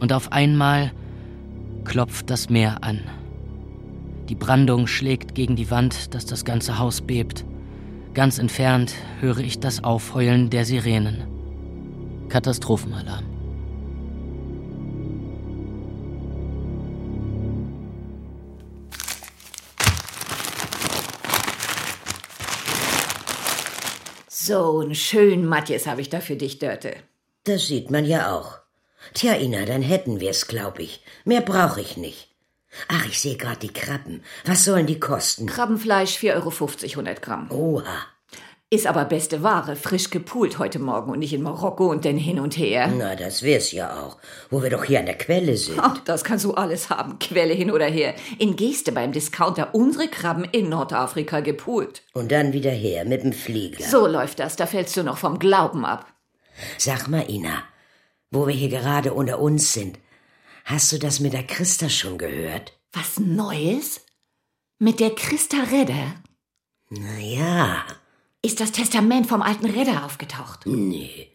Und 0.00 0.12
auf 0.12 0.32
einmal 0.32 0.92
klopft 1.84 2.30
das 2.30 2.50
Meer 2.50 2.82
an. 2.82 3.00
Die 4.28 4.34
Brandung 4.34 4.86
schlägt 4.86 5.34
gegen 5.34 5.56
die 5.56 5.70
Wand, 5.70 6.14
dass 6.14 6.26
das 6.26 6.44
ganze 6.44 6.78
Haus 6.78 7.00
bebt. 7.00 7.44
Ganz 8.14 8.38
entfernt 8.38 8.94
höre 9.20 9.38
ich 9.38 9.58
das 9.58 9.84
Aufheulen 9.84 10.50
der 10.50 10.64
Sirenen. 10.64 11.24
Katastrophenalarm. 12.28 13.31
So 24.44 24.80
einen 24.80 24.96
schönen 24.96 25.46
Matjes 25.46 25.86
habe 25.86 26.00
ich 26.00 26.10
da 26.10 26.18
für 26.18 26.34
dich, 26.34 26.58
Dörte. 26.58 26.96
Das 27.44 27.68
sieht 27.68 27.92
man 27.92 28.04
ja 28.04 28.34
auch. 28.34 28.58
Tja, 29.14 29.36
Ina, 29.36 29.66
dann 29.66 29.82
hätten 29.82 30.18
wir's, 30.18 30.48
glaub 30.48 30.80
ich. 30.80 31.00
Mehr 31.24 31.42
brauche 31.42 31.80
ich 31.80 31.96
nicht. 31.96 32.28
Ach, 32.88 33.06
ich 33.06 33.20
sehe 33.20 33.36
gerade 33.36 33.60
die 33.60 33.72
Krabben. 33.72 34.24
Was 34.44 34.64
sollen 34.64 34.86
die 34.86 34.98
kosten? 34.98 35.46
Krabbenfleisch 35.46 36.16
4,50 36.16 36.34
Euro, 36.34 36.50
100 36.50 37.22
Gramm. 37.22 37.50
Oha. 37.52 38.06
Ist 38.72 38.86
aber 38.86 39.04
beste 39.04 39.42
Ware, 39.42 39.76
frisch 39.76 40.08
gepult 40.08 40.58
heute 40.58 40.78
Morgen 40.78 41.12
und 41.12 41.18
nicht 41.18 41.34
in 41.34 41.42
Marokko 41.42 41.90
und 41.90 42.06
dann 42.06 42.16
hin 42.16 42.40
und 42.40 42.56
her. 42.56 42.90
Na, 42.96 43.14
das 43.14 43.42
wär's 43.42 43.70
ja 43.70 44.00
auch. 44.00 44.16
Wo 44.48 44.62
wir 44.62 44.70
doch 44.70 44.84
hier 44.84 44.98
an 44.98 45.04
der 45.04 45.18
Quelle 45.18 45.58
sind. 45.58 45.78
Ach, 45.78 45.98
das 45.98 46.24
kannst 46.24 46.46
du 46.46 46.54
alles 46.54 46.88
haben, 46.88 47.18
Quelle 47.18 47.52
hin 47.52 47.70
oder 47.70 47.84
her. 47.84 48.14
In 48.38 48.56
Geste 48.56 48.90
beim 48.92 49.12
Discounter 49.12 49.74
unsere 49.74 50.08
Krabben 50.08 50.44
in 50.52 50.70
Nordafrika 50.70 51.40
gepult. 51.40 52.02
Und 52.14 52.32
dann 52.32 52.54
wieder 52.54 52.70
her 52.70 53.04
mit 53.04 53.24
dem 53.24 53.34
Flieger. 53.34 53.84
So 53.84 54.06
läuft 54.06 54.38
das, 54.38 54.56
da 54.56 54.64
fällst 54.64 54.96
du 54.96 55.02
noch 55.02 55.18
vom 55.18 55.38
Glauben 55.38 55.84
ab. 55.84 56.06
Sag 56.78 57.08
mal, 57.08 57.28
Ina, 57.28 57.64
wo 58.30 58.46
wir 58.46 58.54
hier 58.54 58.70
gerade 58.70 59.12
unter 59.12 59.38
uns 59.38 59.74
sind, 59.74 59.98
hast 60.64 60.90
du 60.92 60.98
das 60.98 61.20
mit 61.20 61.34
der 61.34 61.42
Christa 61.42 61.90
schon 61.90 62.16
gehört? 62.16 62.72
Was 62.94 63.20
Neues? 63.20 64.00
Mit 64.78 64.98
der 64.98 65.10
Christa 65.10 65.58
Redder? 65.70 66.14
Na 66.88 67.18
ja. 67.18 67.84
Ist 68.44 68.60
das 68.60 68.72
Testament 68.72 69.28
vom 69.28 69.40
alten 69.40 69.66
Redder 69.66 70.04
aufgetaucht? 70.04 70.66
Nee. 70.66 71.28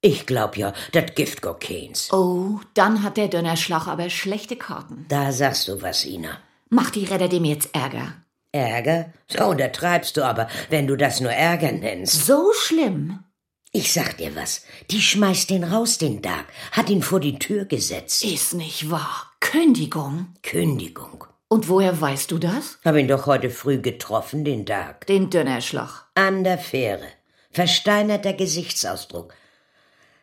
Ich 0.00 0.24
glaub 0.26 0.56
ja, 0.56 0.72
das 0.92 1.14
Gift 1.14 1.42
go 1.42 1.54
keins. 1.54 2.10
Oh, 2.12 2.60
dann 2.72 3.02
hat 3.02 3.18
der 3.18 3.28
Dönnerschlauch 3.28 3.86
aber 3.86 4.08
schlechte 4.08 4.56
Karten. 4.56 5.04
Da 5.08 5.32
sagst 5.32 5.68
du 5.68 5.82
was, 5.82 6.06
Ina. 6.06 6.38
Macht 6.70 6.94
die 6.94 7.04
Redder 7.04 7.28
dem 7.28 7.44
jetzt 7.44 7.74
Ärger? 7.74 8.14
Ärger? 8.52 9.12
So 9.26 9.44
untertreibst 9.46 10.16
du 10.16 10.24
aber, 10.24 10.48
wenn 10.70 10.86
du 10.86 10.96
das 10.96 11.20
nur 11.20 11.32
Ärger 11.32 11.72
nennst. 11.72 12.24
So 12.24 12.52
schlimm? 12.54 13.24
Ich 13.72 13.92
sag 13.92 14.16
dir 14.16 14.34
was. 14.34 14.64
Die 14.90 15.02
schmeißt 15.02 15.50
den 15.50 15.64
raus, 15.64 15.98
den 15.98 16.22
Tag. 16.22 16.46
Hat 16.72 16.88
ihn 16.88 17.02
vor 17.02 17.20
die 17.20 17.38
Tür 17.38 17.66
gesetzt. 17.66 18.24
Ist 18.24 18.54
nicht 18.54 18.90
wahr. 18.90 19.32
Kündigung. 19.40 20.28
Kündigung. 20.42 21.26
Und 21.48 21.68
woher 21.68 21.98
weißt 21.98 22.30
du 22.30 22.38
das? 22.38 22.78
Hab 22.84 22.96
ihn 22.96 23.08
doch 23.08 23.26
heute 23.26 23.48
früh 23.48 23.80
getroffen, 23.80 24.44
den 24.44 24.66
Tag. 24.66 25.06
Den 25.06 25.30
Dönnerschlauch. 25.30 26.04
An 26.14 26.44
der 26.44 26.58
Fähre. 26.58 27.06
Versteinerter 27.50 28.34
Gesichtsausdruck. 28.34 29.32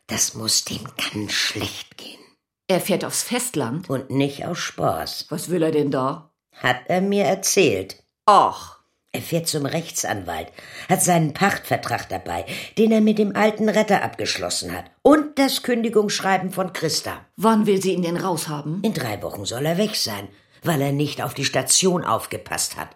Das 0.06 0.36
muss 0.36 0.66
dem 0.66 0.84
ganz 1.12 1.34
schlecht 1.34 1.98
gehen. 1.98 2.20
Er 2.68 2.80
fährt 2.80 3.04
aufs 3.04 3.24
Festland? 3.24 3.90
Und 3.90 4.12
nicht 4.12 4.46
aus 4.46 4.60
Spaß. 4.60 5.26
Was 5.30 5.50
will 5.50 5.64
er 5.64 5.72
denn 5.72 5.90
da? 5.90 6.32
Hat 6.52 6.82
er 6.88 7.02
mir 7.02 7.24
erzählt. 7.24 8.04
Ach. 8.26 8.76
Er 9.12 9.22
fährt 9.22 9.48
zum 9.48 9.66
Rechtsanwalt, 9.66 10.50
hat 10.90 11.02
seinen 11.02 11.34
Pachtvertrag 11.34 12.10
dabei, 12.10 12.46
den 12.78 12.92
er 12.92 13.00
mit 13.00 13.18
dem 13.18 13.34
alten 13.34 13.70
Retter 13.70 14.04
abgeschlossen 14.04 14.74
hat. 14.74 14.92
Und 15.04 15.40
das 15.40 15.64
Kündigungsschreiben 15.64 16.52
von 16.52 16.74
Christa. 16.74 17.26
Wann 17.38 17.66
will 17.66 17.82
sie 17.82 17.94
ihn 17.94 18.02
denn 18.02 18.18
raushaben? 18.18 18.82
In 18.84 18.94
drei 18.94 19.22
Wochen 19.22 19.46
soll 19.46 19.66
er 19.66 19.78
weg 19.78 19.96
sein, 19.96 20.28
weil 20.66 20.82
er 20.82 20.92
nicht 20.92 21.22
auf 21.22 21.34
die 21.34 21.46
Station 21.46 22.04
aufgepasst 22.04 22.78
hat. 22.78 22.90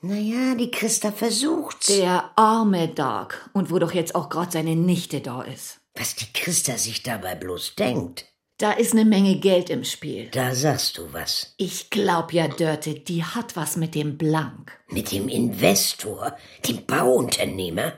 Naja, 0.00 0.56
die 0.56 0.70
Christa 0.70 1.12
versucht's. 1.12 1.86
Der 1.86 2.30
arme 2.36 2.88
Dark. 2.88 3.48
Und 3.52 3.70
wo 3.70 3.78
doch 3.78 3.92
jetzt 3.92 4.14
auch 4.14 4.28
gerade 4.28 4.50
seine 4.50 4.74
Nichte 4.74 5.20
da 5.20 5.42
ist. 5.42 5.80
Was 5.94 6.16
die 6.16 6.32
Christa 6.32 6.76
sich 6.76 7.02
dabei 7.02 7.34
bloß 7.36 7.76
denkt. 7.76 8.26
Da 8.58 8.72
ist 8.72 8.92
eine 8.92 9.04
Menge 9.04 9.38
Geld 9.38 9.70
im 9.70 9.84
Spiel. 9.84 10.28
Da 10.30 10.54
sagst 10.54 10.98
du 10.98 11.12
was. 11.12 11.54
Ich 11.56 11.90
glaub 11.90 12.32
ja, 12.32 12.48
Dörte, 12.48 12.94
die 12.94 13.24
hat 13.24 13.56
was 13.56 13.76
mit 13.76 13.94
dem 13.94 14.18
Blank. 14.18 14.78
Mit 14.88 15.12
dem 15.12 15.28
Investor, 15.28 16.36
dem 16.66 16.84
Bauunternehmer? 16.86 17.92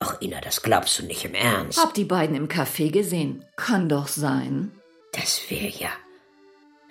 Ach, 0.00 0.20
Ina, 0.20 0.40
das 0.40 0.62
glaubst 0.62 0.98
du 0.98 1.04
nicht 1.04 1.24
im 1.24 1.34
Ernst. 1.34 1.78
Hab 1.78 1.94
die 1.94 2.04
beiden 2.04 2.36
im 2.36 2.48
Café 2.48 2.90
gesehen. 2.90 3.44
Kann 3.56 3.88
doch 3.88 4.08
sein. 4.08 4.72
Das 5.12 5.42
wär 5.48 5.68
ja. 5.70 5.90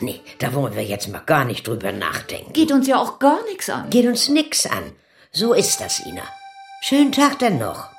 Nee, 0.04 0.20
da 0.40 0.54
wollen 0.54 0.76
wir 0.76 0.84
jetzt 0.84 1.08
mal 1.08 1.22
gar 1.26 1.46
nicht 1.46 1.66
drüber 1.66 1.94
nachdenken. 1.94 2.52
Geht 2.52 2.74
uns 2.74 2.88
ja 2.88 2.98
auch 2.98 3.20
gar 3.20 3.42
nichts 3.46 3.70
an. 3.70 3.90
Geht 3.90 4.06
uns 4.06 4.28
nix 4.28 4.66
an. 4.66 4.92
So 5.32 5.54
ist 5.54 5.80
das, 5.80 6.06
Ina. 6.06 6.24
Schönen 6.82 7.14
Tag 7.14 7.40
dann 7.40 7.58
noch. 7.58 7.93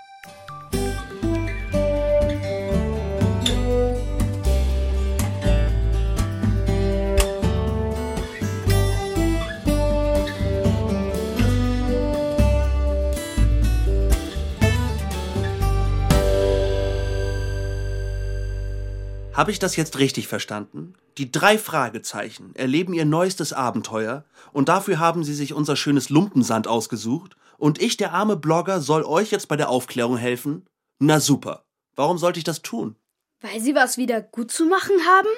Habe 19.34 19.50
ich 19.50 19.58
das 19.58 19.74
jetzt 19.74 19.98
richtig 19.98 20.28
verstanden? 20.28 20.94
Die 21.18 21.32
drei 21.32 21.58
Fragezeichen 21.58 22.54
erleben 22.54 22.94
ihr 22.94 23.04
neuestes 23.04 23.52
Abenteuer 23.52 24.24
und 24.52 24.68
dafür 24.68 25.00
haben 25.00 25.24
sie 25.24 25.34
sich 25.34 25.52
unser 25.52 25.74
schönes 25.74 26.08
Lumpensand 26.08 26.68
ausgesucht 26.68 27.36
und 27.58 27.82
ich, 27.82 27.96
der 27.96 28.12
arme 28.12 28.36
Blogger, 28.36 28.80
soll 28.80 29.02
euch 29.02 29.32
jetzt 29.32 29.48
bei 29.48 29.56
der 29.56 29.70
Aufklärung 29.70 30.16
helfen? 30.16 30.66
Na 31.00 31.18
super. 31.18 31.64
Warum 31.96 32.16
sollte 32.16 32.38
ich 32.38 32.44
das 32.44 32.62
tun? 32.62 32.94
Weil 33.40 33.60
sie 33.60 33.74
was 33.74 33.98
wieder 33.98 34.22
gut 34.22 34.52
zu 34.52 34.66
machen 34.66 34.96
haben? 35.04 35.28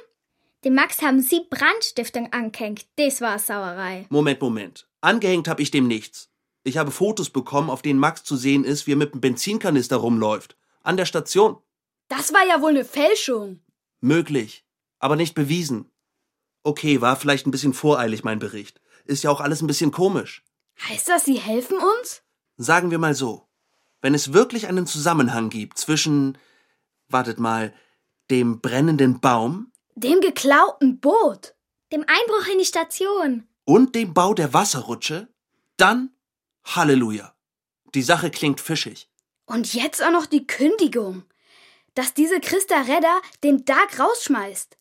Dem 0.63 0.75
Max 0.75 1.01
haben 1.01 1.23
sie 1.23 1.47
Brandstiftung 1.49 2.31
angehängt. 2.35 2.85
Das 2.97 3.23
war 3.23 3.39
Sauerei. 3.39 4.05
Moment, 4.11 4.43
Moment. 4.43 4.87
Angehängt 5.01 5.49
habe 5.49 5.63
ich 5.63 5.71
dem 5.71 5.87
nichts. 5.87 6.29
Ich 6.65 6.77
habe 6.77 6.91
Fotos 6.91 7.31
bekommen, 7.31 7.71
auf 7.71 7.81
denen 7.81 7.99
Max 7.99 8.25
zu 8.25 8.37
sehen 8.37 8.65
ist, 8.65 8.87
wie 8.87 8.93
er 8.93 8.97
mit 8.97 9.13
einem 9.13 9.23
Benzinkanister 9.23 9.97
rumläuft. 9.97 10.55
An 10.83 10.99
der 10.99 11.07
Station. 11.07 11.57
Das 12.09 12.35
war 12.35 12.47
ja 12.47 12.61
wohl 12.61 12.71
eine 12.71 12.85
Fälschung. 12.85 13.61
Möglich, 14.01 14.65
aber 14.99 15.17
nicht 15.17 15.35
bewiesen. 15.35 15.91
Okay, 16.63 17.01
war 17.01 17.17
vielleicht 17.17 17.47
ein 17.47 17.51
bisschen 17.51 17.75
voreilig 17.75 18.25
mein 18.25 18.39
Bericht. 18.39 18.81
ist 19.05 19.23
ja 19.23 19.31
auch 19.31 19.41
alles 19.41 19.63
ein 19.63 19.67
bisschen 19.69 19.93
komisch. 19.93 20.45
Heißt 20.89 21.09
das, 21.09 21.25
sie 21.25 21.39
helfen 21.39 21.79
uns? 21.79 22.23
Sagen 22.57 22.91
wir 22.91 22.99
mal 22.99 23.15
so. 23.15 23.49
Wenn 24.01 24.15
es 24.15 24.33
wirklich 24.33 24.67
einen 24.67 24.87
Zusammenhang 24.87 25.49
gibt 25.49 25.79
zwischen, 25.79 26.37
wartet 27.09 27.39
mal, 27.39 27.73
dem 28.31 28.61
brennenden 28.61 29.21
Baum 29.21 29.73
Dem 29.95 30.21
geklauten 30.21 30.99
Boot. 31.01 31.55
Dem 31.93 32.01
Einbruch 32.03 32.53
in 32.53 32.59
die 32.59 32.65
Station. 32.65 33.47
und 33.65 33.95
dem 33.95 34.13
Bau 34.13 34.35
der 34.35 34.53
Wasserrutsche, 34.53 35.29
dann 35.77 36.11
Halleluja. 36.65 37.35
Die 37.95 38.03
Sache 38.03 38.31
klingt 38.31 38.61
fischig. 38.61 39.09
Und 39.47 39.73
jetzt 39.75 40.03
auch 40.03 40.11
noch 40.11 40.27
die 40.27 40.47
Kündigung. 40.47 41.23
Dass 41.97 42.13
diese 42.13 42.41
Christa 42.41 42.83
Redder 42.83 43.23
den 43.43 43.65
Dark 43.65 43.99
rausschmeißt. 43.99 44.77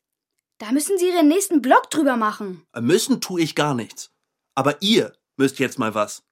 Da 0.57 0.73
müssen 0.73 0.97
sie 0.97 1.07
ihren 1.07 1.29
nächsten 1.29 1.61
Blog 1.61 1.89
drüber 1.89 2.17
machen. 2.17 2.67
Müssen 2.77 3.21
tue 3.21 3.41
ich 3.41 3.55
gar 3.55 3.73
nichts. 3.73 4.11
Aber 4.53 4.81
ihr 4.81 5.13
müsst 5.37 5.57
jetzt 5.59 5.79
mal 5.79 5.95
was. 5.95 6.23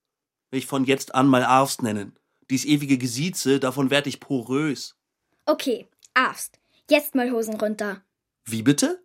Mich 0.52 0.68
von 0.68 0.84
jetzt 0.84 1.16
an 1.16 1.28
mal 1.28 1.46
Arst 1.46 1.84
nennen. 1.84 2.20
Dies 2.50 2.66
ewige 2.66 2.98
Gesieze, 2.98 3.62
davon 3.62 3.92
werd 3.92 4.08
ich 4.08 4.20
porös. 4.20 4.98
Okay, 5.46 5.88
Arst. 6.14 6.60
Jetzt 6.90 7.16
mal 7.16 7.32
Hosen 7.32 7.56
runter. 7.56 8.04
Wie 8.44 8.62
bitte? 8.62 9.02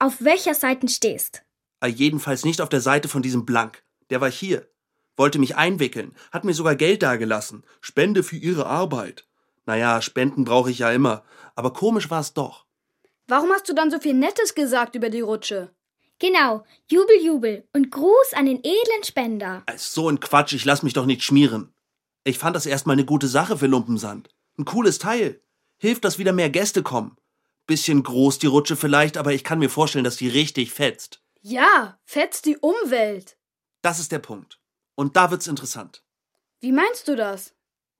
Auf 0.00 0.16
welcher 0.20 0.54
Seite 0.54 0.88
stehst? 0.88 1.44
Ah, 1.78 1.86
jedenfalls 1.86 2.44
nicht 2.44 2.60
auf 2.60 2.68
der 2.68 2.80
Seite 2.80 3.08
von 3.08 3.22
diesem 3.22 3.46
Blank. 3.46 3.84
Der 4.10 4.20
war 4.20 4.30
hier. 4.30 4.68
Wollte 5.16 5.38
mich 5.38 5.54
einwickeln, 5.54 6.16
hat 6.32 6.44
mir 6.44 6.54
sogar 6.54 6.74
Geld 6.74 7.04
dagelassen. 7.04 7.64
Spende 7.80 8.24
für 8.24 8.36
ihre 8.36 8.66
Arbeit. 8.66 9.27
Naja, 9.68 10.00
Spenden 10.00 10.46
brauche 10.46 10.70
ich 10.70 10.78
ja 10.78 10.90
immer. 10.90 11.22
Aber 11.54 11.74
komisch 11.74 12.08
war 12.08 12.20
es 12.20 12.32
doch. 12.32 12.64
Warum 13.26 13.50
hast 13.50 13.68
du 13.68 13.74
dann 13.74 13.90
so 13.90 14.00
viel 14.00 14.14
Nettes 14.14 14.54
gesagt 14.54 14.94
über 14.94 15.10
die 15.10 15.20
Rutsche? 15.20 15.70
Genau, 16.18 16.64
Jubel, 16.90 17.20
Jubel 17.22 17.68
und 17.74 17.90
Gruß 17.90 18.32
an 18.32 18.46
den 18.46 18.64
edlen 18.64 19.04
Spender. 19.04 19.64
Ist 19.72 19.92
so 19.92 20.08
ein 20.08 20.20
Quatsch, 20.20 20.54
ich 20.54 20.64
lass 20.64 20.82
mich 20.82 20.94
doch 20.94 21.04
nicht 21.04 21.22
schmieren. 21.22 21.74
Ich 22.24 22.38
fand 22.38 22.56
das 22.56 22.64
erstmal 22.64 22.94
eine 22.94 23.04
gute 23.04 23.28
Sache 23.28 23.58
für 23.58 23.66
Lumpensand. 23.66 24.30
Ein 24.56 24.64
cooles 24.64 24.98
Teil. 24.98 25.42
Hilft, 25.76 26.02
dass 26.06 26.18
wieder 26.18 26.32
mehr 26.32 26.48
Gäste 26.48 26.82
kommen. 26.82 27.18
Bisschen 27.66 28.02
groß 28.02 28.38
die 28.38 28.46
Rutsche 28.46 28.74
vielleicht, 28.74 29.18
aber 29.18 29.34
ich 29.34 29.44
kann 29.44 29.58
mir 29.58 29.68
vorstellen, 29.68 30.04
dass 30.04 30.16
die 30.16 30.28
richtig 30.28 30.72
fetzt. 30.72 31.20
Ja, 31.42 31.98
fetzt 32.06 32.46
die 32.46 32.56
Umwelt. 32.56 33.36
Das 33.82 33.98
ist 33.98 34.12
der 34.12 34.20
Punkt. 34.20 34.58
Und 34.94 35.16
da 35.16 35.30
wird's 35.30 35.46
interessant. 35.46 36.02
Wie 36.58 36.72
meinst 36.72 37.06
du 37.06 37.16
das? 37.16 37.52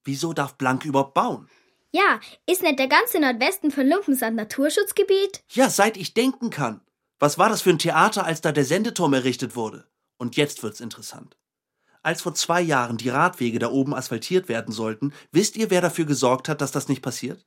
Wieso 0.05 0.33
darf 0.33 0.55
Blank 0.55 0.87
überhaupt 0.87 1.13
bauen? 1.13 1.51
Ja, 1.91 2.21
ist 2.47 2.63
nicht 2.63 2.79
der 2.79 2.89
ganze 2.89 3.19
Nordwesten 3.19 3.71
von 3.71 3.89
Lumpensand 3.89 4.37
Naturschutzgebiet? 4.37 5.43
Ja, 5.51 5.71
seit 5.71 5.97
ich 5.97 6.13
denken 6.13 6.51
kann. 6.51 6.83
Was 7.19 7.39
war 7.39 7.49
das 7.49 7.63
für 7.63 7.71
ein 7.71 7.79
Theater, 7.79 8.25
als 8.25 8.41
da 8.41 8.53
der 8.53 8.65
Sendeturm 8.65 9.15
errichtet 9.15 9.57
wurde? 9.57 9.89
Und 10.19 10.37
jetzt 10.37 10.63
wird's 10.63 10.81
interessant. 10.81 11.37
Als 12.03 12.23
vor 12.23 12.35
zwei 12.35 12.61
Jahren 12.61 12.97
die 12.97 13.09
Radwege 13.09 13.59
da 13.59 13.71
oben 13.71 13.95
asphaltiert 13.95 14.49
werden 14.49 14.73
sollten, 14.73 15.13
wisst 15.33 15.57
ihr, 15.57 15.71
wer 15.71 15.81
dafür 15.81 16.05
gesorgt 16.05 16.49
hat, 16.49 16.61
dass 16.61 16.73
das 16.73 16.89
nicht 16.89 17.03
passiert? 17.03 17.45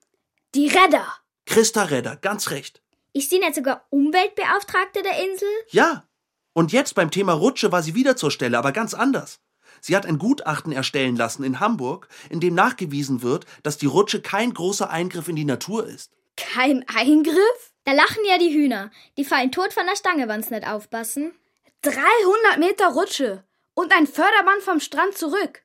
Die 0.55 0.67
Redder. 0.67 1.07
Christa 1.45 1.83
Redder, 1.83 2.17
ganz 2.17 2.49
recht. 2.49 2.81
Ist 3.13 3.29
sie 3.29 3.39
nicht 3.39 3.55
sogar 3.55 3.85
Umweltbeauftragte 3.89 5.03
der 5.03 5.23
Insel? 5.23 5.47
Ja. 5.69 6.07
Und 6.53 6.71
jetzt 6.73 6.95
beim 6.95 7.11
Thema 7.11 7.33
Rutsche 7.33 7.71
war 7.71 7.81
sie 7.81 7.95
wieder 7.95 8.17
zur 8.17 8.31
Stelle, 8.31 8.57
aber 8.57 8.71
ganz 8.71 8.93
anders. 8.93 9.39
Sie 9.81 9.95
hat 9.95 10.05
ein 10.05 10.19
Gutachten 10.19 10.71
erstellen 10.71 11.15
lassen 11.15 11.43
in 11.43 11.59
Hamburg, 11.59 12.07
in 12.29 12.39
dem 12.39 12.53
nachgewiesen 12.53 13.21
wird, 13.21 13.45
dass 13.63 13.77
die 13.77 13.87
Rutsche 13.87 14.21
kein 14.21 14.53
großer 14.53 14.89
Eingriff 14.89 15.27
in 15.27 15.35
die 15.35 15.45
Natur 15.45 15.85
ist. 15.85 16.11
Kein 16.37 16.85
Eingriff? 16.87 17.73
Da 17.83 17.93
lachen 17.93 18.23
ja 18.27 18.37
die 18.37 18.53
Hühner. 18.53 18.91
Die 19.17 19.25
fallen 19.25 19.51
tot 19.51 19.73
von 19.73 19.85
der 19.85 19.95
Stange, 19.95 20.27
wenn's 20.27 20.51
nicht 20.51 20.67
aufpassen. 20.67 21.33
300 21.81 22.59
Meter 22.59 22.89
Rutsche 22.89 23.43
und 23.73 23.91
ein 23.91 24.05
Förderband 24.05 24.61
vom 24.61 24.79
Strand 24.79 25.17
zurück. 25.17 25.63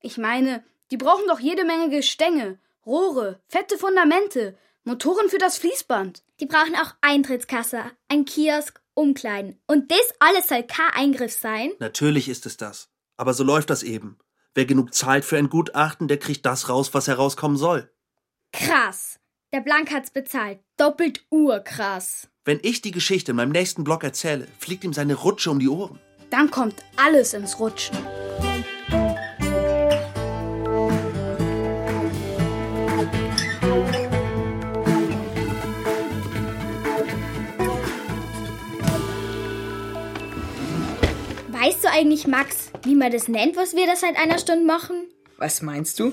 Ich 0.00 0.18
meine, 0.18 0.62
die 0.90 0.98
brauchen 0.98 1.26
doch 1.26 1.40
jede 1.40 1.64
Menge 1.64 1.88
Gestänge, 1.88 2.58
Rohre, 2.84 3.40
fette 3.48 3.78
Fundamente, 3.78 4.58
Motoren 4.84 5.30
für 5.30 5.38
das 5.38 5.56
Fließband. 5.56 6.22
Die 6.40 6.46
brauchen 6.46 6.76
auch 6.76 6.94
Eintrittskasse, 7.00 7.84
ein 8.08 8.26
Kiosk, 8.26 8.82
Umkleiden. 8.92 9.58
Und 9.66 9.90
das 9.90 10.12
alles 10.18 10.48
soll 10.48 10.64
kein 10.64 10.90
Eingriff 10.94 11.32
sein? 11.32 11.72
Natürlich 11.78 12.28
ist 12.28 12.44
es 12.44 12.58
das. 12.58 12.90
Aber 13.16 13.34
so 13.34 13.44
läuft 13.44 13.70
das 13.70 13.82
eben. 13.82 14.18
Wer 14.54 14.66
genug 14.66 14.94
zahlt 14.94 15.24
für 15.24 15.36
ein 15.36 15.48
Gutachten, 15.48 16.08
der 16.08 16.18
kriegt 16.18 16.46
das 16.46 16.68
raus, 16.68 16.94
was 16.94 17.08
herauskommen 17.08 17.56
soll. 17.56 17.90
Krass. 18.52 19.18
Der 19.52 19.60
Blank 19.60 19.92
hat's 19.92 20.10
bezahlt. 20.10 20.60
Doppelt 20.76 21.24
urkrass. 21.30 22.28
Wenn 22.44 22.60
ich 22.62 22.82
die 22.82 22.90
Geschichte 22.90 23.32
in 23.32 23.36
meinem 23.36 23.52
nächsten 23.52 23.84
Blog 23.84 24.04
erzähle, 24.04 24.46
fliegt 24.58 24.84
ihm 24.84 24.92
seine 24.92 25.14
Rutsche 25.14 25.50
um 25.50 25.58
die 25.58 25.68
Ohren. 25.68 25.98
Dann 26.30 26.50
kommt 26.50 26.84
alles 26.96 27.34
ins 27.34 27.58
Rutschen. 27.58 27.96
Weißt 41.64 41.82
du 41.82 41.88
eigentlich, 41.90 42.26
Max, 42.26 42.70
wie 42.82 42.94
man 42.94 43.10
das 43.10 43.26
nennt, 43.26 43.56
was 43.56 43.74
wir 43.74 43.86
da 43.86 43.96
seit 43.96 44.18
einer 44.18 44.38
Stunde 44.38 44.66
machen? 44.66 45.08
Was 45.38 45.62
meinst 45.62 45.98
du? 45.98 46.12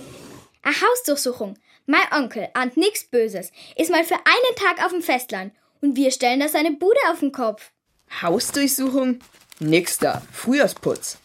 Eine 0.62 0.76
Hausdurchsuchung. 0.76 1.58
Mein 1.86 2.08
Onkel 2.14 2.48
ahnt 2.54 2.78
nichts 2.78 3.04
Böses, 3.04 3.52
ist 3.76 3.92
mal 3.92 4.06
für 4.06 4.16
einen 4.16 4.56
Tag 4.56 4.86
auf 4.86 4.94
dem 4.94 5.02
Festland 5.02 5.52
und 5.82 5.98
wir 5.98 6.12
stellen 6.12 6.40
da 6.40 6.48
seine 6.48 6.72
Bude 6.72 7.02
auf 7.12 7.20
den 7.20 7.34
Kopf. 7.34 7.74
Hausdurchsuchung? 8.22 9.20
Nix 9.60 9.98
da. 9.98 10.22
Frühjahrsputz. 10.32 11.18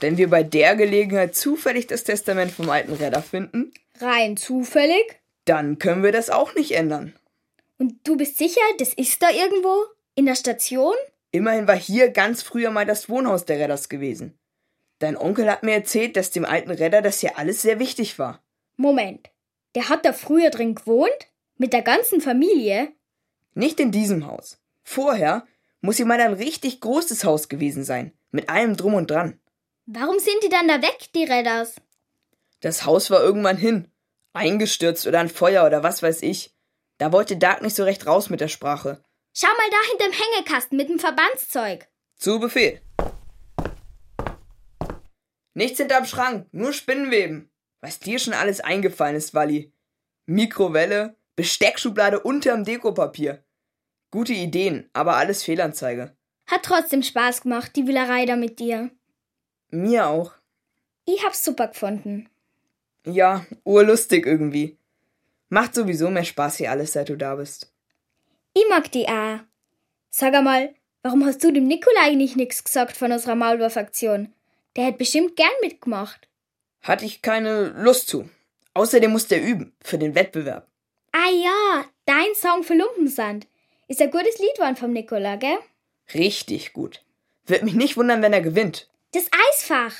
Wenn 0.00 0.16
wir 0.16 0.30
bei 0.30 0.44
der 0.44 0.74
Gelegenheit 0.74 1.36
zufällig 1.36 1.86
das 1.86 2.04
Testament 2.04 2.52
vom 2.52 2.70
alten 2.70 2.94
Redder 2.94 3.22
finden, 3.22 3.74
Rein 4.00 4.38
zufällig? 4.38 5.20
dann 5.44 5.78
können 5.78 6.02
wir 6.02 6.12
das 6.12 6.30
auch 6.30 6.54
nicht 6.54 6.72
ändern. 6.72 7.14
Und 7.78 7.96
du 8.04 8.16
bist 8.16 8.38
sicher, 8.38 8.62
das 8.78 8.94
ist 8.94 9.22
da 9.22 9.28
irgendwo? 9.28 9.84
In 10.14 10.24
der 10.24 10.36
Station? 10.36 10.94
Immerhin 11.32 11.66
war 11.66 11.76
hier 11.76 12.10
ganz 12.10 12.42
früher 12.42 12.70
mal 12.70 12.86
das 12.86 13.08
Wohnhaus 13.08 13.46
der 13.46 13.58
Redders 13.58 13.88
gewesen. 13.88 14.38
Dein 14.98 15.16
Onkel 15.16 15.50
hat 15.50 15.64
mir 15.64 15.72
erzählt, 15.74 16.16
dass 16.16 16.30
dem 16.30 16.44
alten 16.44 16.70
Redder 16.70 17.02
das 17.02 17.18
hier 17.18 17.38
alles 17.38 17.62
sehr 17.62 17.80
wichtig 17.80 18.18
war. 18.18 18.44
Moment. 18.76 19.30
Der 19.74 19.88
hat 19.88 20.04
da 20.04 20.12
früher 20.12 20.50
drin 20.50 20.74
gewohnt? 20.74 21.10
Mit 21.56 21.72
der 21.72 21.82
ganzen 21.82 22.20
Familie? 22.20 22.92
Nicht 23.54 23.80
in 23.80 23.90
diesem 23.90 24.26
Haus. 24.26 24.58
Vorher 24.84 25.46
muss 25.80 25.96
hier 25.96 26.06
mal 26.06 26.20
ein 26.20 26.34
richtig 26.34 26.80
großes 26.80 27.24
Haus 27.24 27.48
gewesen 27.48 27.82
sein. 27.82 28.12
Mit 28.30 28.48
allem 28.48 28.76
drum 28.76 28.94
und 28.94 29.10
dran. 29.10 29.40
Warum 29.86 30.18
sind 30.18 30.36
die 30.44 30.48
dann 30.48 30.68
da 30.68 30.82
weg, 30.82 31.08
die 31.14 31.24
Redders? 31.24 31.74
Das 32.60 32.84
Haus 32.84 33.10
war 33.10 33.20
irgendwann 33.20 33.56
hin. 33.56 33.90
Eingestürzt 34.34 35.06
oder 35.06 35.20
ein 35.20 35.28
Feuer 35.28 35.66
oder 35.66 35.82
was 35.82 36.02
weiß 36.02 36.22
ich. 36.22 36.54
Da 36.98 37.10
wollte 37.10 37.36
Dark 37.36 37.62
nicht 37.62 37.74
so 37.74 37.84
recht 37.84 38.06
raus 38.06 38.30
mit 38.30 38.40
der 38.40 38.48
Sprache. 38.48 39.02
Schau 39.34 39.48
mal 39.48 39.70
da 39.70 39.76
hinterm 39.90 40.12
Hängekasten 40.12 40.76
mit 40.76 40.88
dem 40.88 40.98
Verbandszeug. 40.98 41.88
Zu 42.16 42.38
Befehl. 42.38 42.82
Nichts 45.54 45.78
hinterm 45.78 46.04
Schrank, 46.04 46.48
nur 46.52 46.72
Spinnenweben. 46.72 47.50
Was 47.80 47.98
dir 47.98 48.18
schon 48.18 48.34
alles 48.34 48.60
eingefallen 48.60 49.16
ist, 49.16 49.34
Walli. 49.34 49.72
Mikrowelle, 50.26 51.16
Besteckschublade 51.34 52.20
unterm 52.20 52.64
Dekopapier. 52.64 53.42
Gute 54.10 54.34
Ideen, 54.34 54.88
aber 54.92 55.16
alles 55.16 55.42
Fehlanzeige. 55.42 56.14
Hat 56.46 56.62
trotzdem 56.64 57.02
Spaß 57.02 57.42
gemacht, 57.42 57.74
die 57.74 57.86
Willerei 57.86 58.26
da 58.26 58.36
mit 58.36 58.58
dir. 58.60 58.90
Mir 59.70 60.06
auch. 60.06 60.32
Ich 61.06 61.24
hab's 61.24 61.44
super 61.44 61.68
gefunden. 61.68 62.28
Ja, 63.06 63.46
urlustig 63.64 64.26
irgendwie. 64.26 64.78
Macht 65.48 65.74
sowieso 65.74 66.10
mehr 66.10 66.24
Spaß 66.24 66.58
hier 66.58 66.70
alles, 66.70 66.92
seit 66.92 67.08
du 67.08 67.16
da 67.16 67.34
bist. 67.36 67.71
Ich 68.54 68.64
mag 68.68 68.90
die 68.92 69.06
auch. 69.08 69.38
Sag 70.10 70.34
einmal, 70.34 70.74
warum 71.02 71.24
hast 71.24 71.42
du 71.42 71.50
dem 71.50 71.66
Nikolai 71.66 72.14
nicht 72.14 72.36
nix 72.36 72.62
gesagt 72.64 72.96
von 72.96 73.12
unserer 73.12 73.34
Maulwurfaktion? 73.34 74.32
Der 74.76 74.84
hätte 74.84 74.98
bestimmt 74.98 75.36
gern 75.36 75.50
mitgemacht. 75.62 76.28
Hatte 76.82 77.04
ich 77.04 77.22
keine 77.22 77.68
Lust 77.68 78.08
zu. 78.08 78.28
Außerdem 78.74 79.10
musste 79.10 79.36
er 79.36 79.42
üben, 79.42 79.74
für 79.82 79.98
den 79.98 80.14
Wettbewerb. 80.14 80.66
Ah 81.12 81.30
ja, 81.30 81.84
dein 82.06 82.34
Song 82.34 82.62
für 82.62 82.74
Lumpensand. 82.74 83.46
Ist 83.88 84.00
ein 84.00 84.10
gutes 84.10 84.38
Lied 84.38 84.58
worden 84.58 84.76
vom 84.76 84.92
Nikola, 84.92 85.36
gell? 85.36 85.58
Richtig 86.14 86.72
gut. 86.72 87.04
Wird 87.46 87.62
mich 87.64 87.74
nicht 87.74 87.96
wundern, 87.96 88.22
wenn 88.22 88.32
er 88.32 88.40
gewinnt. 88.40 88.88
Das 89.12 89.26
Eisfach. 89.50 89.94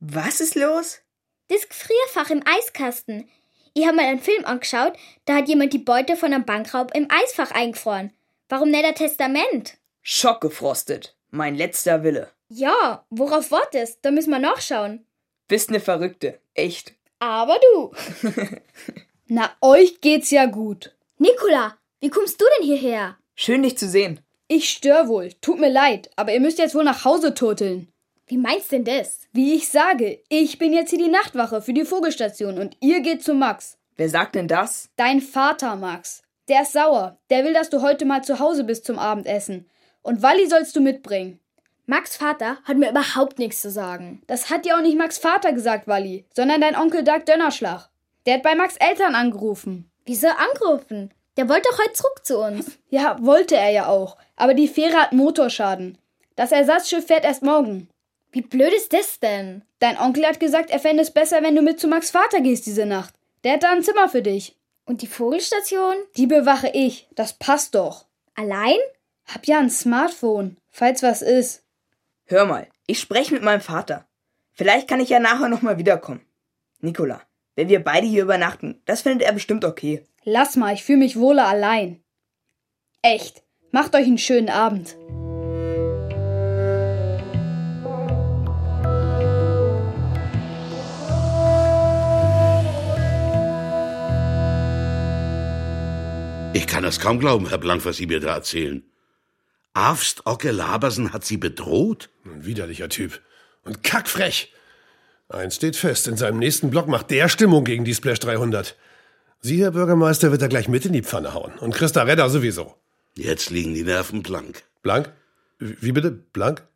Was 0.00 0.40
ist 0.40 0.54
los? 0.54 1.00
Das 1.48 1.68
Gefrierfach 1.68 2.30
im 2.30 2.42
Eiskasten. 2.46 3.28
Ich 3.72 3.86
habe 3.86 3.96
mal 3.96 4.06
einen 4.06 4.20
Film 4.20 4.44
angeschaut, 4.44 4.94
da 5.26 5.36
hat 5.36 5.48
jemand 5.48 5.72
die 5.72 5.78
Beute 5.78 6.16
von 6.16 6.32
einem 6.32 6.44
Bankraub 6.44 6.94
im 6.94 7.06
Eisfach 7.10 7.52
eingefroren. 7.52 8.12
Warum 8.48 8.70
nicht 8.70 8.84
ein 8.84 8.94
Testament? 8.94 9.78
Schockgefrostet. 10.02 11.14
Mein 11.30 11.54
letzter 11.54 12.02
Wille. 12.02 12.30
Ja, 12.48 13.04
worauf 13.10 13.52
wartest? 13.52 14.00
Da 14.02 14.10
müssen 14.10 14.30
wir 14.30 14.40
nachschauen. 14.40 15.06
Bist 15.46 15.70
ne 15.70 15.78
Verrückte. 15.78 16.40
Echt. 16.54 16.94
Aber 17.20 17.58
du. 17.72 17.92
Na, 19.28 19.50
euch 19.60 20.00
geht's 20.00 20.30
ja 20.30 20.46
gut. 20.46 20.92
Nikola, 21.18 21.76
wie 22.00 22.10
kommst 22.10 22.40
du 22.40 22.44
denn 22.58 22.66
hierher? 22.66 23.16
Schön, 23.36 23.62
dich 23.62 23.78
zu 23.78 23.88
sehen. 23.88 24.20
Ich 24.48 24.68
stör 24.68 25.06
wohl. 25.06 25.32
Tut 25.40 25.60
mir 25.60 25.70
leid, 25.70 26.10
aber 26.16 26.32
ihr 26.32 26.40
müsst 26.40 26.58
jetzt 26.58 26.74
wohl 26.74 26.82
nach 26.82 27.04
Hause 27.04 27.34
turteln. 27.34 27.89
Wie 28.30 28.36
meinst 28.36 28.70
denn 28.70 28.84
das? 28.84 29.22
Wie 29.32 29.56
ich 29.56 29.68
sage, 29.68 30.20
ich 30.28 30.56
bin 30.56 30.72
jetzt 30.72 30.90
hier 30.90 31.00
die 31.00 31.08
Nachtwache 31.08 31.62
für 31.62 31.72
die 31.72 31.84
Vogelstation 31.84 32.58
und 32.60 32.76
ihr 32.78 33.00
geht 33.00 33.24
zu 33.24 33.34
Max. 33.34 33.76
Wer 33.96 34.08
sagt 34.08 34.36
denn 34.36 34.46
das? 34.46 34.88
Dein 34.94 35.20
Vater, 35.20 35.74
Max. 35.74 36.22
Der 36.48 36.62
ist 36.62 36.72
sauer. 36.72 37.18
Der 37.30 37.44
will, 37.44 37.54
dass 37.54 37.70
du 37.70 37.82
heute 37.82 38.04
mal 38.04 38.22
zu 38.22 38.38
Hause 38.38 38.62
bist 38.62 38.84
zum 38.84 39.00
Abendessen. 39.00 39.68
Und 40.02 40.22
Walli 40.22 40.46
sollst 40.46 40.76
du 40.76 40.80
mitbringen. 40.80 41.40
Max 41.86 42.16
Vater 42.16 42.58
hat 42.62 42.76
mir 42.76 42.90
überhaupt 42.90 43.40
nichts 43.40 43.62
zu 43.62 43.70
sagen. 43.72 44.22
Das 44.28 44.48
hat 44.48 44.64
ja 44.64 44.76
auch 44.76 44.82
nicht 44.82 44.96
Max 44.96 45.18
Vater 45.18 45.52
gesagt, 45.52 45.88
Walli, 45.88 46.24
sondern 46.32 46.60
dein 46.60 46.76
Onkel 46.76 47.02
Doug 47.02 47.24
Dönnerschlag. 47.26 47.88
Der 48.26 48.34
hat 48.34 48.44
bei 48.44 48.54
Max 48.54 48.76
Eltern 48.76 49.16
angerufen. 49.16 49.90
Wieso 50.06 50.28
angerufen? 50.28 51.12
Der 51.36 51.48
wollte 51.48 51.68
doch 51.68 51.80
heute 51.80 51.94
zurück 51.94 52.20
zu 52.22 52.38
uns. 52.38 52.78
Ja, 52.90 53.16
wollte 53.20 53.56
er 53.56 53.70
ja 53.70 53.86
auch. 53.88 54.16
Aber 54.36 54.54
die 54.54 54.68
Fähre 54.68 54.98
hat 54.98 55.12
Motorschaden. 55.12 55.98
Das 56.36 56.52
Ersatzschiff 56.52 57.08
fährt 57.08 57.24
erst 57.24 57.42
morgen. 57.42 57.88
Wie 58.32 58.42
blöd 58.42 58.72
ist 58.72 58.92
das 58.92 59.18
denn? 59.18 59.62
Dein 59.80 59.98
Onkel 59.98 60.24
hat 60.24 60.38
gesagt, 60.38 60.70
er 60.70 60.78
fände 60.78 61.02
es 61.02 61.10
besser, 61.10 61.42
wenn 61.42 61.56
du 61.56 61.62
mit 61.62 61.80
zu 61.80 61.88
Max 61.88 62.10
Vater 62.10 62.40
gehst 62.40 62.66
diese 62.66 62.86
Nacht. 62.86 63.14
Der 63.42 63.54
hat 63.54 63.62
da 63.62 63.72
ein 63.72 63.82
Zimmer 63.82 64.08
für 64.08 64.22
dich. 64.22 64.56
Und 64.84 65.02
die 65.02 65.06
Vogelstation? 65.06 65.94
Die 66.16 66.26
bewache 66.26 66.70
ich. 66.72 67.08
Das 67.14 67.32
passt 67.32 67.74
doch. 67.74 68.06
Allein? 68.34 68.76
Hab 69.26 69.46
ja 69.46 69.58
ein 69.58 69.70
Smartphone, 69.70 70.56
falls 70.70 71.02
was 71.02 71.22
ist. 71.22 71.62
Hör 72.26 72.46
mal, 72.46 72.68
ich 72.86 73.00
spreche 73.00 73.34
mit 73.34 73.42
meinem 73.42 73.60
Vater. 73.60 74.06
Vielleicht 74.52 74.88
kann 74.88 75.00
ich 75.00 75.08
ja 75.08 75.20
nachher 75.20 75.48
nochmal 75.48 75.78
wiederkommen. 75.78 76.24
Nicola, 76.80 77.20
wenn 77.56 77.68
wir 77.68 77.82
beide 77.82 78.06
hier 78.06 78.22
übernachten, 78.22 78.80
das 78.84 79.02
findet 79.02 79.26
er 79.26 79.32
bestimmt 79.32 79.64
okay. 79.64 80.04
Lass 80.24 80.56
mal, 80.56 80.74
ich 80.74 80.84
fühle 80.84 80.98
mich 80.98 81.18
wohler 81.18 81.46
allein. 81.46 82.02
Echt. 83.02 83.42
Macht 83.72 83.94
euch 83.94 84.06
einen 84.06 84.18
schönen 84.18 84.50
Abend. 84.50 84.96
Ich 96.60 96.66
kann 96.66 96.82
das 96.82 97.00
kaum 97.00 97.18
glauben, 97.18 97.48
Herr 97.48 97.56
Blank, 97.56 97.86
was 97.86 97.96
Sie 97.96 98.06
mir 98.06 98.20
da 98.20 98.34
erzählen. 98.34 98.82
Arfst 99.72 100.26
Ocke 100.26 100.50
Labersen 100.50 101.14
hat 101.14 101.24
Sie 101.24 101.38
bedroht? 101.38 102.10
Ein 102.26 102.44
widerlicher 102.44 102.90
Typ. 102.90 103.22
Und 103.64 103.82
kackfrech. 103.82 104.52
Eins 105.30 105.56
steht 105.56 105.74
fest, 105.74 106.06
in 106.06 106.18
seinem 106.18 106.38
nächsten 106.38 106.68
Block 106.68 106.86
macht 106.86 107.10
der 107.10 107.30
Stimmung 107.30 107.64
gegen 107.64 107.86
die 107.86 107.94
Splash 107.94 108.18
300. 108.18 108.76
Sie, 109.40 109.62
Herr 109.62 109.70
Bürgermeister, 109.70 110.32
wird 110.32 110.42
er 110.42 110.50
gleich 110.50 110.68
mit 110.68 110.84
in 110.84 110.92
die 110.92 111.02
Pfanne 111.02 111.32
hauen. 111.32 111.54
Und 111.60 111.74
Christa 111.74 112.02
Redder 112.02 112.28
sowieso. 112.28 112.74
Jetzt 113.14 113.48
liegen 113.48 113.72
die 113.72 113.84
Nerven 113.84 114.22
blank. 114.22 114.64
Blank? 114.82 115.14
Wie 115.58 115.92
bitte? 115.92 116.10
Blank? 116.10 116.68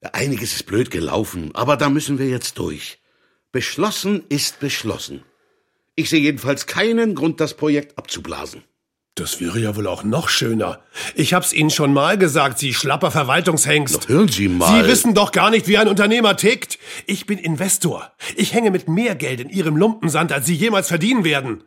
Einiges 0.00 0.52
ist 0.52 0.66
blöd 0.66 0.90
gelaufen, 0.90 1.54
aber 1.54 1.76
da 1.76 1.90
müssen 1.90 2.18
wir 2.18 2.28
jetzt 2.28 2.58
durch. 2.58 2.98
Beschlossen 3.52 4.24
ist 4.30 4.58
beschlossen. 4.58 5.22
Ich 5.94 6.10
sehe 6.10 6.20
jedenfalls 6.20 6.66
keinen 6.66 7.14
Grund, 7.14 7.38
das 7.38 7.54
Projekt 7.54 7.96
abzublasen. 7.96 8.64
Das 9.18 9.40
wäre 9.40 9.58
ja 9.58 9.74
wohl 9.74 9.88
auch 9.88 10.04
noch 10.04 10.28
schöner. 10.28 10.80
Ich 11.16 11.34
hab's 11.34 11.52
Ihnen 11.52 11.70
schon 11.70 11.92
mal 11.92 12.16
gesagt, 12.16 12.60
Sie 12.60 12.72
schlapper 12.72 13.10
Verwaltungshengst. 13.10 14.06
Na, 14.08 14.14
hören 14.14 14.28
Sie 14.28 14.46
mal. 14.46 14.84
Sie 14.84 14.88
wissen 14.88 15.12
doch 15.12 15.32
gar 15.32 15.50
nicht, 15.50 15.66
wie 15.66 15.76
ein 15.76 15.88
Unternehmer 15.88 16.36
tickt. 16.36 16.78
Ich 17.06 17.26
bin 17.26 17.36
Investor. 17.36 18.12
Ich 18.36 18.54
hänge 18.54 18.70
mit 18.70 18.88
mehr 18.88 19.16
Geld 19.16 19.40
in 19.40 19.50
Ihrem 19.50 19.76
Lumpensand, 19.76 20.30
als 20.30 20.46
Sie 20.46 20.54
jemals 20.54 20.86
verdienen 20.86 21.24
werden. 21.24 21.64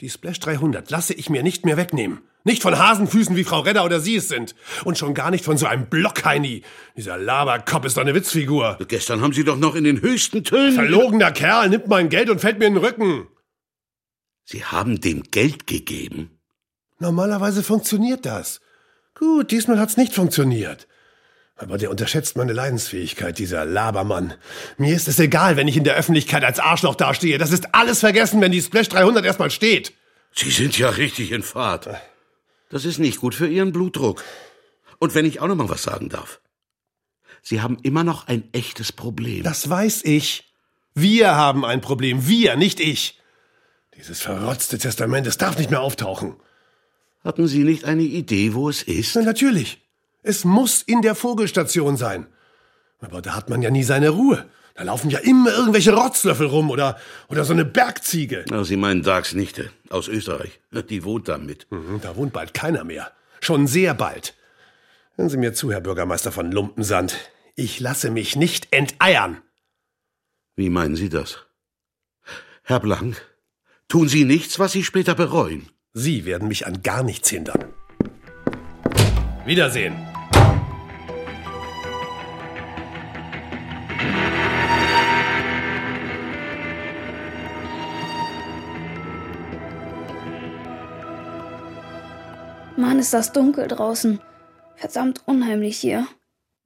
Die 0.00 0.10
Splash 0.10 0.40
300 0.40 0.90
lasse 0.90 1.14
ich 1.14 1.30
mir 1.30 1.44
nicht 1.44 1.64
mehr 1.64 1.76
wegnehmen. 1.76 2.22
Nicht 2.42 2.62
von 2.62 2.76
Hasenfüßen, 2.76 3.36
wie 3.36 3.44
Frau 3.44 3.60
Redder 3.60 3.84
oder 3.84 4.00
Sie 4.00 4.16
es 4.16 4.26
sind. 4.26 4.56
Und 4.84 4.98
schon 4.98 5.14
gar 5.14 5.30
nicht 5.30 5.44
von 5.44 5.58
so 5.58 5.66
einem 5.66 5.86
Blockheini. 5.86 6.62
Dieser 6.96 7.18
Laberkopf 7.18 7.84
ist 7.84 7.98
doch 7.98 8.02
eine 8.02 8.16
Witzfigur. 8.16 8.78
Gestern 8.88 9.20
haben 9.20 9.32
Sie 9.32 9.44
doch 9.44 9.58
noch 9.58 9.76
in 9.76 9.84
den 9.84 10.00
höchsten 10.00 10.42
Tönen... 10.42 10.72
Verlogener 10.72 11.30
Kerl 11.30 11.68
nimmt 11.68 11.86
mein 11.86 12.08
Geld 12.08 12.30
und 12.30 12.40
fällt 12.40 12.58
mir 12.58 12.66
in 12.66 12.74
den 12.74 12.84
Rücken. 12.84 13.28
Sie 14.44 14.64
haben 14.64 15.00
dem 15.00 15.22
Geld 15.22 15.68
gegeben? 15.68 16.39
Normalerweise 17.00 17.62
funktioniert 17.62 18.26
das. 18.26 18.60
Gut, 19.14 19.50
diesmal 19.50 19.80
hat's 19.80 19.96
nicht 19.96 20.14
funktioniert. 20.14 20.86
Aber 21.56 21.76
der 21.76 21.90
unterschätzt 21.90 22.36
meine 22.36 22.52
Leidensfähigkeit, 22.52 23.38
dieser 23.38 23.64
Labermann. 23.64 24.34
Mir 24.78 24.94
ist 24.94 25.08
es 25.08 25.18
egal, 25.18 25.56
wenn 25.56 25.66
ich 25.66 25.76
in 25.76 25.84
der 25.84 25.96
Öffentlichkeit 25.96 26.44
als 26.44 26.58
Arschloch 26.58 26.94
dastehe. 26.94 27.38
Das 27.38 27.52
ist 27.52 27.74
alles 27.74 28.00
vergessen, 28.00 28.40
wenn 28.40 28.52
die 28.52 28.62
Splash 28.62 28.88
300 28.90 29.24
erstmal 29.24 29.50
steht. 29.50 29.94
Sie 30.34 30.50
sind 30.50 30.78
ja 30.78 30.90
richtig 30.90 31.32
in 31.32 31.42
Fahrt. 31.42 31.88
Das 32.68 32.84
ist 32.84 32.98
nicht 32.98 33.20
gut 33.20 33.34
für 33.34 33.48
Ihren 33.48 33.72
Blutdruck. 33.72 34.22
Und 34.98 35.14
wenn 35.14 35.24
ich 35.24 35.40
auch 35.40 35.48
noch 35.48 35.56
mal 35.56 35.68
was 35.68 35.82
sagen 35.82 36.10
darf. 36.10 36.40
Sie 37.42 37.62
haben 37.62 37.78
immer 37.82 38.04
noch 38.04 38.28
ein 38.28 38.44
echtes 38.52 38.92
Problem. 38.92 39.42
Das 39.42 39.68
weiß 39.68 40.04
ich. 40.04 40.52
Wir 40.94 41.34
haben 41.34 41.64
ein 41.64 41.80
Problem. 41.80 42.28
Wir, 42.28 42.56
nicht 42.56 42.78
ich. 42.78 43.18
Dieses 43.96 44.20
verrotzte 44.20 44.78
Testament, 44.78 45.26
es 45.26 45.38
darf 45.38 45.58
nicht 45.58 45.70
mehr 45.70 45.80
auftauchen. 45.80 46.36
Hatten 47.24 47.46
Sie 47.46 47.64
nicht 47.64 47.84
eine 47.84 48.02
Idee, 48.02 48.54
wo 48.54 48.68
es 48.68 48.82
ist? 48.82 49.14
Na, 49.16 49.22
natürlich. 49.22 49.86
Es 50.22 50.44
muss 50.44 50.82
in 50.82 51.02
der 51.02 51.14
Vogelstation 51.14 51.96
sein. 51.96 52.26
Aber 53.00 53.22
da 53.22 53.34
hat 53.34 53.48
man 53.50 53.62
ja 53.62 53.70
nie 53.70 53.82
seine 53.82 54.10
Ruhe. 54.10 54.48
Da 54.74 54.84
laufen 54.84 55.10
ja 55.10 55.18
immer 55.18 55.52
irgendwelche 55.52 55.92
Rotzlöffel 55.92 56.46
rum 56.46 56.70
oder, 56.70 56.98
oder 57.28 57.44
so 57.44 57.52
eine 57.52 57.64
Bergziege. 57.64 58.44
Na, 58.48 58.64
Sie 58.64 58.76
meinen 58.76 59.02
Dags 59.02 59.34
Nichte 59.34 59.70
aus 59.90 60.08
Österreich. 60.08 60.60
Die 60.88 61.04
wohnt 61.04 61.28
da 61.28 61.38
mit. 61.38 61.66
Mhm, 61.70 62.00
da 62.00 62.16
wohnt 62.16 62.32
bald 62.32 62.54
keiner 62.54 62.84
mehr. 62.84 63.12
Schon 63.40 63.66
sehr 63.66 63.94
bald. 63.94 64.34
Hören 65.16 65.28
Sie 65.28 65.36
mir 65.36 65.52
zu, 65.52 65.70
Herr 65.72 65.80
Bürgermeister 65.80 66.32
von 66.32 66.50
Lumpensand. 66.50 67.16
Ich 67.56 67.80
lasse 67.80 68.10
mich 68.10 68.36
nicht 68.36 68.68
enteiern. 68.70 69.42
Wie 70.56 70.70
meinen 70.70 70.96
Sie 70.96 71.08
das? 71.10 71.38
Herr 72.62 72.80
Blank, 72.80 73.20
tun 73.88 74.08
Sie 74.08 74.24
nichts, 74.24 74.58
was 74.58 74.72
Sie 74.72 74.84
später 74.84 75.14
bereuen. 75.14 75.68
Sie 75.92 76.24
werden 76.24 76.46
mich 76.46 76.66
an 76.66 76.82
gar 76.82 77.02
nichts 77.02 77.30
hindern. 77.30 77.74
Wiedersehen. 79.44 79.96
Mann, 92.76 93.00
ist 93.00 93.12
das 93.12 93.32
dunkel 93.32 93.66
draußen. 93.66 94.20
Verdammt 94.76 95.22
unheimlich 95.26 95.76
hier. 95.78 96.06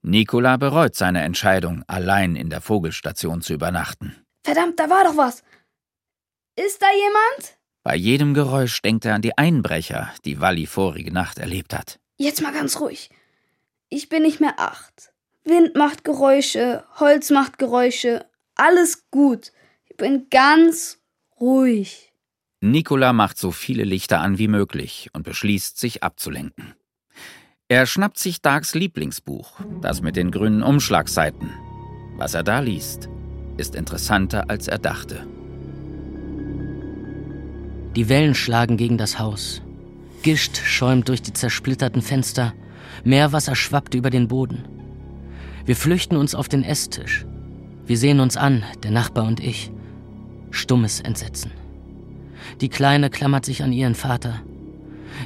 Nikola 0.03 0.59
bereut 0.59 0.95
seine 0.95 1.23
Entscheidung, 1.23 1.83
allein 1.87 2.37
in 2.37 2.51
der 2.51 2.61
Vogelstation 2.61 3.41
zu 3.41 3.55
übernachten. 3.55 4.23
Verdammt, 4.45 4.79
da 4.79 4.91
war 4.91 5.05
doch 5.05 5.17
was. 5.17 5.43
Ist 6.57 6.83
da 6.83 6.87
jemand? 6.93 7.59
Bei 7.85 7.95
jedem 7.95 8.33
Geräusch 8.33 8.81
denkt 8.81 9.05
er 9.05 9.15
an 9.15 9.21
die 9.21 9.37
Einbrecher, 9.37 10.11
die 10.25 10.41
Walli 10.41 10.65
vorige 10.65 11.13
Nacht 11.13 11.39
erlebt 11.39 11.75
hat. 11.75 12.01
Jetzt 12.17 12.41
mal 12.41 12.53
ganz 12.53 12.81
ruhig. 12.81 13.11
Ich 13.91 14.09
bin 14.09 14.23
nicht 14.23 14.41
mehr 14.41 14.59
acht. 14.59 15.13
Wind 15.45 15.77
macht 15.77 16.03
Geräusche, 16.03 16.83
Holz 16.99 17.29
macht 17.29 17.59
Geräusche, 17.59 18.25
alles 18.55 19.11
gut. 19.11 19.53
Ich 19.85 19.99
bin 19.99 20.29
ganz 20.31 20.99
ruhig. 21.39 22.13
Nikola 22.63 23.13
macht 23.13 23.37
so 23.37 23.51
viele 23.51 23.85
Lichter 23.85 24.21
an 24.21 24.39
wie 24.39 24.49
möglich 24.49 25.11
und 25.13 25.23
beschließt, 25.23 25.79
sich 25.79 26.03
abzulenken. 26.03 26.75
Er 27.69 27.85
schnappt 27.85 28.19
sich 28.19 28.41
Darks 28.41 28.75
Lieblingsbuch, 28.75 29.61
das 29.83 30.01
mit 30.01 30.17
den 30.17 30.31
grünen 30.31 30.63
Umschlagseiten. 30.63 31.51
Was 32.17 32.33
er 32.33 32.45
da 32.45 32.61
liest, 32.61 33.11
ist 33.59 33.75
interessanter, 33.75 34.49
als 34.49 34.69
er 34.69 34.79
dachte. 34.79 35.27
Die 37.97 38.09
Wellen 38.09 38.35
schlagen 38.35 38.77
gegen 38.77 38.99
das 38.99 39.19
Haus. 39.19 39.63
Gischt 40.23 40.57
schäumt 40.57 41.09
durch 41.09 41.23
die 41.23 41.33
zersplitterten 41.33 42.03
Fenster. 42.03 42.55
Meerwasser 43.05 43.55
schwappt 43.55 43.95
über 43.95 44.11
den 44.11 44.27
Boden. 44.27 44.65
Wir 45.65 45.77
flüchten 45.77 46.17
uns 46.17 46.35
auf 46.35 46.49
den 46.49 46.65
Esstisch. 46.65 47.25
Wir 47.87 47.97
sehen 47.97 48.21
uns 48.21 48.37
an, 48.37 48.65
der 48.83 48.91
Nachbar 48.91 49.27
und 49.27 49.41
ich. 49.41 49.71
Stummes 50.51 51.01
Entsetzen. 51.01 51.53
Die 52.61 52.69
Kleine 52.69 53.11
klammert 53.11 53.45
sich 53.45 53.63
an 53.63 53.73
ihren 53.73 53.95
Vater. 53.95 54.41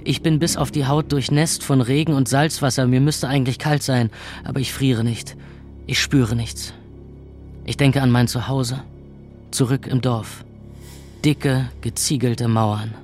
Ich 0.04 0.22
bin 0.22 0.38
bis 0.38 0.56
auf 0.56 0.70
die 0.70 0.86
Haut 0.86 1.12
durchnässt 1.12 1.64
von 1.64 1.80
Regen 1.80 2.12
und 2.12 2.28
Salzwasser. 2.28 2.86
Mir 2.86 3.00
müsste 3.00 3.28
eigentlich 3.28 3.58
kalt 3.58 3.82
sein, 3.82 4.10
aber 4.44 4.60
ich 4.60 4.72
friere 4.72 5.04
nicht. 5.04 5.36
Ich 5.86 6.00
spüre 6.00 6.36
nichts. 6.36 6.74
Ich 7.64 7.76
denke 7.76 8.02
an 8.02 8.10
mein 8.10 8.28
Zuhause. 8.28 8.82
Zurück 9.50 9.86
im 9.86 10.00
Dorf. 10.00 10.44
Dicke, 11.24 11.68
geziegelte 11.80 12.48
Mauern. 12.48 12.94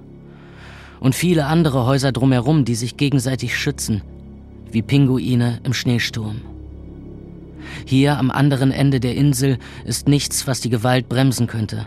Und 1.00 1.14
viele 1.14 1.46
andere 1.46 1.86
Häuser 1.86 2.12
drumherum, 2.12 2.64
die 2.64 2.74
sich 2.74 2.96
gegenseitig 2.96 3.58
schützen, 3.58 4.02
wie 4.70 4.82
Pinguine 4.82 5.60
im 5.64 5.74
Schneesturm. 5.74 6.40
Hier 7.86 8.18
am 8.18 8.30
anderen 8.30 8.70
Ende 8.70 9.00
der 9.00 9.14
Insel 9.14 9.58
ist 9.84 10.08
nichts, 10.08 10.46
was 10.46 10.60
die 10.60 10.70
Gewalt 10.70 11.08
bremsen 11.08 11.46
könnte. 11.46 11.86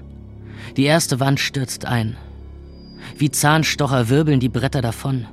Die 0.76 0.84
erste 0.84 1.20
Wand 1.20 1.40
stürzt 1.40 1.86
ein. 1.86 2.18
Wie 3.18 3.32
Zahnstocher 3.32 4.10
wirbeln 4.10 4.40
die 4.40 4.50
Bretter 4.50 4.82
davon. 4.82 5.26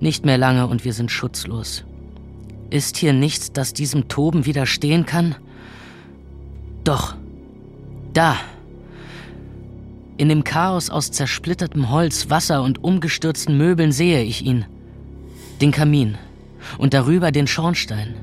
Nicht 0.00 0.24
mehr 0.24 0.38
lange 0.38 0.66
und 0.66 0.84
wir 0.84 0.92
sind 0.92 1.10
schutzlos. 1.10 1.84
Ist 2.70 2.96
hier 2.96 3.12
nichts, 3.12 3.52
das 3.52 3.72
diesem 3.72 4.08
Toben 4.08 4.46
widerstehen 4.46 5.06
kann? 5.06 5.34
Doch. 6.84 7.16
Da. 8.12 8.36
In 10.18 10.28
dem 10.28 10.42
Chaos 10.42 10.90
aus 10.90 11.12
zersplittertem 11.12 11.90
Holz, 11.90 12.28
Wasser 12.28 12.64
und 12.64 12.82
umgestürzten 12.82 13.56
Möbeln 13.56 13.92
sehe 13.92 14.24
ich 14.24 14.44
ihn. 14.44 14.64
Den 15.60 15.70
Kamin 15.70 16.18
und 16.76 16.92
darüber 16.92 17.30
den 17.30 17.46
Schornstein. 17.46 18.16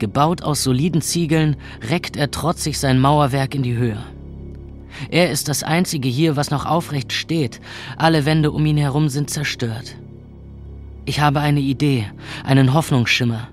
Gebaut 0.00 0.42
aus 0.42 0.64
soliden 0.64 1.00
Ziegeln 1.00 1.54
reckt 1.88 2.16
er 2.16 2.32
trotzig 2.32 2.80
sein 2.80 2.98
Mauerwerk 2.98 3.54
in 3.54 3.62
die 3.62 3.76
Höhe. 3.76 4.02
Er 5.08 5.30
ist 5.30 5.46
das 5.48 5.62
einzige 5.62 6.08
hier, 6.08 6.34
was 6.34 6.50
noch 6.50 6.66
aufrecht 6.66 7.12
steht. 7.12 7.60
Alle 7.96 8.26
Wände 8.26 8.50
um 8.50 8.66
ihn 8.66 8.76
herum 8.76 9.08
sind 9.08 9.30
zerstört. 9.30 9.94
Ich 11.04 11.20
habe 11.20 11.38
eine 11.38 11.60
Idee, 11.60 12.06
einen 12.42 12.74
Hoffnungsschimmer. 12.74 13.46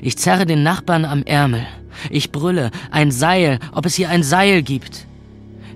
Ich 0.00 0.16
zerre 0.16 0.46
den 0.46 0.62
Nachbarn 0.62 1.04
am 1.04 1.22
Ärmel. 1.24 1.66
Ich 2.08 2.32
brülle, 2.32 2.70
ein 2.90 3.10
Seil, 3.10 3.58
ob 3.72 3.84
es 3.84 3.94
hier 3.94 4.08
ein 4.08 4.22
Seil 4.22 4.62
gibt. 4.62 5.06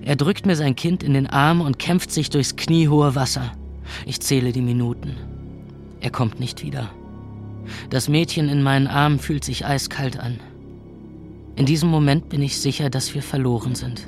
Er 0.09 0.15
drückt 0.15 0.47
mir 0.47 0.55
sein 0.55 0.75
Kind 0.75 1.03
in 1.03 1.13
den 1.13 1.27
Arm 1.27 1.61
und 1.61 1.77
kämpft 1.77 2.09
sich 2.09 2.31
durchs 2.31 2.55
kniehohe 2.55 3.13
Wasser. 3.13 3.51
Ich 4.07 4.19
zähle 4.21 4.51
die 4.51 4.63
Minuten. 4.63 5.15
Er 6.01 6.09
kommt 6.09 6.39
nicht 6.39 6.63
wieder. 6.63 6.89
Das 7.91 8.09
Mädchen 8.09 8.49
in 8.49 8.63
meinen 8.63 8.87
Armen 8.87 9.19
fühlt 9.19 9.43
sich 9.43 9.67
eiskalt 9.67 10.19
an. 10.19 10.39
In 11.55 11.67
diesem 11.67 11.89
Moment 11.89 12.27
bin 12.27 12.41
ich 12.41 12.57
sicher, 12.57 12.89
dass 12.89 13.13
wir 13.13 13.21
verloren 13.21 13.75
sind. 13.75 14.07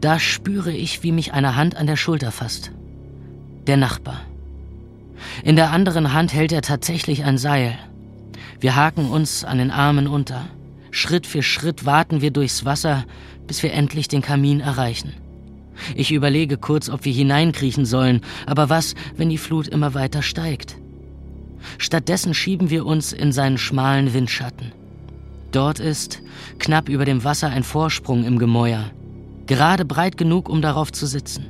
Da 0.00 0.18
spüre 0.18 0.72
ich, 0.72 1.02
wie 1.02 1.12
mich 1.12 1.34
eine 1.34 1.54
Hand 1.54 1.76
an 1.76 1.86
der 1.86 1.96
Schulter 1.96 2.32
fasst. 2.32 2.72
Der 3.66 3.76
Nachbar. 3.76 4.22
In 5.42 5.56
der 5.56 5.70
anderen 5.70 6.14
Hand 6.14 6.32
hält 6.32 6.50
er 6.50 6.62
tatsächlich 6.62 7.24
ein 7.24 7.36
Seil. 7.36 7.78
Wir 8.58 8.74
haken 8.74 9.10
uns 9.10 9.44
an 9.44 9.58
den 9.58 9.70
Armen 9.70 10.06
unter. 10.06 10.46
Schritt 10.90 11.26
für 11.26 11.42
Schritt 11.42 11.84
warten 11.84 12.22
wir 12.22 12.30
durchs 12.30 12.64
Wasser, 12.64 13.04
bis 13.46 13.62
wir 13.62 13.72
endlich 13.72 14.08
den 14.08 14.22
Kamin 14.22 14.60
erreichen. 14.60 15.14
Ich 15.94 16.12
überlege 16.12 16.56
kurz, 16.56 16.88
ob 16.88 17.04
wir 17.04 17.12
hineinkriechen 17.12 17.84
sollen, 17.84 18.20
aber 18.46 18.68
was, 18.68 18.94
wenn 19.16 19.28
die 19.28 19.38
Flut 19.38 19.68
immer 19.68 19.94
weiter 19.94 20.22
steigt? 20.22 20.76
Stattdessen 21.78 22.34
schieben 22.34 22.70
wir 22.70 22.86
uns 22.86 23.12
in 23.12 23.32
seinen 23.32 23.58
schmalen 23.58 24.12
Windschatten. 24.14 24.72
Dort 25.50 25.80
ist, 25.80 26.20
knapp 26.58 26.88
über 26.88 27.04
dem 27.04 27.24
Wasser, 27.24 27.48
ein 27.48 27.62
Vorsprung 27.62 28.24
im 28.24 28.38
Gemäuer, 28.38 28.90
gerade 29.46 29.84
breit 29.84 30.16
genug, 30.16 30.48
um 30.48 30.62
darauf 30.62 30.92
zu 30.92 31.06
sitzen. 31.06 31.46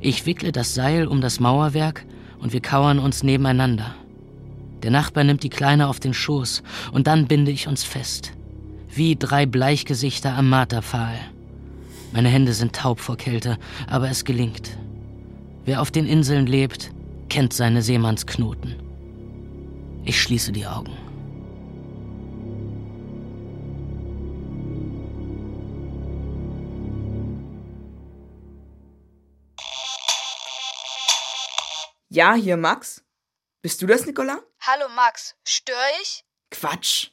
Ich 0.00 0.26
wickle 0.26 0.52
das 0.52 0.74
Seil 0.74 1.06
um 1.06 1.20
das 1.20 1.40
Mauerwerk 1.40 2.04
und 2.40 2.52
wir 2.52 2.60
kauern 2.60 2.98
uns 2.98 3.22
nebeneinander. 3.22 3.94
Der 4.82 4.90
Nachbar 4.90 5.24
nimmt 5.24 5.42
die 5.42 5.50
Kleine 5.50 5.88
auf 5.88 6.00
den 6.00 6.14
Schoß 6.14 6.62
und 6.92 7.06
dann 7.06 7.26
binde 7.26 7.52
ich 7.52 7.68
uns 7.68 7.84
fest. 7.84 8.32
Wie 8.94 9.16
drei 9.16 9.46
Bleichgesichter 9.46 10.34
am 10.34 10.50
Marterpfahl. 10.50 11.18
Meine 12.12 12.28
Hände 12.28 12.52
sind 12.52 12.76
taub 12.76 13.00
vor 13.00 13.16
Kälte, 13.16 13.58
aber 13.86 14.10
es 14.10 14.26
gelingt. 14.26 14.76
Wer 15.64 15.80
auf 15.80 15.90
den 15.90 16.06
Inseln 16.06 16.46
lebt, 16.46 16.92
kennt 17.30 17.54
seine 17.54 17.80
Seemannsknoten. 17.80 18.76
Ich 20.04 20.20
schließe 20.20 20.52
die 20.52 20.66
Augen. 20.66 20.94
Ja, 32.10 32.34
hier 32.34 32.58
Max. 32.58 33.02
Bist 33.62 33.80
du 33.80 33.86
das, 33.86 34.04
Nicola? 34.04 34.42
Hallo 34.60 34.84
Max, 34.94 35.34
störe 35.48 35.78
ich? 36.02 36.26
Quatsch. 36.50 37.08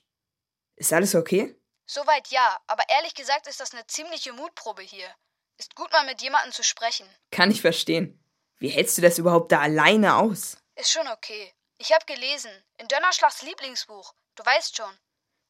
Ist 0.76 0.92
alles 0.92 1.16
okay? 1.16 1.56
Soweit 1.92 2.28
ja, 2.28 2.62
aber 2.68 2.84
ehrlich 2.88 3.16
gesagt 3.16 3.48
ist 3.48 3.60
das 3.60 3.74
eine 3.74 3.88
ziemliche 3.88 4.32
Mutprobe 4.32 4.84
hier. 4.84 5.10
Ist 5.58 5.74
gut 5.74 5.92
mal 5.92 6.06
mit 6.06 6.22
jemandem 6.22 6.52
zu 6.52 6.64
sprechen. 6.64 7.10
Kann 7.32 7.50
ich 7.50 7.62
verstehen. 7.62 8.24
Wie 8.60 8.70
hältst 8.70 9.00
du 9.00 9.02
das 9.02 9.18
überhaupt 9.18 9.52
da 9.52 9.62
alleine 9.62 10.18
aus? 10.18 10.58
Ist 10.76 10.92
schon 10.92 11.08
okay. 11.08 11.52
Ich 11.80 11.92
hab 11.92 12.06
gelesen. 12.06 12.52
In 12.78 12.88
Dönnerschlags 12.88 13.42
Lieblingsbuch. 13.42 14.14
Du 14.36 14.46
weißt 14.46 14.78
schon. 14.78 15.00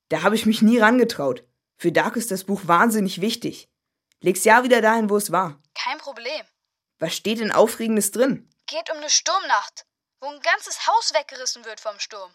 Da 0.07 0.21
habe 0.21 0.35
ich 0.35 0.45
mich 0.45 0.61
nie 0.61 0.79
rangetraut. 0.79 1.43
Für 1.75 1.91
Dark 1.91 2.15
ist 2.15 2.31
das 2.31 2.45
Buch 2.45 2.61
wahnsinnig 2.63 3.19
wichtig. 3.19 3.67
Leg's 4.21 4.45
ja 4.45 4.63
wieder 4.63 4.81
dahin, 4.81 5.09
wo 5.09 5.17
es 5.17 5.33
war. 5.33 5.61
Kein 5.75 5.97
Problem. 5.97 6.45
Was 6.99 7.15
steht 7.15 7.41
denn 7.41 7.51
Aufregendes 7.51 8.11
drin? 8.11 8.49
Geht 8.65 8.89
um 8.91 8.97
eine 8.97 9.09
Sturmnacht, 9.09 9.85
wo 10.21 10.27
ein 10.27 10.39
ganzes 10.39 10.87
Haus 10.87 11.13
weggerissen 11.13 11.65
wird 11.65 11.81
vom 11.81 11.99
Sturm. 11.99 12.33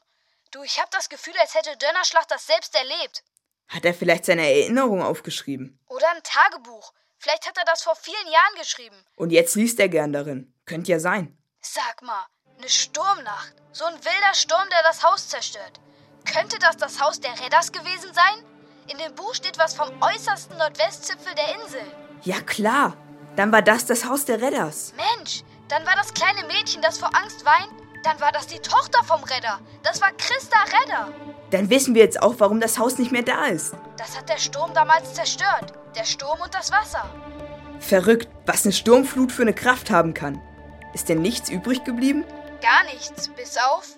Du, 0.50 0.62
ich 0.62 0.78
hab 0.78 0.90
das 0.90 1.08
Gefühl, 1.08 1.36
als 1.38 1.54
hätte 1.54 1.74
Dönnerschlag 1.78 2.28
das 2.28 2.46
selbst 2.46 2.74
erlebt. 2.74 3.24
Hat 3.68 3.84
er 3.84 3.94
vielleicht 3.94 4.24
seine 4.24 4.42
Erinnerung 4.42 5.02
aufgeschrieben? 5.02 5.78
Oder 5.88 6.10
ein 6.14 6.22
Tagebuch. 6.22 6.92
Vielleicht 7.18 7.46
hat 7.46 7.56
er 7.56 7.64
das 7.64 7.82
vor 7.82 7.96
vielen 7.96 8.30
Jahren 8.30 8.54
geschrieben. 8.58 8.96
Und 9.16 9.30
jetzt 9.30 9.54
liest 9.56 9.80
er 9.80 9.88
gern 9.88 10.12
darin. 10.12 10.52
Könnte 10.66 10.92
ja 10.92 11.00
sein. 11.00 11.38
Sag 11.60 12.02
mal, 12.02 12.26
eine 12.58 12.68
Sturmnacht. 12.68 13.54
So 13.72 13.84
ein 13.86 13.94
wilder 13.94 14.34
Sturm, 14.34 14.68
der 14.70 14.82
das 14.82 15.02
Haus 15.02 15.28
zerstört. 15.28 15.80
Könnte 16.30 16.58
das 16.58 16.76
das 16.76 17.00
Haus 17.00 17.20
der 17.20 17.32
Redders 17.40 17.72
gewesen 17.72 18.12
sein? 18.12 18.44
In 18.88 18.98
dem 18.98 19.14
Buch 19.14 19.34
steht 19.34 19.58
was 19.58 19.74
vom 19.74 19.90
äußersten 20.02 20.56
Nordwestzipfel 20.58 21.34
der 21.34 21.54
Insel. 21.54 21.82
Ja 22.22 22.40
klar. 22.40 22.96
Dann 23.36 23.50
war 23.50 23.62
das 23.62 23.86
das 23.86 24.04
Haus 24.04 24.26
der 24.26 24.40
Redders. 24.40 24.92
Mensch, 24.96 25.42
dann 25.68 25.84
war 25.86 25.96
das 25.96 26.14
kleine 26.14 26.46
Mädchen, 26.46 26.82
das 26.82 26.98
vor 26.98 27.10
Angst 27.16 27.44
weint. 27.44 27.72
Dann 28.04 28.20
war 28.20 28.30
das 28.32 28.46
die 28.46 28.60
Tochter 28.60 29.02
vom 29.02 29.24
Redder. 29.24 29.60
Das 29.82 30.00
war 30.00 30.12
Christa 30.12 30.58
Redder. 30.64 31.12
Dann 31.54 31.70
wissen 31.70 31.94
wir 31.94 32.02
jetzt 32.02 32.20
auch, 32.20 32.34
warum 32.38 32.60
das 32.60 32.80
Haus 32.80 32.98
nicht 32.98 33.12
mehr 33.12 33.22
da 33.22 33.46
ist. 33.46 33.74
Das 33.96 34.18
hat 34.18 34.28
der 34.28 34.38
Sturm 34.38 34.74
damals 34.74 35.14
zerstört. 35.14 35.72
Der 35.94 36.02
Sturm 36.02 36.40
und 36.40 36.52
das 36.52 36.72
Wasser. 36.72 37.08
Verrückt, 37.78 38.28
was 38.44 38.64
eine 38.64 38.72
Sturmflut 38.72 39.30
für 39.30 39.42
eine 39.42 39.54
Kraft 39.54 39.88
haben 39.88 40.14
kann. 40.14 40.42
Ist 40.94 41.08
denn 41.08 41.22
nichts 41.22 41.50
übrig 41.50 41.84
geblieben? 41.84 42.24
Gar 42.60 42.82
nichts, 42.92 43.28
bis 43.36 43.56
auf. 43.56 43.96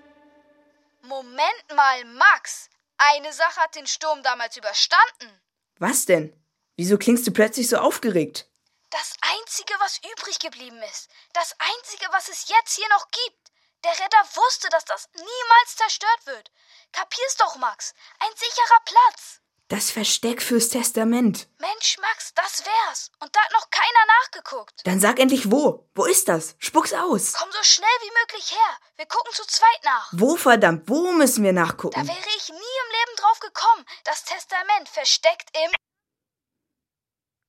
Moment 1.01 1.65
mal, 1.75 2.05
Max. 2.05 2.69
Eine 2.99 3.33
Sache 3.33 3.59
hat 3.63 3.75
den 3.75 3.87
Sturm 3.87 4.23
damals 4.23 4.59
überstanden. 4.59 5.41
Was 5.79 6.05
denn? 6.05 6.39
Wieso 6.77 6.99
klingst 6.99 7.27
du 7.27 7.33
plötzlich 7.33 7.71
so 7.71 7.79
aufgeregt? 7.79 8.51
Das 8.91 9.15
Einzige, 9.23 9.73
was 9.81 9.99
übrig 10.13 10.41
geblieben 10.41 10.83
ist. 10.91 11.09
Das 11.33 11.57
Einzige, 11.59 12.05
was 12.13 12.29
es 12.29 12.49
jetzt 12.51 12.77
hier 12.77 12.89
noch 12.91 13.09
gibt. 13.09 13.46
Der 13.85 13.93
Retter 13.93 14.25
wusste, 14.35 14.69
dass 14.71 14.85
das 14.85 15.09
niemals 15.15 15.77
zerstört 15.77 16.27
wird. 16.27 16.51
Kapier's 16.93 17.37
doch, 17.37 17.57
Max. 17.57 17.95
Ein 18.19 18.31
sicherer 18.37 18.81
Platz. 18.85 19.41
Das 19.69 19.91
Versteck 19.91 20.43
fürs 20.43 20.69
Testament. 20.69 21.49
Mensch, 21.59 21.99
Max, 21.99 22.33
das 22.35 22.65
wär's. 22.65 23.11
Und 23.19 23.35
da 23.35 23.41
hat 23.41 23.53
noch 23.53 23.69
keiner 23.71 24.07
nachgeguckt. 24.21 24.81
Dann 24.85 25.01
sag 25.01 25.19
endlich 25.19 25.51
wo. 25.51 25.89
Wo 25.95 26.05
ist 26.05 26.29
das? 26.29 26.55
Spuck's 26.59 26.93
aus. 26.93 27.33
Komm 27.33 27.51
so 27.51 27.63
schnell 27.65 27.89
wie 28.03 28.13
möglich 28.21 28.53
her. 28.53 28.79
Wir 28.95 29.07
gucken 29.07 29.33
zu 29.35 29.45
zweit 29.45 29.85
nach. 29.85 30.09
Wo 30.13 30.37
verdammt? 30.37 30.89
Wo 30.89 31.11
müssen 31.13 31.43
wir 31.43 31.53
nachgucken? 31.53 32.01
Da 32.01 32.07
wäre 32.07 32.29
ich 32.37 32.49
nie 32.49 32.55
im 32.55 32.93
Leben 32.93 33.17
drauf 33.17 33.41
gekommen. 33.41 33.85
Das 34.05 34.25
Testament 34.25 34.89
versteckt 34.89 35.51
im. 35.65 35.73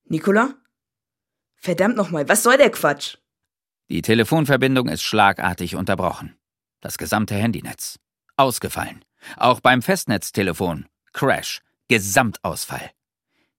Nicola? 0.05 0.55
Verdammt 1.57 1.97
nochmal, 1.97 2.27
was 2.27 2.43
soll 2.43 2.57
der 2.57 2.71
Quatsch? 2.71 3.17
Die 3.89 4.01
Telefonverbindung 4.01 4.89
ist 4.89 5.01
schlagartig 5.01 5.75
unterbrochen. 5.75 6.37
Das 6.81 6.97
gesamte 6.97 7.35
Handynetz. 7.35 7.99
Ausgefallen. 8.35 9.05
Auch 9.37 9.61
beim 9.61 9.81
Festnetztelefon. 9.81 10.87
Crash. 11.13 11.61
Gesamtausfall. 11.87 12.91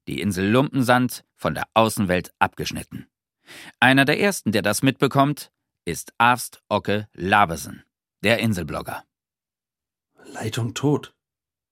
Die 0.06 0.20
Insel 0.20 0.50
Lumpensand 0.50 1.24
von 1.34 1.54
der 1.54 1.64
Außenwelt 1.72 2.32
abgeschnitten. 2.38 3.06
Einer 3.80 4.04
der 4.04 4.20
ersten, 4.20 4.52
der 4.52 4.60
das 4.60 4.82
mitbekommt, 4.82 5.50
ist 5.86 6.12
Arst 6.18 6.62
Ocke 6.68 7.08
Labersen, 7.14 7.84
der 8.22 8.40
Inselblogger. 8.40 9.04
Leitung 10.26 10.74
tot. 10.74 11.14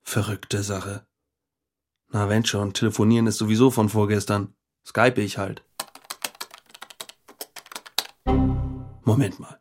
Verrückte 0.03 0.63
Sache. 0.63 1.07
Na, 2.09 2.31
wenn 2.31 2.47
schon, 2.47 2.73
telefonieren 2.73 3.27
ist 3.27 3.37
sowieso 3.37 3.71
von 3.71 3.91
vorgestern. 3.91 4.55
Skype 4.87 5.21
ich 5.21 5.37
halt. 5.37 5.63
Moment 9.07 9.39
mal. 9.39 9.61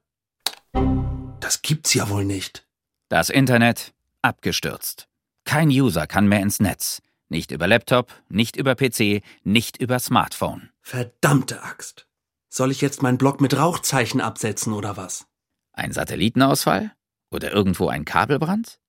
Das 1.39 1.61
gibt's 1.61 1.93
ja 1.93 2.09
wohl 2.09 2.25
nicht. 2.25 2.67
Das 3.09 3.29
Internet 3.29 3.93
abgestürzt. 4.23 5.07
Kein 5.45 5.69
User 5.69 6.07
kann 6.07 6.27
mehr 6.27 6.41
ins 6.41 6.59
Netz. 6.59 7.03
Nicht 7.29 7.51
über 7.51 7.67
Laptop, 7.67 8.11
nicht 8.27 8.55
über 8.55 8.73
PC, 8.75 9.21
nicht 9.43 9.77
über 9.77 9.99
Smartphone. 9.99 10.71
Verdammte 10.81 11.61
Axt. 11.61 12.07
Soll 12.49 12.71
ich 12.71 12.81
jetzt 12.81 13.03
meinen 13.03 13.19
Blog 13.19 13.39
mit 13.39 13.55
Rauchzeichen 13.55 14.19
absetzen 14.19 14.73
oder 14.73 14.97
was? 14.97 15.27
Ein 15.73 15.91
Satellitenausfall? 15.91 16.91
Oder 17.29 17.51
irgendwo 17.51 17.87
ein 17.87 18.03
Kabelbrand? 18.03 18.79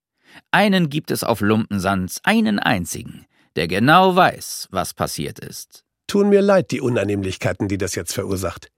Einen 0.52 0.88
gibt 0.88 1.10
es 1.10 1.22
auf 1.22 1.42
Lumpensand, 1.42 2.18
einen 2.22 2.58
einzigen, 2.58 3.26
der 3.56 3.68
genau 3.68 4.16
weiß, 4.16 4.68
was 4.70 4.94
passiert 4.94 5.38
ist. 5.38 5.84
Tun 6.06 6.30
mir 6.30 6.40
leid, 6.40 6.70
die 6.70 6.80
Unannehmlichkeiten, 6.80 7.68
die 7.68 7.78
das 7.78 7.94
jetzt 7.94 8.14
verursacht. 8.14 8.70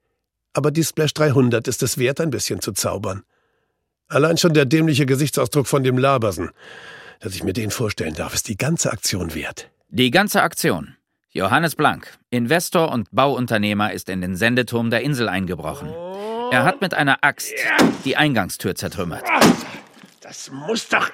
Aber 0.59 0.71
die 0.71 0.83
Splash 0.83 1.13
300 1.13 1.69
ist 1.69 1.81
es 1.83 1.97
wert, 1.97 2.19
ein 2.19 2.31
bisschen 2.31 2.59
zu 2.59 2.73
zaubern. 2.73 3.23
Allein 4.09 4.37
schon 4.37 4.53
der 4.53 4.65
dämliche 4.65 5.05
Gesichtsausdruck 5.05 5.67
von 5.67 5.85
dem 5.85 5.97
Labersen. 5.97 6.49
dass 7.21 7.33
ich 7.33 7.45
mir 7.45 7.53
den 7.53 7.71
vorstellen 7.71 8.13
darf, 8.13 8.33
ist 8.33 8.49
die 8.49 8.57
ganze 8.57 8.91
Aktion 8.91 9.33
wert. 9.33 9.69
Die 9.87 10.11
ganze 10.11 10.41
Aktion. 10.41 10.97
Johannes 11.29 11.77
Blank, 11.77 12.17
Investor 12.29 12.91
und 12.91 13.07
Bauunternehmer, 13.11 13.93
ist 13.93 14.09
in 14.09 14.19
den 14.19 14.35
Sendeturm 14.35 14.89
der 14.89 14.99
Insel 14.99 15.29
eingebrochen. 15.29 15.87
Er 16.51 16.65
hat 16.65 16.81
mit 16.81 16.93
einer 16.93 17.19
Axt 17.21 17.53
die 18.03 18.17
Eingangstür 18.17 18.75
zertrümmert. 18.75 19.23
Das 20.19 20.51
muss 20.51 20.89
doch. 20.89 21.09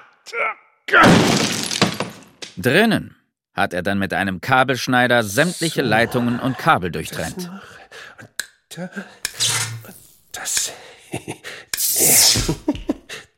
Drinnen 2.57 3.15
hat 3.53 3.73
er 3.73 3.83
dann 3.83 3.99
mit 3.99 4.11
einem 4.11 4.41
Kabelschneider 4.41 5.21
sämtliche 5.21 5.83
Leitungen 5.83 6.39
und 6.39 6.57
Kabel 6.57 6.89
durchtrennt. 6.89 7.51
Das. 10.35 10.71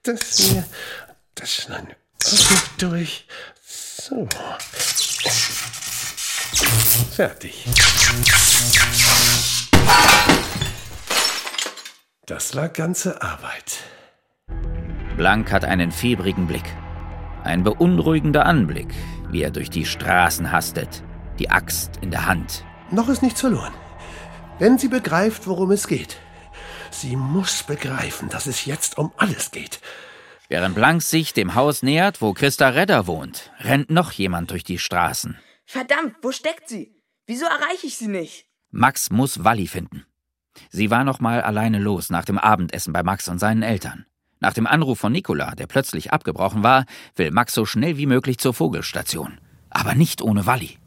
Das 0.04 0.38
hier. 0.38 0.64
Das 1.36 1.54
schneiden 1.54 1.90
wir 1.90 1.96
auch 2.26 2.52
noch 2.52 2.68
durch. 2.78 3.28
So. 3.62 4.28
Fertig. 7.14 7.66
Das 12.26 12.56
war 12.56 12.70
ganze 12.70 13.22
Arbeit. 13.22 13.80
Blank 15.18 15.52
hat 15.52 15.66
einen 15.66 15.92
fiebrigen 15.92 16.48
Blick. 16.48 16.64
Ein 17.44 17.64
beunruhigender 17.64 18.46
Anblick, 18.46 18.94
wie 19.30 19.44
er 19.44 19.52
durch 19.52 19.70
die 19.70 19.86
Straßen 19.86 20.54
hastet, 20.54 21.04
die 21.38 21.50
Axt 21.50 21.98
in 22.02 22.12
der 22.12 22.28
Hand. 22.28 22.64
Noch 22.92 23.10
ist 23.10 23.22
nichts 23.22 23.42
verloren. 23.42 23.74
Wenn 24.58 24.78
sie 24.78 24.88
begreift, 24.88 25.48
worum 25.48 25.72
es 25.72 25.88
geht. 25.88 26.18
Sie 27.00 27.16
muss 27.16 27.62
begreifen, 27.62 28.28
dass 28.28 28.48
es 28.48 28.66
jetzt 28.66 28.98
um 28.98 29.12
alles 29.18 29.52
geht. 29.52 29.82
Während 30.50 30.74
Blank 30.74 31.04
sich 31.04 31.32
dem 31.32 31.54
Haus 31.54 31.84
nähert, 31.84 32.24
wo 32.24 32.34
Christa 32.34 32.70
Redder 32.70 33.06
wohnt, 33.06 33.52
rennt 33.60 33.92
noch 33.92 34.12
jemand 34.12 34.50
durch 34.50 34.64
die 34.64 34.80
Straßen. 34.80 35.38
Verdammt, 35.64 36.16
wo 36.24 36.32
steckt 36.32 36.68
sie? 36.68 36.96
Wieso 37.28 37.46
erreiche 37.46 37.86
ich 37.86 37.98
sie 37.98 38.08
nicht? 38.08 38.48
Max 38.72 39.12
muss 39.12 39.44
Walli 39.44 39.68
finden. 39.68 40.08
Sie 40.72 40.90
war 40.90 41.04
noch 41.04 41.20
mal 41.20 41.42
alleine 41.42 41.78
los 41.78 42.10
nach 42.10 42.26
dem 42.26 42.40
Abendessen 42.40 42.94
bei 42.94 43.04
Max 43.04 43.28
und 43.28 43.38
seinen 43.38 43.62
Eltern. 43.62 44.08
Nach 44.40 44.54
dem 44.54 44.66
Anruf 44.66 44.98
von 44.98 45.12
Nicola, 45.12 45.54
der 45.54 45.68
plötzlich 45.68 46.12
abgebrochen 46.12 46.64
war, 46.64 46.86
will 47.16 47.30
Max 47.30 47.54
so 47.54 47.68
schnell 47.68 47.98
wie 47.98 48.08
möglich 48.08 48.40
zur 48.40 48.56
Vogelstation. 48.56 49.40
Aber 49.70 49.94
nicht 49.94 50.24
ohne 50.24 50.48
Walli. 50.48 50.80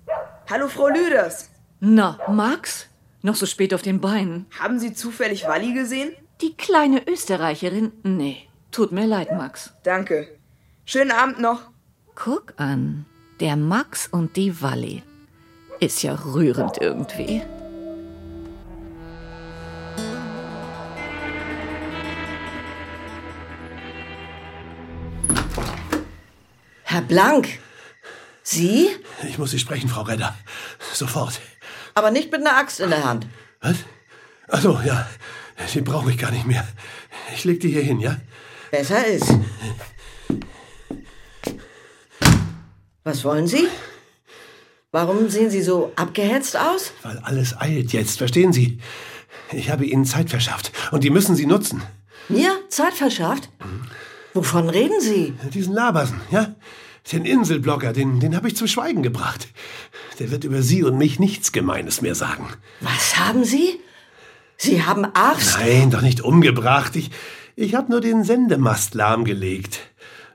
Hallo, 0.51 0.67
Frau 0.67 0.89
Lüders. 0.89 1.51
Na, 1.79 2.19
Max? 2.27 2.90
Noch 3.23 3.35
so 3.35 3.45
spät 3.47 3.75
auf 3.75 3.83
den 3.83 4.01
Beinen. 4.01 4.47
Haben 4.59 4.79
Sie 4.79 4.95
zufällig 4.95 5.47
Walli 5.47 5.75
gesehen? 5.75 6.13
Die 6.41 6.55
kleine 6.57 7.07
Österreicherin? 7.07 7.93
Nee. 8.03 8.49
Tut 8.71 8.93
mir 8.93 9.07
leid, 9.07 9.31
Max. 9.33 9.75
Danke. 9.83 10.39
Schönen 10.87 11.11
Abend 11.11 11.39
noch. 11.39 11.71
Guck 12.15 12.55
an. 12.57 13.05
Der 13.41 13.57
Max 13.57 14.07
und 14.07 14.37
die 14.37 14.63
Walli. 14.63 15.03
Ist 15.81 16.03
ja 16.03 16.15
rührend 16.15 16.79
irgendwie. 16.81 17.43
Herr 26.85 27.03
Blank. 27.03 27.61
Sie? 28.43 28.89
Ich 29.29 29.39
muss 29.39 29.51
Sie 29.53 29.59
sprechen, 29.59 29.89
Frau 29.89 30.03
Redder. 30.03 30.37
Sofort. 30.93 31.41
Aber 32.01 32.11
nicht 32.11 32.33
mit 32.33 32.41
einer 32.41 32.57
Axt 32.57 32.81
in 32.81 32.89
der 32.89 33.05
Hand. 33.05 33.27
Was? 33.61 33.77
Ach 34.49 34.63
so, 34.63 34.81
ja. 34.83 35.07
Die 35.75 35.83
brauche 35.83 36.11
ich 36.11 36.17
gar 36.17 36.31
nicht 36.31 36.47
mehr. 36.47 36.67
Ich 37.35 37.45
leg 37.45 37.61
die 37.61 37.69
hier 37.69 37.83
hin, 37.83 38.01
ja? 38.01 38.17
Besser 38.71 39.07
ist. 39.07 39.31
Was 43.05 43.23
wollen 43.23 43.47
Sie? 43.47 43.69
Warum 44.93 45.29
sehen 45.29 45.51
Sie 45.51 45.61
so 45.61 45.93
abgehetzt 45.95 46.57
aus? 46.57 46.93
Weil 47.03 47.19
alles 47.19 47.55
eilt 47.61 47.93
jetzt, 47.93 48.17
verstehen 48.17 48.55
Sie? 48.55 48.79
Ich 49.53 49.69
habe 49.69 49.85
Ihnen 49.85 50.07
Zeit 50.07 50.31
verschafft 50.31 50.73
und 50.93 51.05
die 51.05 51.11
müssen 51.11 51.37
Sie 51.37 51.45
nutzen. 51.45 51.83
Mir 52.31 52.51
Zeit 52.71 52.95
verschafft? 52.95 53.51
Wovon 54.33 54.71
reden 54.71 55.03
Sie? 55.03 55.35
Diesen 55.53 55.75
Labersen, 55.75 56.23
ja? 56.31 56.55
Den 57.13 57.25
Inselblogger, 57.25 57.93
den, 57.93 58.21
den 58.21 58.37
habe 58.37 58.49
ich 58.49 58.57
zum 58.57 58.67
Schweigen 58.67 59.03
gebracht. 59.03 59.49
Der 60.19 60.31
wird 60.31 60.45
über 60.45 60.63
Sie 60.63 60.83
und 60.83 60.99
mich 60.99 61.19
nichts 61.19 61.53
Gemeines 61.53 62.03
mehr 62.03 62.15
sagen. 62.15 62.47
Was 62.81 63.19
haben 63.19 63.45
Sie? 63.45 63.81
Sie 64.57 64.83
haben 64.83 65.07
Arzt? 65.15 65.59
Nein, 65.59 65.91
doch 65.91 66.03
nicht 66.03 66.21
umgebracht. 66.21 66.95
Ich, 66.95 67.11
ich 67.57 67.75
habe 67.75 67.91
nur 67.91 68.01
den 68.01 68.25
Sendemast 68.25 68.95
lahmgelegt. 68.95 69.81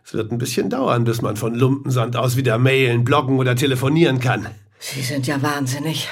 Es 0.04 0.14
wird 0.14 0.32
ein 0.32 0.38
bisschen 0.38 0.70
dauern, 0.70 1.04
bis 1.04 1.22
man 1.22 1.38
von 1.38 1.56
Lumpensand 1.56 2.16
aus 2.16 2.36
wieder 2.36 2.58
mailen, 2.58 3.04
bloggen 3.04 3.38
oder 3.38 3.56
telefonieren 3.56 4.20
kann. 4.20 4.48
Sie 4.80 5.02
sind 5.02 5.28
ja 5.28 5.42
wahnsinnig. 5.42 6.10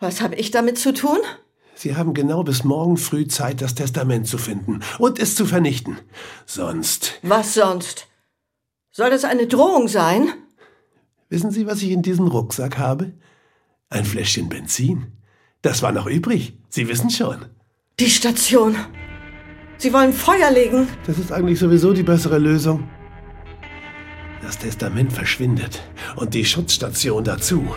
Was 0.00 0.20
habe 0.20 0.36
ich 0.36 0.50
damit 0.50 0.78
zu 0.78 0.94
tun? 0.94 1.18
Sie 1.74 1.94
haben 1.94 2.12
genau 2.14 2.42
bis 2.42 2.64
morgen 2.64 2.96
früh 2.96 3.28
Zeit, 3.28 3.62
das 3.62 3.76
Testament 3.76 4.26
zu 4.26 4.36
finden 4.36 4.80
und 4.98 5.20
es 5.20 5.36
zu 5.36 5.46
vernichten. 5.46 5.98
Sonst. 6.44 7.20
Was 7.22 7.54
sonst? 7.54 8.08
Soll 8.98 9.10
das 9.10 9.24
eine 9.24 9.46
Drohung 9.46 9.86
sein? 9.86 10.26
Wissen 11.28 11.52
Sie, 11.52 11.68
was 11.68 11.82
ich 11.82 11.92
in 11.92 12.02
diesem 12.02 12.26
Rucksack 12.26 12.78
habe? 12.78 13.12
Ein 13.90 14.04
Fläschchen 14.04 14.48
Benzin. 14.48 15.12
Das 15.62 15.82
war 15.82 15.92
noch 15.92 16.08
übrig. 16.08 16.58
Sie 16.68 16.88
wissen 16.88 17.08
schon. 17.08 17.36
Die 18.00 18.10
Station. 18.10 18.74
Sie 19.76 19.92
wollen 19.92 20.12
Feuer 20.12 20.50
legen. 20.50 20.88
Das 21.06 21.16
ist 21.16 21.30
eigentlich 21.30 21.60
sowieso 21.60 21.92
die 21.92 22.02
bessere 22.02 22.38
Lösung. 22.38 22.88
Das 24.42 24.58
Testament 24.58 25.12
verschwindet 25.12 25.80
und 26.16 26.34
die 26.34 26.44
Schutzstation 26.44 27.22
dazu. 27.22 27.68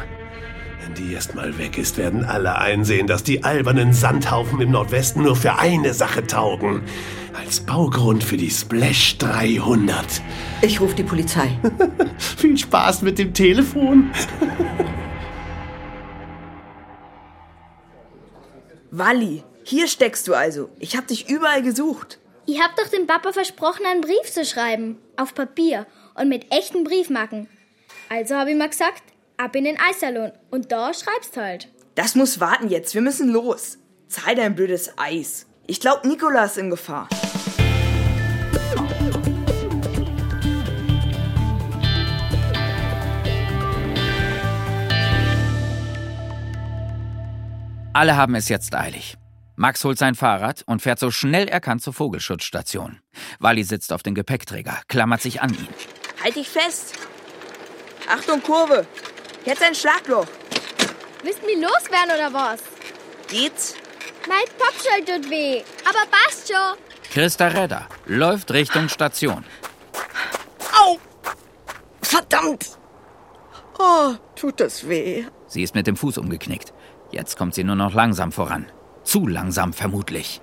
Wenn 0.82 0.96
die 0.96 1.14
erst 1.14 1.36
mal 1.36 1.56
weg 1.60 1.78
ist, 1.78 2.00
werden 2.00 2.26
alle 2.26 2.58
einsehen, 2.58 3.06
dass 3.06 3.22
die 3.22 3.44
albernen 3.44 3.94
Sandhaufen 3.94 4.60
im 4.60 4.72
Nordwesten 4.72 5.22
nur 5.22 5.36
für 5.36 5.60
eine 5.60 5.94
Sache 5.94 6.26
taugen. 6.26 6.82
Als 7.34 7.62
Baugrund 7.62 8.24
für 8.24 8.38
die 8.38 8.50
Splash 8.50 9.18
300. 9.18 10.22
Ich 10.62 10.82
rufe 10.82 10.96
die 10.96 11.04
Polizei. 11.04 11.50
Viel 12.18 12.58
Spaß 12.58 13.02
mit 13.04 13.18
dem 13.18 13.34
Telefon. 13.34 14.12
Walli, 18.92 19.44
hier 19.64 19.88
steckst 19.88 20.28
du 20.28 20.34
also. 20.34 20.70
Ich 20.80 20.98
hab 20.98 21.08
dich 21.08 21.30
überall 21.30 21.62
gesucht. 21.64 22.20
Ihr 22.46 22.62
habt 22.62 22.78
doch 22.78 22.90
dem 22.90 23.08
Papa 23.08 23.32
versprochen, 23.32 23.86
einen 23.86 24.02
Brief 24.02 24.32
zu 24.32 24.44
schreiben. 24.44 24.98
Auf 25.16 25.34
Papier 25.34 25.88
und 26.16 26.28
mit 26.28 26.52
echten 26.52 26.84
Briefmarken. 26.84 27.48
Also 28.10 28.36
habe 28.36 28.52
ich 28.52 28.58
mal 28.58 28.70
gesagt, 28.70 29.04
ab 29.38 29.56
in 29.56 29.64
den 29.64 29.80
Eissalon. 29.80 30.32
Und 30.50 30.72
da 30.72 30.94
schreibst 30.94 31.38
halt. 31.38 31.70
Das 31.96 32.16
muss 32.16 32.40
warten 32.42 32.70
jetzt. 32.70 32.94
Wir 32.94 33.02
müssen 33.02 33.30
los. 33.30 33.78
Zahl 34.08 34.36
dein 34.36 34.56
blödes 34.56 34.98
Eis. 34.98 35.48
Ich 35.68 35.80
glaub, 35.80 36.04
Nikola 36.04 36.46
ist 36.46 36.58
in 36.58 36.70
Gefahr. 36.70 37.08
Alle 47.94 48.16
haben 48.16 48.36
es 48.36 48.48
jetzt 48.48 48.74
eilig. 48.74 49.18
Max 49.58 49.84
holt 49.84 49.98
sein 49.98 50.16
Fahrrad 50.16 50.64
und 50.66 50.82
fährt 50.82 50.98
so 50.98 51.12
schnell 51.12 51.50
er 51.50 51.60
kann 51.60 51.80
zur 51.80 51.92
Vogelschutzstation. 51.94 53.02
Wally 53.40 53.64
sitzt 53.64 53.92
auf 53.92 54.02
dem 54.02 54.16
Gepäckträger, 54.16 54.80
klammert 54.88 55.22
sich 55.22 55.42
an 55.42 55.54
ihn. 55.54 55.68
Halt 56.24 56.38
dich 56.38 56.48
fest. 56.48 56.94
Achtung, 58.10 58.42
Kurve. 58.42 58.88
Jetzt 59.46 59.62
ein 59.62 59.76
Schlagloch. 59.76 60.26
Müssen 61.24 61.42
wir 61.46 61.58
loswerden 61.58 62.16
oder 62.16 62.34
was? 62.34 62.62
Geht's? 63.28 63.76
Mein 64.28 64.46
Popschall 64.58 65.04
tut 65.04 65.30
weh. 65.30 65.62
Aber 65.84 66.10
passt 66.10 66.48
schon. 66.48 66.78
Christa 67.12 67.48
Redder 67.48 67.88
läuft 68.06 68.52
Richtung 68.52 68.88
Station. 68.88 69.44
Au! 70.80 70.98
Verdammt! 72.02 72.78
Oh, 73.78 74.14
tut 74.36 74.62
das 74.62 74.88
weh. 74.88 75.26
Sie 75.48 75.64
ist 75.64 75.76
mit 75.76 75.88
dem 75.88 75.98
Fuß 75.98 76.18
umgeknickt. 76.20 76.72
Jetzt 77.12 77.38
kommt 77.38 77.54
sie 77.54 77.64
nur 77.64 77.76
noch 77.76 77.94
langsam 77.94 78.32
voran. 78.32 78.66
Zu 79.04 79.28
langsam 79.28 79.74
vermutlich. 79.74 80.42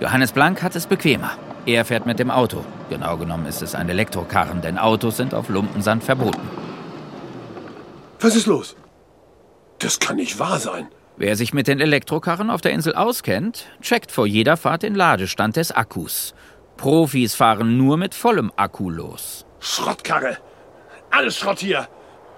Johannes 0.00 0.32
Blank 0.32 0.62
hat 0.62 0.76
es 0.76 0.86
bequemer. 0.86 1.32
Er 1.66 1.84
fährt 1.84 2.06
mit 2.06 2.18
dem 2.18 2.30
Auto. 2.30 2.64
Genau 2.90 3.16
genommen 3.16 3.46
ist 3.46 3.62
es 3.62 3.74
ein 3.74 3.88
Elektrokarren, 3.88 4.62
denn 4.62 4.78
Autos 4.78 5.16
sind 5.16 5.34
auf 5.34 5.48
Lumpensand 5.48 6.04
verboten. 6.04 6.48
Was 8.20 8.36
ist 8.36 8.46
los? 8.46 8.76
Das 9.78 9.98
kann 9.98 10.16
nicht 10.16 10.38
wahr 10.38 10.58
sein. 10.58 10.88
Wer 11.16 11.34
sich 11.36 11.52
mit 11.52 11.66
den 11.66 11.80
Elektrokarren 11.80 12.50
auf 12.50 12.60
der 12.60 12.72
Insel 12.72 12.94
auskennt, 12.94 13.66
checkt 13.80 14.12
vor 14.12 14.26
jeder 14.26 14.56
Fahrt 14.56 14.82
den 14.82 14.94
Ladestand 14.94 15.56
des 15.56 15.72
Akkus. 15.72 16.34
Profis 16.76 17.34
fahren 17.34 17.78
nur 17.78 17.96
mit 17.96 18.14
vollem 18.14 18.52
Akku 18.56 18.90
los. 18.90 19.46
Schrottkarre. 19.60 20.36
Alles 21.10 21.36
Schrott 21.36 21.58
hier. 21.60 21.88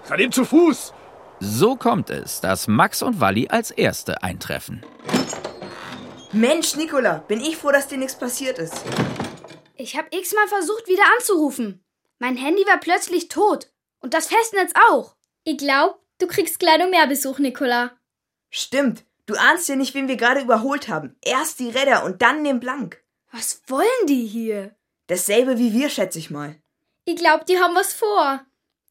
Seitdem 0.03 0.31
zu 0.31 0.45
Fuß. 0.45 0.93
So 1.41 1.77
kommt 1.77 2.09
es, 2.09 2.41
dass 2.41 2.67
Max 2.67 3.01
und 3.01 3.21
Walli 3.21 3.47
als 3.47 3.71
Erste 3.71 4.23
eintreffen. 4.23 4.85
Mensch, 6.33 6.75
Nikola, 6.75 7.19
bin 7.27 7.39
ich 7.39 7.57
froh, 7.57 7.71
dass 7.71 7.87
dir 7.87 7.97
nichts 7.97 8.17
passiert 8.17 8.59
ist. 8.59 8.75
Ich 9.75 9.97
habe 9.97 10.09
x-mal 10.11 10.47
versucht, 10.49 10.87
wieder 10.87 11.03
anzurufen. 11.17 11.83
Mein 12.19 12.35
Handy 12.35 12.65
war 12.67 12.77
plötzlich 12.77 13.29
tot. 13.29 13.71
Und 14.01 14.13
das 14.13 14.27
Festnetz 14.27 14.73
auch. 14.89 15.15
Ich 15.45 15.57
glaub, 15.57 16.03
du 16.19 16.27
kriegst 16.27 16.59
gleich 16.59 16.77
noch 16.77 16.89
mehr 16.89 17.07
Besuch, 17.07 17.39
Nicola. 17.39 17.97
Stimmt. 18.49 19.05
Du 19.25 19.35
ahnst 19.35 19.69
ja 19.69 19.75
nicht, 19.75 19.93
wen 19.93 20.09
wir 20.09 20.17
gerade 20.17 20.41
überholt 20.41 20.89
haben. 20.89 21.15
Erst 21.21 21.59
die 21.59 21.69
Redder 21.69 22.03
und 22.03 22.21
dann 22.21 22.43
den 22.43 22.59
Blank. 22.59 23.01
Was 23.31 23.61
wollen 23.67 23.87
die 24.07 24.25
hier? 24.25 24.75
Dasselbe 25.07 25.57
wie 25.57 25.71
wir, 25.71 25.89
schätze 25.89 26.19
ich 26.19 26.29
mal. 26.29 26.55
Ich 27.05 27.15
glaub, 27.15 27.45
die 27.45 27.59
haben 27.59 27.75
was 27.75 27.93
vor. 27.93 28.41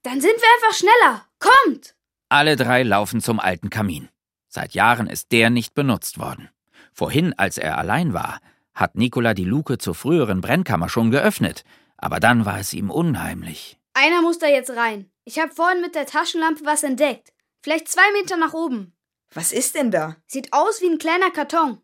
Dann 0.03 0.21
sind 0.21 0.35
wir 0.37 0.49
einfach 0.55 0.79
schneller. 0.79 1.27
Kommt! 1.39 1.98
Alle 2.31 2.57
drei 2.57 2.83
laufen 2.83 3.23
zum 3.23 3.41
alten 3.41 3.71
Kamin. 3.71 4.09
Seit 4.49 4.75
Jahren 4.75 5.07
ist 5.07 5.33
der 5.33 5.49
nicht 5.49 5.75
benutzt 5.75 6.19
worden. 6.19 6.51
Vorhin, 6.93 7.33
als 7.39 7.57
er 7.59 7.79
allein 7.79 8.13
war, 8.13 8.41
hat 8.75 8.97
Nikola 8.97 9.33
die 9.33 9.45
Luke 9.45 9.79
zur 9.79 9.95
früheren 9.95 10.41
Brennkammer 10.41 10.89
schon 10.89 11.11
geöffnet, 11.11 11.65
aber 11.97 12.21
dann 12.21 12.45
war 12.45 12.59
es 12.59 12.73
ihm 12.75 12.91
unheimlich. 12.91 13.79
Einer 13.95 14.21
muss 14.21 14.39
da 14.39 14.47
jetzt 14.47 14.71
rein. 14.71 15.11
Ich 15.25 15.39
habe 15.39 15.55
vorhin 15.55 15.81
mit 15.81 15.95
der 15.95 16.07
Taschenlampe 16.07 16.65
was 16.65 16.83
entdeckt. 16.83 17.33
Vielleicht 17.63 17.89
zwei 17.89 18.13
Meter 18.13 18.37
nach 18.37 18.53
oben. 18.53 18.95
Was 19.33 19.53
ist 19.53 19.75
denn 19.75 19.91
da? 19.91 20.17
Sieht 20.27 20.53
aus 20.53 20.81
wie 20.81 20.89
ein 20.89 20.99
kleiner 20.99 21.31
Karton. 21.31 21.81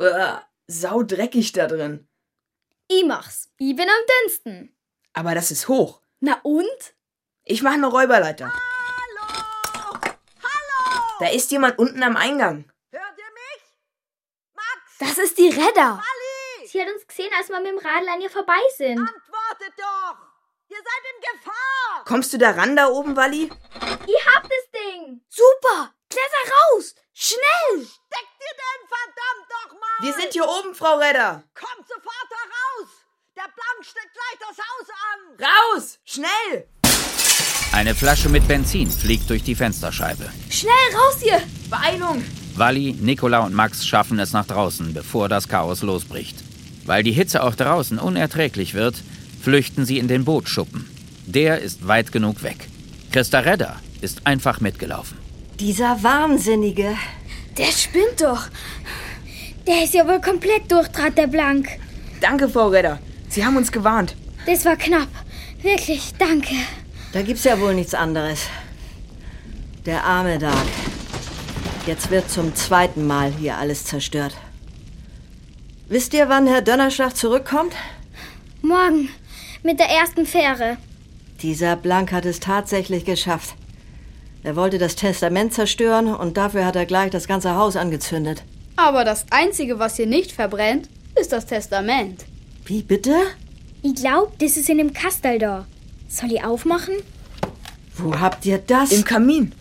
Uah, 0.00 0.42
sau 0.66 1.02
dreckig 1.02 1.52
da 1.52 1.66
drin. 1.66 2.08
Ich 2.88 3.04
mach's. 3.04 3.50
Ich 3.58 3.76
bin 3.76 3.86
am 3.88 4.06
dünnsten. 4.22 4.76
Aber 5.12 5.34
das 5.34 5.50
ist 5.50 5.68
hoch. 5.68 6.00
Na 6.20 6.40
und? 6.42 6.94
Ich 7.44 7.62
mache 7.62 7.74
eine 7.74 7.86
Räuberleiter. 7.86 8.52
Hallo! 8.52 8.73
Da 11.24 11.30
ist 11.30 11.50
jemand 11.52 11.78
unten 11.78 12.02
am 12.02 12.18
Eingang. 12.18 12.70
Das 14.98 15.16
ist 15.16 15.38
die 15.38 15.48
Redder. 15.48 16.02
Sie 16.66 16.78
hat 16.78 16.92
uns 16.92 17.06
gesehen, 17.06 17.32
als 17.38 17.48
wir 17.48 17.60
mit 17.60 17.68
dem 17.68 17.78
Radl 17.78 18.06
an 18.10 18.20
ihr 18.20 18.28
vorbei 18.28 18.60
sind. 18.76 18.98
Antwortet 18.98 19.72
doch! 19.78 20.18
Ihr 20.68 20.76
seid 20.76 21.02
in 21.14 21.38
Gefahr! 21.38 22.04
Kommst 22.04 22.30
du 22.34 22.36
da 22.36 22.50
ran 22.50 22.76
da 22.76 22.88
oben, 22.88 23.16
Walli? 23.16 23.44
Ich 24.06 24.26
hab 24.26 24.42
das 24.42 24.70
Ding! 24.74 25.24
Super! 25.30 25.94
Kletter 26.10 26.52
raus! 26.52 26.94
Schnell! 27.14 27.86
Steckt 27.86 28.40
ihr 28.40 28.56
denn 28.60 28.86
verdammt 28.86 29.48
doch 29.48 29.80
mal! 29.80 30.06
Wir 30.06 30.12
sind 30.12 30.32
hier 30.34 30.46
oben, 30.46 30.74
Frau 30.74 30.98
Redder. 30.98 31.42
Kommt 31.54 31.88
sofort 31.88 32.28
da 32.28 32.36
raus! 32.36 32.90
Der 33.34 33.44
Blank 33.44 33.82
steckt 33.82 34.12
gleich 34.12 34.38
das 34.40 34.58
Haus 34.58 34.88
an! 34.90 35.42
Raus! 35.42 35.98
Schnell! 36.04 36.68
Eine 37.74 37.96
Flasche 37.96 38.28
mit 38.28 38.46
Benzin 38.46 38.88
fliegt 38.88 39.28
durch 39.28 39.42
die 39.42 39.56
Fensterscheibe. 39.56 40.30
Schnell 40.48 40.70
raus 40.94 41.16
hier! 41.20 41.40
Beeilung! 41.68 42.22
Wally, 42.54 42.92
Nicola 42.92 43.40
und 43.40 43.52
Max 43.52 43.84
schaffen 43.84 44.20
es 44.20 44.32
nach 44.32 44.46
draußen, 44.46 44.94
bevor 44.94 45.28
das 45.28 45.48
Chaos 45.48 45.82
losbricht. 45.82 46.36
Weil 46.86 47.02
die 47.02 47.10
Hitze 47.10 47.42
auch 47.42 47.56
draußen 47.56 47.98
unerträglich 47.98 48.74
wird, 48.74 48.94
flüchten 49.42 49.86
sie 49.86 49.98
in 49.98 50.06
den 50.06 50.24
Bootschuppen. 50.24 50.88
Der 51.26 51.62
ist 51.62 51.88
weit 51.88 52.12
genug 52.12 52.44
weg. 52.44 52.68
Christa 53.10 53.40
Redder 53.40 53.74
ist 54.00 54.24
einfach 54.24 54.60
mitgelaufen. 54.60 55.18
Dieser 55.58 56.00
Wahnsinnige. 56.00 56.96
Der 57.58 57.72
spinnt 57.72 58.20
doch. 58.20 58.46
Der 59.66 59.82
ist 59.82 59.94
ja 59.94 60.06
wohl 60.06 60.20
komplett 60.20 60.70
durchtrat, 60.70 61.18
der 61.18 61.26
Blank. 61.26 61.70
Danke, 62.20 62.48
Frau 62.48 62.68
Redder. 62.68 63.00
Sie 63.28 63.44
haben 63.44 63.56
uns 63.56 63.72
gewarnt. 63.72 64.14
Das 64.46 64.64
war 64.64 64.76
knapp. 64.76 65.08
Wirklich, 65.60 66.12
danke. 66.16 66.54
Da 67.14 67.22
gibt's 67.22 67.44
ja 67.44 67.60
wohl 67.60 67.74
nichts 67.76 67.94
anderes. 67.94 68.48
Der 69.86 70.02
arme 70.02 70.36
Dark. 70.36 70.66
Jetzt 71.86 72.10
wird 72.10 72.28
zum 72.28 72.56
zweiten 72.56 73.06
Mal 73.06 73.30
hier 73.30 73.56
alles 73.56 73.84
zerstört. 73.84 74.34
Wisst 75.88 76.12
ihr, 76.12 76.28
wann 76.28 76.48
Herr 76.48 76.60
Donnerschlag 76.60 77.16
zurückkommt? 77.16 77.72
Morgen. 78.62 79.10
Mit 79.62 79.78
der 79.78 79.90
ersten 79.90 80.26
Fähre. 80.26 80.76
Dieser 81.40 81.76
Blank 81.76 82.10
hat 82.10 82.26
es 82.26 82.40
tatsächlich 82.40 83.04
geschafft. 83.04 83.54
Er 84.42 84.56
wollte 84.56 84.78
das 84.78 84.96
Testament 84.96 85.54
zerstören 85.54 86.12
und 86.12 86.36
dafür 86.36 86.66
hat 86.66 86.74
er 86.74 86.84
gleich 86.84 87.12
das 87.12 87.28
ganze 87.28 87.54
Haus 87.54 87.76
angezündet. 87.76 88.42
Aber 88.74 89.04
das 89.04 89.24
Einzige, 89.30 89.78
was 89.78 89.94
hier 89.94 90.08
nicht 90.08 90.32
verbrennt, 90.32 90.88
ist 91.14 91.30
das 91.30 91.46
Testament. 91.46 92.24
Wie 92.64 92.82
bitte? 92.82 93.14
Ich 93.82 93.94
glaub, 93.94 94.36
das 94.40 94.56
ist 94.56 94.68
in 94.68 94.78
dem 94.78 94.92
Kastel 94.92 95.38
da. 95.38 95.64
Soll 96.14 96.30
ich 96.30 96.44
aufmachen? 96.44 96.94
Wo 97.96 98.20
habt 98.20 98.46
ihr 98.46 98.58
das? 98.58 98.92
Im 98.92 99.02
Kamin. 99.04 99.52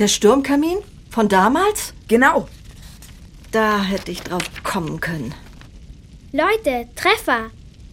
Der 0.00 0.08
Sturmkamin? 0.08 0.78
Von 1.10 1.28
damals? 1.28 1.94
Genau. 2.08 2.48
Da 3.52 3.80
hätte 3.80 4.10
ich 4.10 4.20
drauf 4.20 4.42
kommen 4.64 4.98
können. 4.98 5.32
Leute, 6.32 6.88
Treffer. 6.96 7.50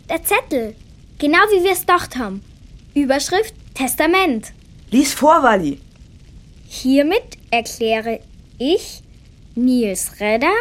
Der 0.10 0.24
Zettel. 0.24 0.76
Genau 1.20 1.38
wie 1.52 1.64
wir 1.64 1.74
es 1.74 1.82
gedacht 1.82 2.18
haben. 2.18 2.44
Überschrift 2.96 3.54
Testament. 3.76 4.54
Lies 4.90 5.14
vor, 5.14 5.44
Walli. 5.44 5.80
Hiermit 6.68 7.38
erkläre 7.52 8.22
ich, 8.58 9.04
Nils 9.54 10.20
Redder, 10.20 10.54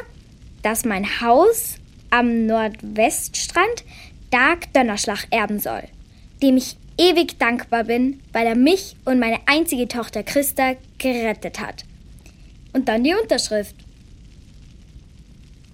dass 0.60 0.84
mein 0.84 1.06
Haus 1.22 1.76
am 2.10 2.44
Nordweststrand 2.44 3.84
Dark 4.30 4.70
Donnerschlag 4.74 5.26
erben 5.30 5.58
soll, 5.60 5.84
dem 6.42 6.58
ich 6.58 6.76
ewig 6.98 7.38
dankbar 7.38 7.84
bin, 7.84 8.20
weil 8.32 8.46
er 8.46 8.54
mich 8.54 8.96
und 9.04 9.18
meine 9.18 9.40
einzige 9.46 9.88
Tochter 9.88 10.22
Christa 10.22 10.74
gerettet 10.98 11.60
hat. 11.60 11.84
Und 12.72 12.88
dann 12.88 13.04
die 13.04 13.14
Unterschrift. 13.14 13.74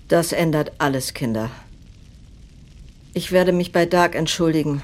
Das 0.09 0.33
ändert 0.33 0.73
alles, 0.79 1.15
Kinder. 1.15 1.51
Ich 3.15 3.33
werde 3.33 3.53
mich 3.53 3.73
bei 3.73 3.87
Dark 3.87 4.15
entschuldigen. 4.15 4.83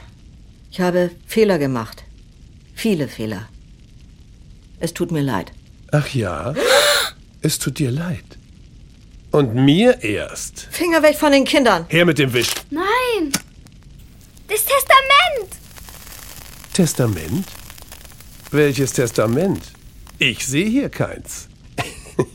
Ich 0.70 0.80
habe 0.80 1.10
Fehler 1.26 1.58
gemacht. 1.58 2.04
Viele 2.74 3.08
Fehler. 3.08 3.48
Es 4.80 4.94
tut 4.94 5.10
mir 5.10 5.22
leid. 5.22 5.52
Ach 5.92 6.08
ja? 6.14 6.54
Es 7.40 7.58
tut 7.58 7.78
dir 7.78 7.90
leid. 7.90 8.24
Und 9.30 9.54
mir 9.54 10.02
erst. 10.02 10.68
Finger 10.70 11.02
weg 11.02 11.16
von 11.16 11.32
den 11.32 11.44
Kindern. 11.44 11.86
Her 11.88 12.04
mit 12.04 12.18
dem 12.18 12.32
Wisch. 12.32 12.50
Nein! 12.70 13.32
Das 14.48 14.64
Testament! 14.64 15.67
Testament? 16.78 17.44
Welches 18.52 18.92
Testament? 18.92 19.72
Ich 20.20 20.46
sehe 20.46 20.68
hier 20.68 20.88
keins. 20.88 21.48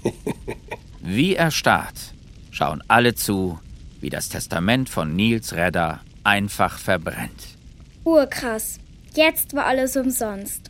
Wie 1.02 1.36
erstarrt 1.36 2.14
schauen 2.52 2.84
alle 2.90 3.16
zu, 3.16 3.58
wie 4.02 4.10
das 4.10 4.28
Testament 4.28 4.90
von 4.90 5.16
Nils 5.16 5.54
Redder 5.54 6.02
einfach 6.26 6.78
verbrennt. 6.78 7.56
Urkrass. 8.04 8.82
Jetzt 9.14 9.54
war 9.54 9.66
alles 9.66 9.96
umsonst. 9.96 10.70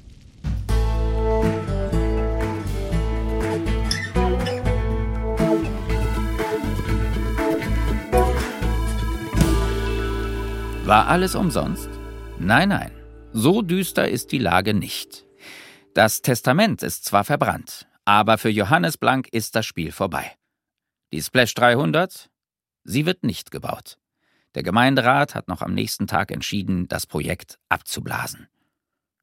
War 10.86 11.07
alles 11.07 11.34
umsonst? 11.34 11.89
Nein, 12.38 12.69
nein, 12.69 12.91
so 13.34 13.61
düster 13.61 14.07
ist 14.07 14.31
die 14.31 14.38
Lage 14.38 14.73
nicht. 14.73 15.25
Das 15.93 16.21
Testament 16.21 16.84
ist 16.84 17.05
zwar 17.05 17.23
verbrannt, 17.23 17.88
aber 18.05 18.38
für 18.38 18.49
Johannes 18.49 18.97
Blank 18.97 19.27
ist 19.31 19.55
das 19.55 19.65
Spiel 19.65 19.91
vorbei. 19.91 20.31
Die 21.11 21.21
Splash 21.21 21.53
300? 21.55 22.29
Sie 22.84 23.05
wird 23.05 23.23
nicht 23.23 23.51
gebaut. 23.51 23.97
Der 24.55 24.63
Gemeinderat 24.63 25.36
hat 25.36 25.47
noch 25.47 25.61
am 25.61 25.73
nächsten 25.73 26.07
Tag 26.07 26.31
entschieden, 26.31 26.88
das 26.88 27.07
Projekt 27.07 27.59
abzublasen. 27.69 28.47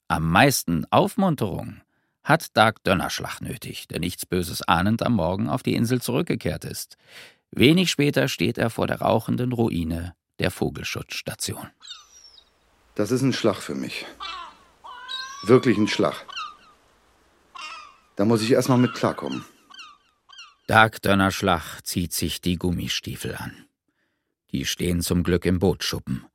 Am 0.08 0.28
meisten 0.28 0.86
Aufmunterung 0.90 1.80
hat 2.24 2.56
Dark 2.56 2.82
Dönnerschlag 2.82 3.40
nötig, 3.40 3.86
der 3.88 4.00
nichts 4.00 4.26
Böses 4.26 4.62
ahnend 4.62 5.02
am 5.02 5.14
Morgen 5.14 5.48
auf 5.48 5.62
die 5.62 5.74
Insel 5.74 6.02
zurückgekehrt 6.02 6.64
ist. 6.64 6.96
Wenig 7.52 7.90
später 7.90 8.28
steht 8.28 8.58
er 8.58 8.70
vor 8.70 8.86
der 8.86 9.00
rauchenden 9.00 9.52
Ruine 9.52 10.14
der 10.38 10.50
Vogelschutzstation. 10.50 11.68
Das 12.94 13.10
ist 13.10 13.22
ein 13.22 13.32
Schlag 13.32 13.56
für 13.56 13.74
mich. 13.74 14.06
Wirklich 15.44 15.78
ein 15.78 15.88
Schlag. 15.88 16.26
Da 18.16 18.24
muss 18.24 18.42
ich 18.42 18.52
erstmal 18.52 18.78
mit 18.78 18.94
klarkommen. 18.94 19.44
Dark 20.66 21.00
Dönnerschlag 21.02 21.80
zieht 21.84 22.12
sich 22.12 22.40
die 22.40 22.56
Gummistiefel 22.56 23.34
an. 23.34 23.66
Die 24.52 24.66
stehen 24.66 25.00
zum 25.00 25.22
Glück 25.22 25.44
im 25.46 25.58
Bootschuppen 25.58 26.26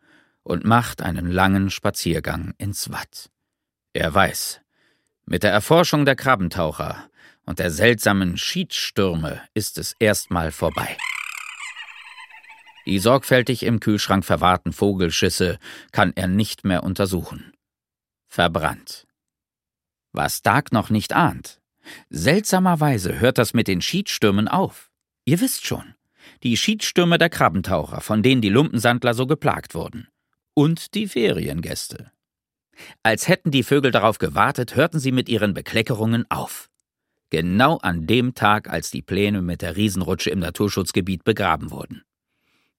und 0.44 0.66
macht 0.66 1.02
einen 1.02 1.30
langen 1.30 1.70
Spaziergang 1.70 2.54
ins 2.58 2.92
Watt. 2.92 3.30
Er 3.94 4.14
weiß, 4.14 4.62
mit 5.26 5.44
der 5.44 5.52
Erforschung 5.52 6.06
der 6.06 6.16
Krabbentaucher 6.16 7.10
und 7.46 7.60
der 7.60 7.72
seltsamen 7.72 8.38
Schiedstürme 8.38 9.42
ist 9.54 9.78
es 9.78 9.96
erstmal 10.00 10.52
vorbei. 10.52 10.98
Die 12.86 13.00
sorgfältig 13.00 13.64
im 13.64 13.80
Kühlschrank 13.80 14.24
verwahrten 14.24 14.72
Vogelschisse 14.72 15.60
kann 15.92 16.14
er 16.16 16.28
nicht 16.28 16.66
mehr 16.66 16.84
untersuchen. 16.84 17.52
Verbrannt. 18.28 19.08
Was 20.12 20.42
Dark 20.42 20.72
noch 20.72 20.90
nicht 20.90 21.14
ahnt. 21.14 21.62
Seltsamerweise 22.10 23.20
hört 23.20 23.38
das 23.38 23.54
mit 23.54 23.68
den 23.68 23.82
Schiedstürmen 23.82 24.48
auf. 24.48 24.92
Ihr 25.26 25.42
wisst 25.42 25.66
schon. 25.66 25.96
Die 26.44 26.58
Schiedstürme 26.58 27.18
der 27.18 27.30
Krabbentaucher, 27.30 28.02
von 28.02 28.24
denen 28.24 28.42
die 28.42 28.50
Lumpensandler 28.50 29.14
so 29.14 29.28
geplagt 29.28 29.76
wurden. 29.76 30.08
Und 30.54 30.94
die 30.96 31.08
Feriengäste. 31.08 32.12
Als 33.04 33.28
hätten 33.28 33.52
die 33.52 33.64
Vögel 33.64 33.92
darauf 33.92 34.18
gewartet, 34.18 34.76
hörten 34.76 35.00
sie 35.00 35.12
mit 35.12 35.30
ihren 35.30 35.54
Bekleckerungen 35.54 36.26
auf. 36.30 36.70
Genau 37.30 37.78
an 37.78 38.06
dem 38.08 38.36
Tag, 38.36 38.70
als 38.70 38.92
die 38.92 39.02
Pläne 39.02 39.42
mit 39.42 39.62
der 39.62 39.76
Riesenrutsche 39.76 40.30
im 40.30 40.40
Naturschutzgebiet 40.40 41.24
begraben 41.24 41.72
wurden. 41.72 42.04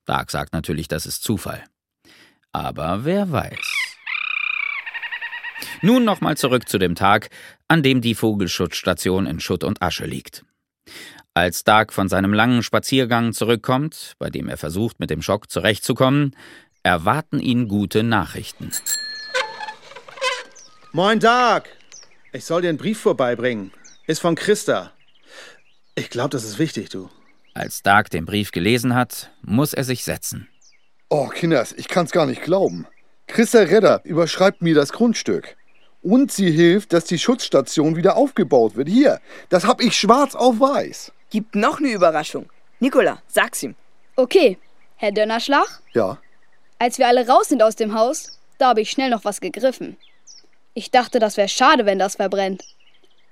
Dark 0.06 0.30
sagt 0.30 0.52
natürlich, 0.52 0.88
das 0.88 1.04
ist 1.04 1.22
Zufall. 1.22 1.64
Aber 2.52 3.04
wer 3.04 3.30
weiß. 3.30 3.86
Nun 5.82 6.04
nochmal 6.04 6.36
zurück 6.36 6.68
zu 6.68 6.78
dem 6.78 6.94
Tag, 6.94 7.30
an 7.68 7.82
dem 7.82 8.00
die 8.00 8.14
Vogelschutzstation 8.14 9.26
in 9.26 9.40
Schutt 9.40 9.64
und 9.64 9.82
Asche 9.82 10.06
liegt. 10.06 10.44
Als 11.34 11.64
Dark 11.64 11.92
von 11.92 12.08
seinem 12.08 12.32
langen 12.32 12.62
Spaziergang 12.62 13.34
zurückkommt, 13.34 14.14
bei 14.18 14.30
dem 14.30 14.48
er 14.48 14.56
versucht, 14.56 15.00
mit 15.00 15.10
dem 15.10 15.20
Schock 15.20 15.50
zurechtzukommen, 15.50 16.34
erwarten 16.82 17.40
ihn 17.40 17.68
gute 17.68 18.02
Nachrichten. 18.02 18.70
Moin, 20.92 21.20
Dark. 21.20 21.68
Ich 22.32 22.44
soll 22.44 22.62
dir 22.62 22.70
einen 22.70 22.78
Brief 22.78 23.00
vorbeibringen. 23.00 23.72
Ist 24.06 24.20
von 24.20 24.34
Christa. 24.34 24.92
Ich 25.94 26.10
glaube, 26.10 26.30
das 26.30 26.44
ist 26.44 26.58
wichtig, 26.58 26.88
du. 26.88 27.10
Als 27.56 27.82
Dark 27.82 28.10
den 28.10 28.26
Brief 28.26 28.50
gelesen 28.52 28.94
hat, 28.94 29.30
muss 29.40 29.72
er 29.72 29.82
sich 29.82 30.04
setzen. 30.04 30.46
Oh, 31.08 31.28
Kinders, 31.28 31.72
ich 31.72 31.88
kann's 31.88 32.10
gar 32.10 32.26
nicht 32.26 32.42
glauben. 32.42 32.86
Christa 33.28 33.60
Redder 33.60 34.02
überschreibt 34.04 34.60
mir 34.60 34.74
das 34.74 34.92
Grundstück. 34.92 35.56
Und 36.02 36.30
sie 36.30 36.50
hilft, 36.50 36.92
dass 36.92 37.06
die 37.06 37.18
Schutzstation 37.18 37.96
wieder 37.96 38.16
aufgebaut 38.16 38.76
wird. 38.76 38.90
Hier, 38.90 39.20
das 39.48 39.64
hab 39.66 39.80
ich 39.80 39.96
schwarz 39.96 40.34
auf 40.34 40.60
weiß. 40.60 41.12
Gibt 41.30 41.54
noch 41.54 41.78
eine 41.78 41.92
Überraschung. 41.92 42.50
Nikola, 42.78 43.22
sag's 43.26 43.62
ihm. 43.62 43.74
Okay, 44.16 44.58
Herr 44.96 45.12
Dönnerschlag, 45.12 45.80
Ja. 45.94 46.18
als 46.78 46.98
wir 46.98 47.08
alle 47.08 47.26
raus 47.26 47.48
sind 47.48 47.62
aus 47.62 47.74
dem 47.74 47.94
Haus, 47.94 48.38
da 48.58 48.68
habe 48.68 48.82
ich 48.82 48.90
schnell 48.90 49.08
noch 49.08 49.24
was 49.24 49.40
gegriffen. 49.40 49.96
Ich 50.74 50.90
dachte, 50.90 51.20
das 51.20 51.38
wäre 51.38 51.48
schade, 51.48 51.86
wenn 51.86 51.98
das 51.98 52.16
verbrennt. 52.16 52.62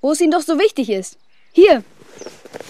Wo 0.01 0.13
es 0.13 0.21
Ihnen 0.23 0.31
doch 0.33 0.41
so 0.41 0.59
wichtig 0.59 0.89
ist. 0.89 1.19
Hier, 1.53 1.85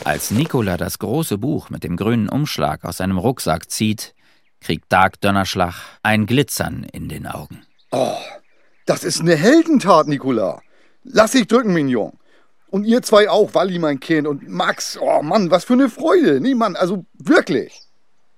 Als 0.05 0.31
Nikola 0.31 0.77
das 0.77 0.99
große 0.99 1.39
Buch 1.39 1.71
mit 1.71 1.85
dem 1.85 1.97
grünen 1.97 2.29
Umschlag 2.29 2.85
aus 2.85 2.99
seinem 2.99 3.19
Rucksack 3.19 3.71
zieht, 3.71 4.15
kriegt 4.61 4.93
Dark 4.93 5.21
Donnerschlag 5.21 5.75
ein 6.03 6.27
Glitzern 6.27 6.87
in 6.93 7.09
den 7.09 7.27
Augen. 7.27 7.63
Oh, 7.91 8.17
das 8.87 9.05
ist 9.05 9.21
eine 9.21 9.37
Heldentat, 9.37 10.09
Nikola. 10.09 10.61
Lass 11.05 11.33
dich 11.33 11.47
drücken, 11.47 11.73
Mignon. 11.73 12.13
Und 12.71 12.85
ihr 12.85 13.03
zwei 13.03 13.29
auch, 13.29 13.55
Walli, 13.55 13.79
mein 13.79 14.01
Kind, 14.01 14.27
und 14.27 14.49
Max. 14.49 14.99
Oh 15.01 15.23
Mann, 15.23 15.51
was 15.51 15.65
für 15.65 15.75
eine 15.75 15.89
Freude. 15.89 16.41
Nee, 16.41 16.55
Mann, 16.55 16.77
also 16.77 17.05
wirklich. 17.15 17.81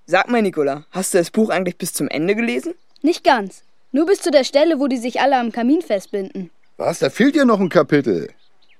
Sag 0.07 0.29
mal, 0.29 0.43
Nikola, 0.43 0.85
hast 0.91 1.15
du 1.15 1.19
das 1.19 1.31
Buch 1.31 1.51
eigentlich 1.51 1.79
bis 1.79 1.93
zum 1.93 2.09
Ende 2.09 2.35
gelesen? 2.35 2.75
nicht 3.07 3.25
ganz. 3.25 3.63
Nur 3.93 4.05
bis 4.05 4.21
zu 4.21 4.31
der 4.31 4.45
Stelle, 4.45 4.79
wo 4.79 4.89
die 4.89 4.99
sich 4.99 5.21
alle 5.21 5.39
am 5.39 5.53
Kamin 5.53 5.81
festbinden. 5.81 6.51
Was, 6.77 6.99
da 6.99 7.09
fehlt 7.09 7.37
ja 7.37 7.47
noch 7.47 7.61
ein 7.61 7.71
Kapitel. 7.71 8.29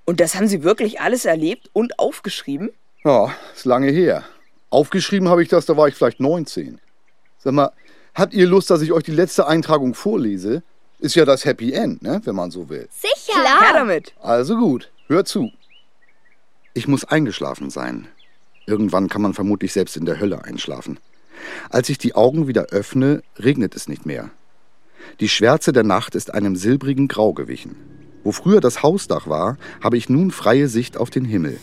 Und 0.07 0.21
das 0.21 0.37
haben 0.37 0.47
sie 0.47 0.63
wirklich 0.63 1.01
alles 1.01 1.25
erlebt 1.25 1.69
und 1.73 1.99
aufgeschrieben? 1.99 2.71
Ja, 3.05 3.35
ist 3.55 3.67
lange 3.67 3.91
her. 3.91 4.25
Aufgeschrieben 4.71 5.29
habe 5.29 5.43
ich 5.43 5.49
das, 5.49 5.67
da 5.67 5.77
war 5.77 5.89
ich 5.89 5.95
vielleicht 5.95 6.21
19. 6.21 6.81
Sag 7.39 7.53
mal, 7.53 7.73
habt 8.15 8.33
ihr 8.33 8.47
Lust, 8.47 8.71
dass 8.71 8.83
ich 8.83 8.93
euch 8.93 9.03
die 9.03 9.13
letzte 9.13 9.47
Eintragung 9.47 9.95
vorlese? 9.95 10.63
Ist 11.01 11.17
ja 11.17 11.25
das 11.25 11.45
Happy 11.45 11.73
End, 11.73 12.03
ne, 12.03 12.21
wenn 12.25 12.37
man 12.37 12.51
so 12.51 12.69
will. 12.69 12.89
Sicher. 12.91 13.43
Her 13.61 13.75
damit. 13.75 14.15
Also 14.23 14.57
gut, 14.57 14.91
hört 15.09 15.29
zu. 15.29 15.51
Ich 16.73 16.89
muss 16.89 17.05
eingeschlafen 17.05 17.71
sein. 17.71 18.09
Irgendwann 18.67 19.09
kann 19.09 19.23
man 19.23 19.35
vermutlich 19.35 19.73
selbst 19.73 19.97
in 19.97 20.07
der 20.07 20.21
Hölle 20.21 20.45
einschlafen. 20.45 20.99
Als 21.69 21.89
ich 21.89 21.99
die 21.99 22.15
Augen 22.15 22.49
wieder 22.49 22.67
öffne, 22.67 23.23
regnet 23.39 23.75
es 23.75 23.89
nicht 23.89 24.07
mehr. 24.07 24.31
Die 25.21 25.29
Schwärze 25.29 25.73
der 25.73 25.85
Nacht 25.85 26.15
ist 26.15 26.33
einem 26.33 26.57
silbrigen 26.57 27.09
Grau 27.09 27.33
gewichen. 27.33 27.77
Wo 28.27 28.33
früher 28.33 28.61
das 28.61 28.83
Hausdach 28.83 29.29
war, 29.29 29.57
habe 29.81 29.97
ich 29.97 30.09
nun 30.09 30.33
freie 30.33 30.67
Sicht 30.67 30.97
auf 30.97 31.11
den 31.11 31.25
Himmel. 31.25 31.61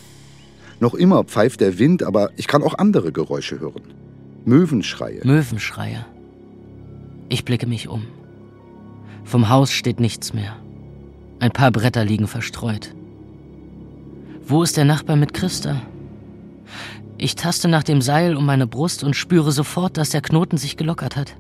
Noch 0.80 0.94
immer 0.94 1.26
pfeift 1.26 1.60
der 1.60 1.78
Wind, 1.78 2.04
aber 2.04 2.30
ich 2.38 2.48
kann 2.48 2.64
auch 2.64 2.78
andere 2.78 3.12
Geräusche 3.12 3.60
hören. 3.60 3.82
Möwenschreie. 4.46 5.20
Möwenschreie. 5.26 6.06
Ich 7.28 7.44
blicke 7.44 7.68
mich 7.68 7.90
um. 7.90 8.06
Vom 9.26 9.50
Haus 9.50 9.74
steht 9.74 10.00
nichts 10.00 10.34
mehr. 10.34 10.56
Ein 11.42 11.52
paar 11.52 11.70
Bretter 11.70 12.06
liegen 12.06 12.28
verstreut. 12.28 12.96
Wo 14.48 14.64
ist 14.64 14.78
der 14.78 14.86
Nachbar 14.86 15.18
mit 15.18 15.34
Christa? 15.34 15.82
Ich 17.18 17.36
taste 17.36 17.68
nach 17.68 17.84
dem 17.84 18.02
Seil 18.02 18.38
um 18.38 18.46
meine 18.46 18.68
Brust 18.68 19.04
und 19.04 19.18
spüre 19.18 19.52
sofort, 19.52 19.98
dass 19.98 20.12
der 20.12 20.22
Knoten 20.22 20.56
sich 20.56 20.78
gelockert 20.78 21.18
hat. 21.18 21.36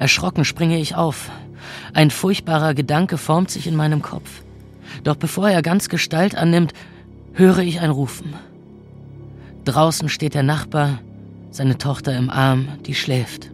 Erschrocken 0.00 0.46
springe 0.46 0.78
ich 0.78 0.96
auf. 0.96 1.30
Ein 1.92 2.10
furchtbarer 2.10 2.72
Gedanke 2.72 3.18
formt 3.18 3.50
sich 3.50 3.66
in 3.66 3.76
meinem 3.76 4.00
Kopf. 4.00 4.42
Doch 5.04 5.14
bevor 5.14 5.50
er 5.50 5.60
ganz 5.60 5.90
Gestalt 5.90 6.34
annimmt, 6.34 6.72
höre 7.34 7.58
ich 7.58 7.80
ein 7.80 7.90
Rufen. 7.90 8.32
Draußen 9.66 10.08
steht 10.08 10.32
der 10.32 10.42
Nachbar, 10.42 11.00
seine 11.50 11.76
Tochter 11.76 12.16
im 12.16 12.30
Arm, 12.30 12.68
die 12.86 12.94
schläft. 12.94 13.50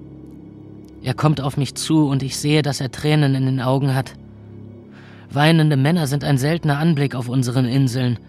Er 1.02 1.14
kommt 1.14 1.40
auf 1.40 1.56
mich 1.56 1.74
zu 1.74 2.06
und 2.06 2.22
ich 2.22 2.36
sehe, 2.36 2.62
dass 2.62 2.80
er 2.80 2.92
Tränen 2.92 3.34
in 3.34 3.46
den 3.46 3.60
Augen 3.60 3.92
hat. 3.92 4.12
Weinende 5.28 5.76
Männer 5.76 6.06
sind 6.06 6.22
ein 6.22 6.38
seltener 6.38 6.78
Anblick 6.78 7.16
auf 7.16 7.28
unseren 7.28 7.64
Inseln. 7.64 8.20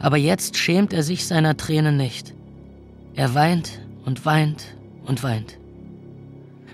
Aber 0.00 0.16
jetzt 0.16 0.56
schämt 0.56 0.92
er 0.92 1.04
sich 1.04 1.28
seiner 1.28 1.56
Tränen 1.56 1.96
nicht. 1.96 2.34
Er 3.14 3.34
weint 3.34 3.78
und 4.04 4.26
weint 4.26 4.64
und 5.06 5.22
weint. 5.22 5.58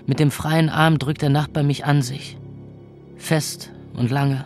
Mit 0.09 0.19
dem 0.19 0.31
freien 0.31 0.69
Arm 0.69 0.97
drückt 0.97 1.21
der 1.21 1.29
Nachbar 1.29 1.61
mich 1.61 1.85
an 1.85 2.01
sich. 2.01 2.35
Fest 3.17 3.69
und 3.93 4.09
lange. 4.09 4.43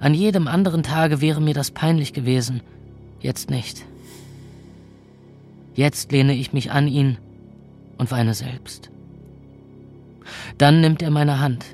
An 0.00 0.14
jedem 0.14 0.46
anderen 0.46 0.84
Tage 0.84 1.20
wäre 1.20 1.40
mir 1.40 1.54
das 1.54 1.72
peinlich 1.72 2.12
gewesen, 2.12 2.60
jetzt 3.18 3.50
nicht. 3.50 3.84
Jetzt 5.74 6.12
lehne 6.12 6.36
ich 6.36 6.52
mich 6.52 6.70
an 6.70 6.86
ihn 6.86 7.18
und 7.96 8.12
weine 8.12 8.32
selbst. 8.32 8.90
Dann 10.56 10.82
nimmt 10.82 11.02
er 11.02 11.10
meine 11.10 11.40
Hand. 11.40 11.66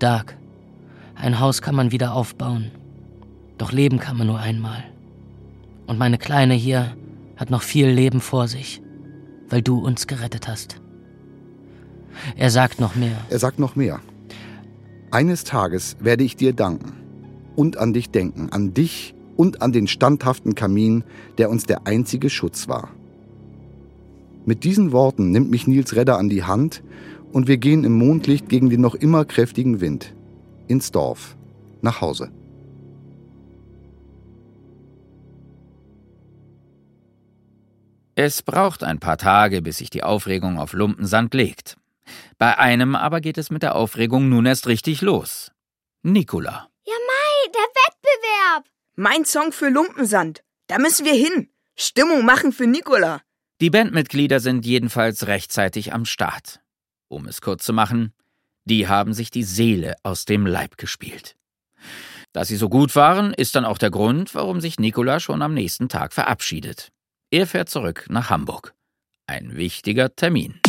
Dark, 0.00 0.36
ein 1.14 1.38
Haus 1.38 1.62
kann 1.62 1.76
man 1.76 1.92
wieder 1.92 2.12
aufbauen. 2.12 2.72
Doch 3.56 3.70
leben 3.70 4.00
kann 4.00 4.16
man 4.16 4.26
nur 4.26 4.40
einmal. 4.40 4.82
Und 5.86 5.96
meine 5.96 6.18
Kleine 6.18 6.54
hier 6.54 6.96
hat 7.36 7.50
noch 7.50 7.62
viel 7.62 7.86
Leben 7.86 8.20
vor 8.20 8.48
sich, 8.48 8.82
weil 9.48 9.62
du 9.62 9.78
uns 9.78 10.08
gerettet 10.08 10.48
hast. 10.48 10.79
Er 12.36 12.50
sagt 12.50 12.80
noch 12.80 12.94
mehr. 12.94 13.16
Er 13.28 13.38
sagt 13.38 13.58
noch 13.58 13.76
mehr. 13.76 14.00
Eines 15.10 15.44
Tages 15.44 15.96
werde 16.00 16.24
ich 16.24 16.36
dir 16.36 16.52
danken 16.52 16.92
und 17.56 17.76
an 17.76 17.92
dich 17.92 18.10
denken, 18.10 18.50
an 18.50 18.74
dich 18.74 19.14
und 19.36 19.62
an 19.62 19.72
den 19.72 19.86
standhaften 19.86 20.54
Kamin, 20.54 21.04
der 21.38 21.50
uns 21.50 21.64
der 21.64 21.86
einzige 21.86 22.30
Schutz 22.30 22.68
war. 22.68 22.90
Mit 24.44 24.64
diesen 24.64 24.92
Worten 24.92 25.30
nimmt 25.30 25.50
mich 25.50 25.66
Nils 25.66 25.96
Redder 25.96 26.18
an 26.18 26.28
die 26.28 26.44
Hand 26.44 26.82
und 27.32 27.48
wir 27.48 27.56
gehen 27.56 27.84
im 27.84 27.92
Mondlicht 27.92 28.48
gegen 28.48 28.70
den 28.70 28.80
noch 28.80 28.94
immer 28.94 29.24
kräftigen 29.24 29.80
Wind 29.80 30.14
ins 30.68 30.92
Dorf, 30.92 31.36
nach 31.82 32.00
Hause. 32.00 32.30
Es 38.14 38.42
braucht 38.42 38.84
ein 38.84 38.98
paar 38.98 39.16
Tage, 39.16 39.62
bis 39.62 39.78
sich 39.78 39.88
die 39.88 40.02
Aufregung 40.02 40.58
auf 40.58 40.74
Lumpensand 40.74 41.32
legt. 41.32 41.79
Bei 42.38 42.58
einem 42.58 42.94
aber 42.94 43.20
geht 43.20 43.38
es 43.38 43.50
mit 43.50 43.62
der 43.62 43.74
Aufregung 43.74 44.28
nun 44.28 44.46
erst 44.46 44.66
richtig 44.66 45.00
los. 45.00 45.52
Nikola. 46.02 46.68
Ja, 46.86 46.94
Mai, 47.06 47.50
der 47.52 47.60
Wettbewerb. 47.60 48.64
Mein 48.96 49.24
Song 49.24 49.52
für 49.52 49.68
Lumpensand. 49.68 50.42
Da 50.66 50.78
müssen 50.78 51.04
wir 51.04 51.14
hin. 51.14 51.50
Stimmung 51.76 52.24
machen 52.24 52.52
für 52.52 52.66
Nikola. 52.66 53.20
Die 53.60 53.70
Bandmitglieder 53.70 54.40
sind 54.40 54.64
jedenfalls 54.64 55.26
rechtzeitig 55.26 55.92
am 55.92 56.04
Start. 56.04 56.60
Um 57.08 57.26
es 57.26 57.40
kurz 57.40 57.64
zu 57.64 57.72
machen, 57.72 58.14
die 58.64 58.88
haben 58.88 59.12
sich 59.12 59.30
die 59.30 59.42
Seele 59.42 59.96
aus 60.02 60.24
dem 60.24 60.46
Leib 60.46 60.76
gespielt. 60.76 61.36
Dass 62.32 62.48
sie 62.48 62.56
so 62.56 62.68
gut 62.68 62.94
waren, 62.94 63.34
ist 63.34 63.56
dann 63.56 63.64
auch 63.64 63.78
der 63.78 63.90
Grund, 63.90 64.34
warum 64.34 64.60
sich 64.60 64.78
Nikola 64.78 65.20
schon 65.20 65.42
am 65.42 65.52
nächsten 65.52 65.88
Tag 65.88 66.12
verabschiedet. 66.12 66.90
Er 67.30 67.46
fährt 67.46 67.68
zurück 67.68 68.06
nach 68.08 68.30
Hamburg. 68.30 68.74
Ein 69.26 69.56
wichtiger 69.56 70.14
Termin. 70.14 70.60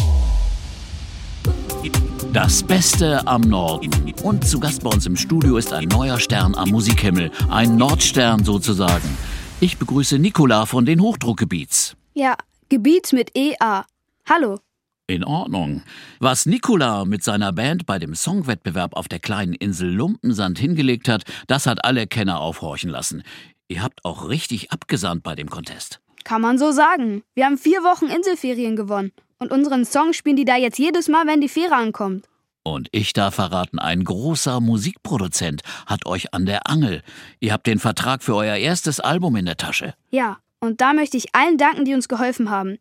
Das 2.33 2.63
Beste 2.63 3.27
am 3.27 3.41
Norden. 3.41 4.13
Und 4.23 4.47
zu 4.47 4.59
Gast 4.59 4.83
bei 4.83 4.89
uns 4.89 5.05
im 5.05 5.15
Studio 5.15 5.57
ist 5.57 5.73
ein 5.73 5.89
neuer 5.89 6.19
Stern 6.19 6.55
am 6.55 6.69
Musikhimmel. 6.69 7.31
Ein 7.49 7.75
Nordstern 7.75 8.45
sozusagen. 8.45 9.17
Ich 9.59 9.77
begrüße 9.77 10.17
Nicola 10.17 10.65
von 10.65 10.85
den 10.85 11.01
Hochdruckgebiets. 11.01 11.97
Ja, 12.13 12.35
Gebiet 12.69 13.11
mit 13.13 13.31
EA. 13.35 13.85
Hallo. 14.29 14.59
In 15.07 15.23
Ordnung. 15.23 15.83
Was 16.19 16.45
Nicola 16.45 17.03
mit 17.03 17.23
seiner 17.23 17.51
Band 17.51 17.85
bei 17.85 17.99
dem 17.99 18.15
Songwettbewerb 18.15 18.95
auf 18.95 19.07
der 19.07 19.19
kleinen 19.19 19.53
Insel 19.53 19.89
Lumpensand 19.89 20.57
hingelegt 20.57 21.09
hat, 21.09 21.23
das 21.47 21.65
hat 21.65 21.83
alle 21.83 22.07
Kenner 22.07 22.39
aufhorchen 22.39 22.89
lassen. 22.89 23.23
Ihr 23.67 23.83
habt 23.83 24.05
auch 24.05 24.29
richtig 24.29 24.71
abgesandt 24.71 25.23
bei 25.23 25.35
dem 25.35 25.49
Contest. 25.49 25.99
Kann 26.23 26.41
man 26.41 26.57
so 26.57 26.71
sagen. 26.71 27.23
Wir 27.33 27.45
haben 27.45 27.57
vier 27.57 27.79
Wochen 27.79 28.05
Inselferien 28.05 28.75
gewonnen. 28.75 29.11
Und 29.41 29.51
unseren 29.51 29.85
Song 29.85 30.13
spielen 30.13 30.35
die 30.35 30.45
da 30.45 30.55
jetzt 30.55 30.77
jedes 30.77 31.07
Mal, 31.07 31.25
wenn 31.25 31.41
die 31.41 31.49
Fähre 31.49 31.73
ankommt. 31.73 32.29
Und 32.61 32.89
ich 32.91 33.11
darf 33.11 33.33
verraten, 33.35 33.79
ein 33.79 34.03
großer 34.03 34.61
Musikproduzent 34.61 35.63
hat 35.87 36.05
euch 36.05 36.31
an 36.31 36.45
der 36.45 36.69
Angel. 36.69 37.01
Ihr 37.39 37.51
habt 37.51 37.65
den 37.65 37.79
Vertrag 37.79 38.21
für 38.21 38.35
euer 38.35 38.57
erstes 38.57 38.99
Album 38.99 39.35
in 39.35 39.47
der 39.47 39.57
Tasche. 39.57 39.95
Ja, 40.11 40.37
und 40.59 40.79
da 40.79 40.93
möchte 40.93 41.17
ich 41.17 41.33
allen 41.33 41.57
danken, 41.57 41.85
die 41.85 41.95
uns 41.95 42.07
geholfen 42.07 42.51
haben. 42.51 42.77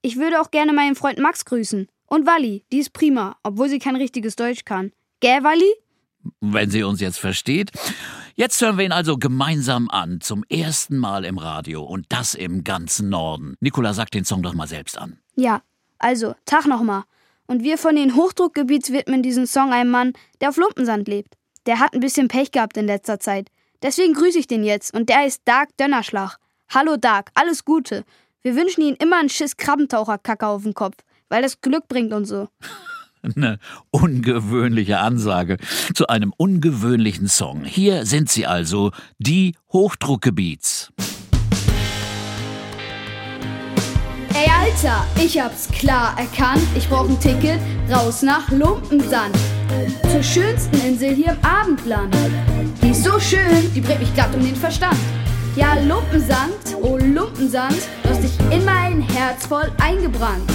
Ich 0.00 0.16
würde 0.16 0.40
auch 0.40 0.52
gerne 0.52 0.72
meinen 0.72 0.94
Freund 0.94 1.18
Max 1.18 1.44
grüßen. 1.44 1.88
Und 2.06 2.24
Walli, 2.24 2.64
die 2.70 2.78
ist 2.78 2.92
prima, 2.92 3.36
obwohl 3.42 3.68
sie 3.68 3.80
kein 3.80 3.96
richtiges 3.96 4.36
Deutsch 4.36 4.64
kann. 4.64 4.92
Gell, 5.18 5.42
Walli? 5.42 5.72
Wenn 6.40 6.70
sie 6.70 6.84
uns 6.84 7.00
jetzt 7.00 7.18
versteht. 7.18 7.72
Jetzt 8.36 8.60
hören 8.60 8.78
wir 8.78 8.84
ihn 8.84 8.92
also 8.92 9.18
gemeinsam 9.18 9.90
an, 9.90 10.20
zum 10.20 10.44
ersten 10.48 10.98
Mal 10.98 11.24
im 11.24 11.38
Radio 11.38 11.82
und 11.82 12.06
das 12.10 12.34
im 12.34 12.62
ganzen 12.62 13.08
Norden. 13.08 13.56
Nicola, 13.58 13.92
sag 13.92 14.12
den 14.12 14.24
Song 14.24 14.44
doch 14.44 14.54
mal 14.54 14.68
selbst 14.68 14.98
an. 14.98 15.18
Ja, 15.34 15.62
also, 15.98 16.34
Tag 16.44 16.66
nochmal. 16.66 17.04
Und 17.46 17.62
wir 17.62 17.78
von 17.78 17.96
den 17.96 18.16
Hochdruckgebiets 18.16 18.92
widmen 18.92 19.22
diesen 19.22 19.46
Song 19.46 19.72
einem 19.72 19.90
Mann, 19.90 20.12
der 20.40 20.48
auf 20.48 20.56
Lumpensand 20.56 21.06
lebt. 21.08 21.34
Der 21.66 21.78
hat 21.78 21.94
ein 21.94 22.00
bisschen 22.00 22.28
Pech 22.28 22.50
gehabt 22.50 22.76
in 22.76 22.86
letzter 22.86 23.20
Zeit. 23.20 23.48
Deswegen 23.82 24.14
grüße 24.14 24.38
ich 24.38 24.46
den 24.46 24.64
jetzt 24.64 24.94
und 24.94 25.08
der 25.08 25.26
ist 25.26 25.42
Dark 25.44 25.76
Dönnerschlag. 25.76 26.38
Hallo 26.68 26.96
Dark, 26.96 27.30
alles 27.34 27.64
Gute. 27.64 28.04
Wir 28.42 28.56
wünschen 28.56 28.82
Ihnen 28.82 28.96
immer 28.96 29.18
einen 29.18 29.28
Schiss 29.28 29.56
Krabbentaucherkacke 29.56 30.46
auf 30.46 30.62
dem 30.62 30.74
Kopf, 30.74 30.96
weil 31.28 31.42
das 31.42 31.60
Glück 31.60 31.88
bringt 31.88 32.12
und 32.12 32.24
so. 32.24 32.48
Eine 33.22 33.58
ungewöhnliche 33.90 34.98
Ansage 34.98 35.56
zu 35.94 36.06
einem 36.06 36.32
ungewöhnlichen 36.36 37.26
Song. 37.26 37.64
Hier 37.64 38.06
sind 38.06 38.30
sie 38.30 38.46
also, 38.46 38.92
die 39.18 39.56
Hochdruckgebiets. 39.72 40.92
Ey 44.38 44.50
Alter, 44.50 45.06
ich 45.16 45.40
hab's 45.40 45.66
klar 45.68 46.14
erkannt. 46.18 46.62
Ich 46.74 46.90
brauch 46.90 47.08
ein 47.08 47.18
Ticket 47.18 47.58
raus 47.90 48.20
nach 48.20 48.50
Lumpensand. 48.50 49.34
Zur 50.10 50.22
schönsten 50.22 50.78
Insel 50.86 51.14
hier 51.14 51.30
im 51.30 51.42
Abendland. 51.42 52.14
Die 52.82 52.90
ist 52.90 53.02
so 53.02 53.18
schön, 53.18 53.72
die 53.74 53.80
bringt 53.80 54.00
mich 54.00 54.12
glatt 54.12 54.34
um 54.34 54.44
den 54.44 54.54
Verstand. 54.54 54.98
Ja, 55.56 55.72
Lumpensand, 55.80 56.52
oh 56.82 56.98
Lumpensand, 56.98 57.78
du 58.02 58.10
hast 58.10 58.24
dich 58.24 58.38
in 58.50 58.62
mein 58.66 59.00
Herz 59.00 59.46
voll 59.46 59.72
eingebrannt. 59.82 60.50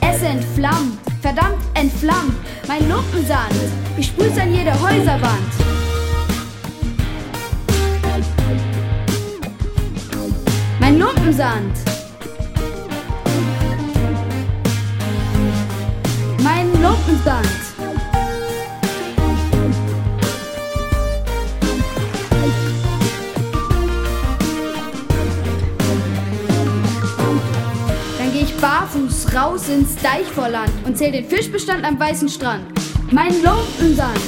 Es 0.00 0.22
entflammt, 0.22 0.98
verdammt 1.20 1.62
entflammt, 1.74 2.36
mein 2.66 2.88
Lumpensand. 2.88 3.52
Ich 3.98 4.06
sprüh's 4.06 4.38
an 4.38 4.54
jede 4.54 4.72
Häuserwand. 4.80 5.52
Mein 10.80 10.98
Lumpensand. 10.98 11.89
Lumpensand. 16.82 17.46
Dann 28.18 28.32
geh 28.32 28.40
ich 28.40 28.56
barfuß 28.56 29.34
raus 29.34 29.68
ins 29.68 29.96
Deichvorland 29.96 30.72
und 30.86 30.96
zähl 30.96 31.12
den 31.12 31.28
Fischbestand 31.28 31.84
am 31.84 32.00
weißen 32.00 32.28
Strand. 32.28 32.64
Mein 33.10 33.42
Lumpensand. 33.42 34.18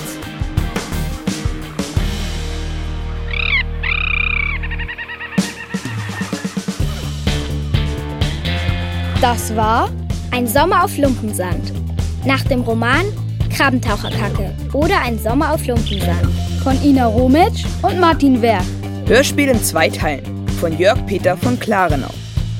Das 9.22 9.54
war 9.54 9.88
Ein 10.32 10.46
Sommer 10.46 10.84
auf 10.84 10.96
Lumpensand. 10.98 11.81
Nach 12.24 12.42
dem 12.44 12.60
Roman 12.60 13.04
Krabbentaucherkacke 13.50 14.54
oder 14.72 15.00
Ein 15.02 15.18
Sommer 15.18 15.52
auf 15.52 15.66
Lumpensand. 15.66 16.28
Von 16.62 16.80
Ina 16.82 17.06
Romitsch 17.06 17.64
und 17.82 17.98
Martin 17.98 18.40
Werk. 18.40 18.64
Hörspiel 19.06 19.48
in 19.48 19.62
zwei 19.62 19.88
Teilen 19.88 20.24
von 20.60 20.78
Jörg 20.78 21.04
Peter 21.06 21.36
von 21.36 21.58
Klarenau. 21.58 22.10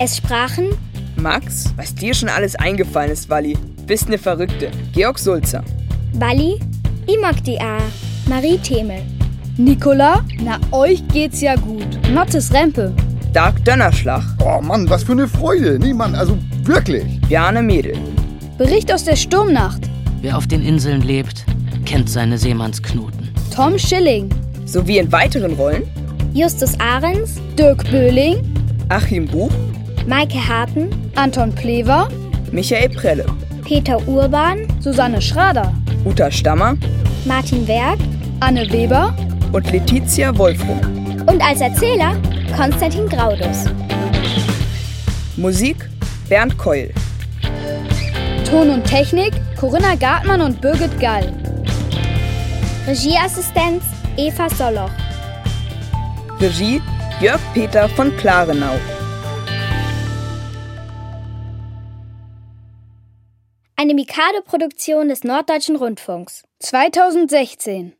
Es 0.01 0.17
sprachen 0.17 0.71
Max, 1.17 1.73
was 1.77 1.95
dir 1.95 2.13
schon 2.13 2.29
alles 2.29 2.57
eingefallen 2.57 3.13
ist, 3.13 3.31
Walli. 3.31 3.57
Bist 3.87 4.09
ne 4.09 4.19
Verrückte. 4.19 4.73
Georg 4.93 5.19
Sulzer. 5.19 5.63
Bali, 6.15 6.59
Imok 7.07 7.45
die 7.45 7.61
A, 7.61 7.79
Marie 8.29 8.59
Themel. 8.59 9.03
Nicola, 9.57 10.25
na 10.43 10.59
euch 10.73 11.07
geht's 11.09 11.41
ja 11.41 11.55
gut. 11.55 11.87
Mattes 12.13 12.53
Rempe. 12.53 12.93
Dark 13.33 13.65
Dönnerschlag. 13.65 14.25
Oh 14.45 14.61
Mann, 14.61 14.91
was 14.91 15.05
für 15.05 15.13
eine 15.13 15.29
Freude. 15.29 15.79
Nee, 15.79 15.95
Mann, 15.95 16.15
also 16.17 16.37
wirklich. 16.65 17.21
Bjarne 17.29 17.63
Mädel. 17.63 17.97
Bericht 18.59 18.93
aus 18.93 19.05
der 19.05 19.17
Sturmnacht. 19.17 19.83
Wer 20.21 20.37
auf 20.37 20.47
den 20.47 20.63
Inseln 20.65 21.03
lebt, 21.03 21.45
kennt 21.85 22.09
seine 22.09 22.39
Seemannsknoten. 22.39 23.31
Tom 23.55 23.79
Schilling. 23.79 24.31
Sowie 24.67 24.99
in 24.99 25.11
weiteren 25.13 25.53
Rollen 25.55 25.83
Justus 26.33 26.79
Ahrens, 26.81 27.35
Dirk 27.59 27.85
Böhling, 27.91 28.37
Achim 28.89 29.27
Buch, 29.27 29.51
Maike 30.07 30.39
Harten, 30.49 30.89
Anton 31.15 31.53
Plewer, 31.55 32.09
Michael 32.53 32.89
Prelle, 32.89 33.27
Peter 33.65 33.99
Urban, 34.09 34.67
Susanne 34.81 35.21
Schrader, 35.21 35.75
Uta 36.07 36.31
Stammer, 36.31 36.77
Martin 37.27 37.67
Werk, 37.69 37.99
Anne 38.41 38.71
Weber 38.73 39.15
und 39.53 39.71
Letizia 39.73 40.37
Wolfrum. 40.39 40.81
und 41.27 41.43
als 41.43 41.61
Erzähler 41.61 42.17
Konstantin 42.57 43.07
Graudus. 43.09 43.67
Musik 45.37 45.89
Bernd 46.31 46.57
Keul. 46.57 46.91
Ton 48.53 48.69
und 48.69 48.85
Technik 48.85 49.33
Corinna 49.59 49.95
Gartmann 49.95 50.43
und 50.43 50.61
Birgit 50.61 51.01
Gall. 51.01 51.33
Regieassistenz 52.87 53.83
Eva 54.19 54.47
Soloch. 54.51 54.91
Regie 56.39 56.83
Jörg 57.23 57.41
Peter 57.55 57.89
von 57.89 58.15
Klarenau. 58.19 58.75
Eine 63.75 63.95
Mikado-Produktion 63.95 65.09
des 65.09 65.25
Norddeutschen 65.25 65.77
Rundfunks. 65.77 66.45
2016. 66.59 67.95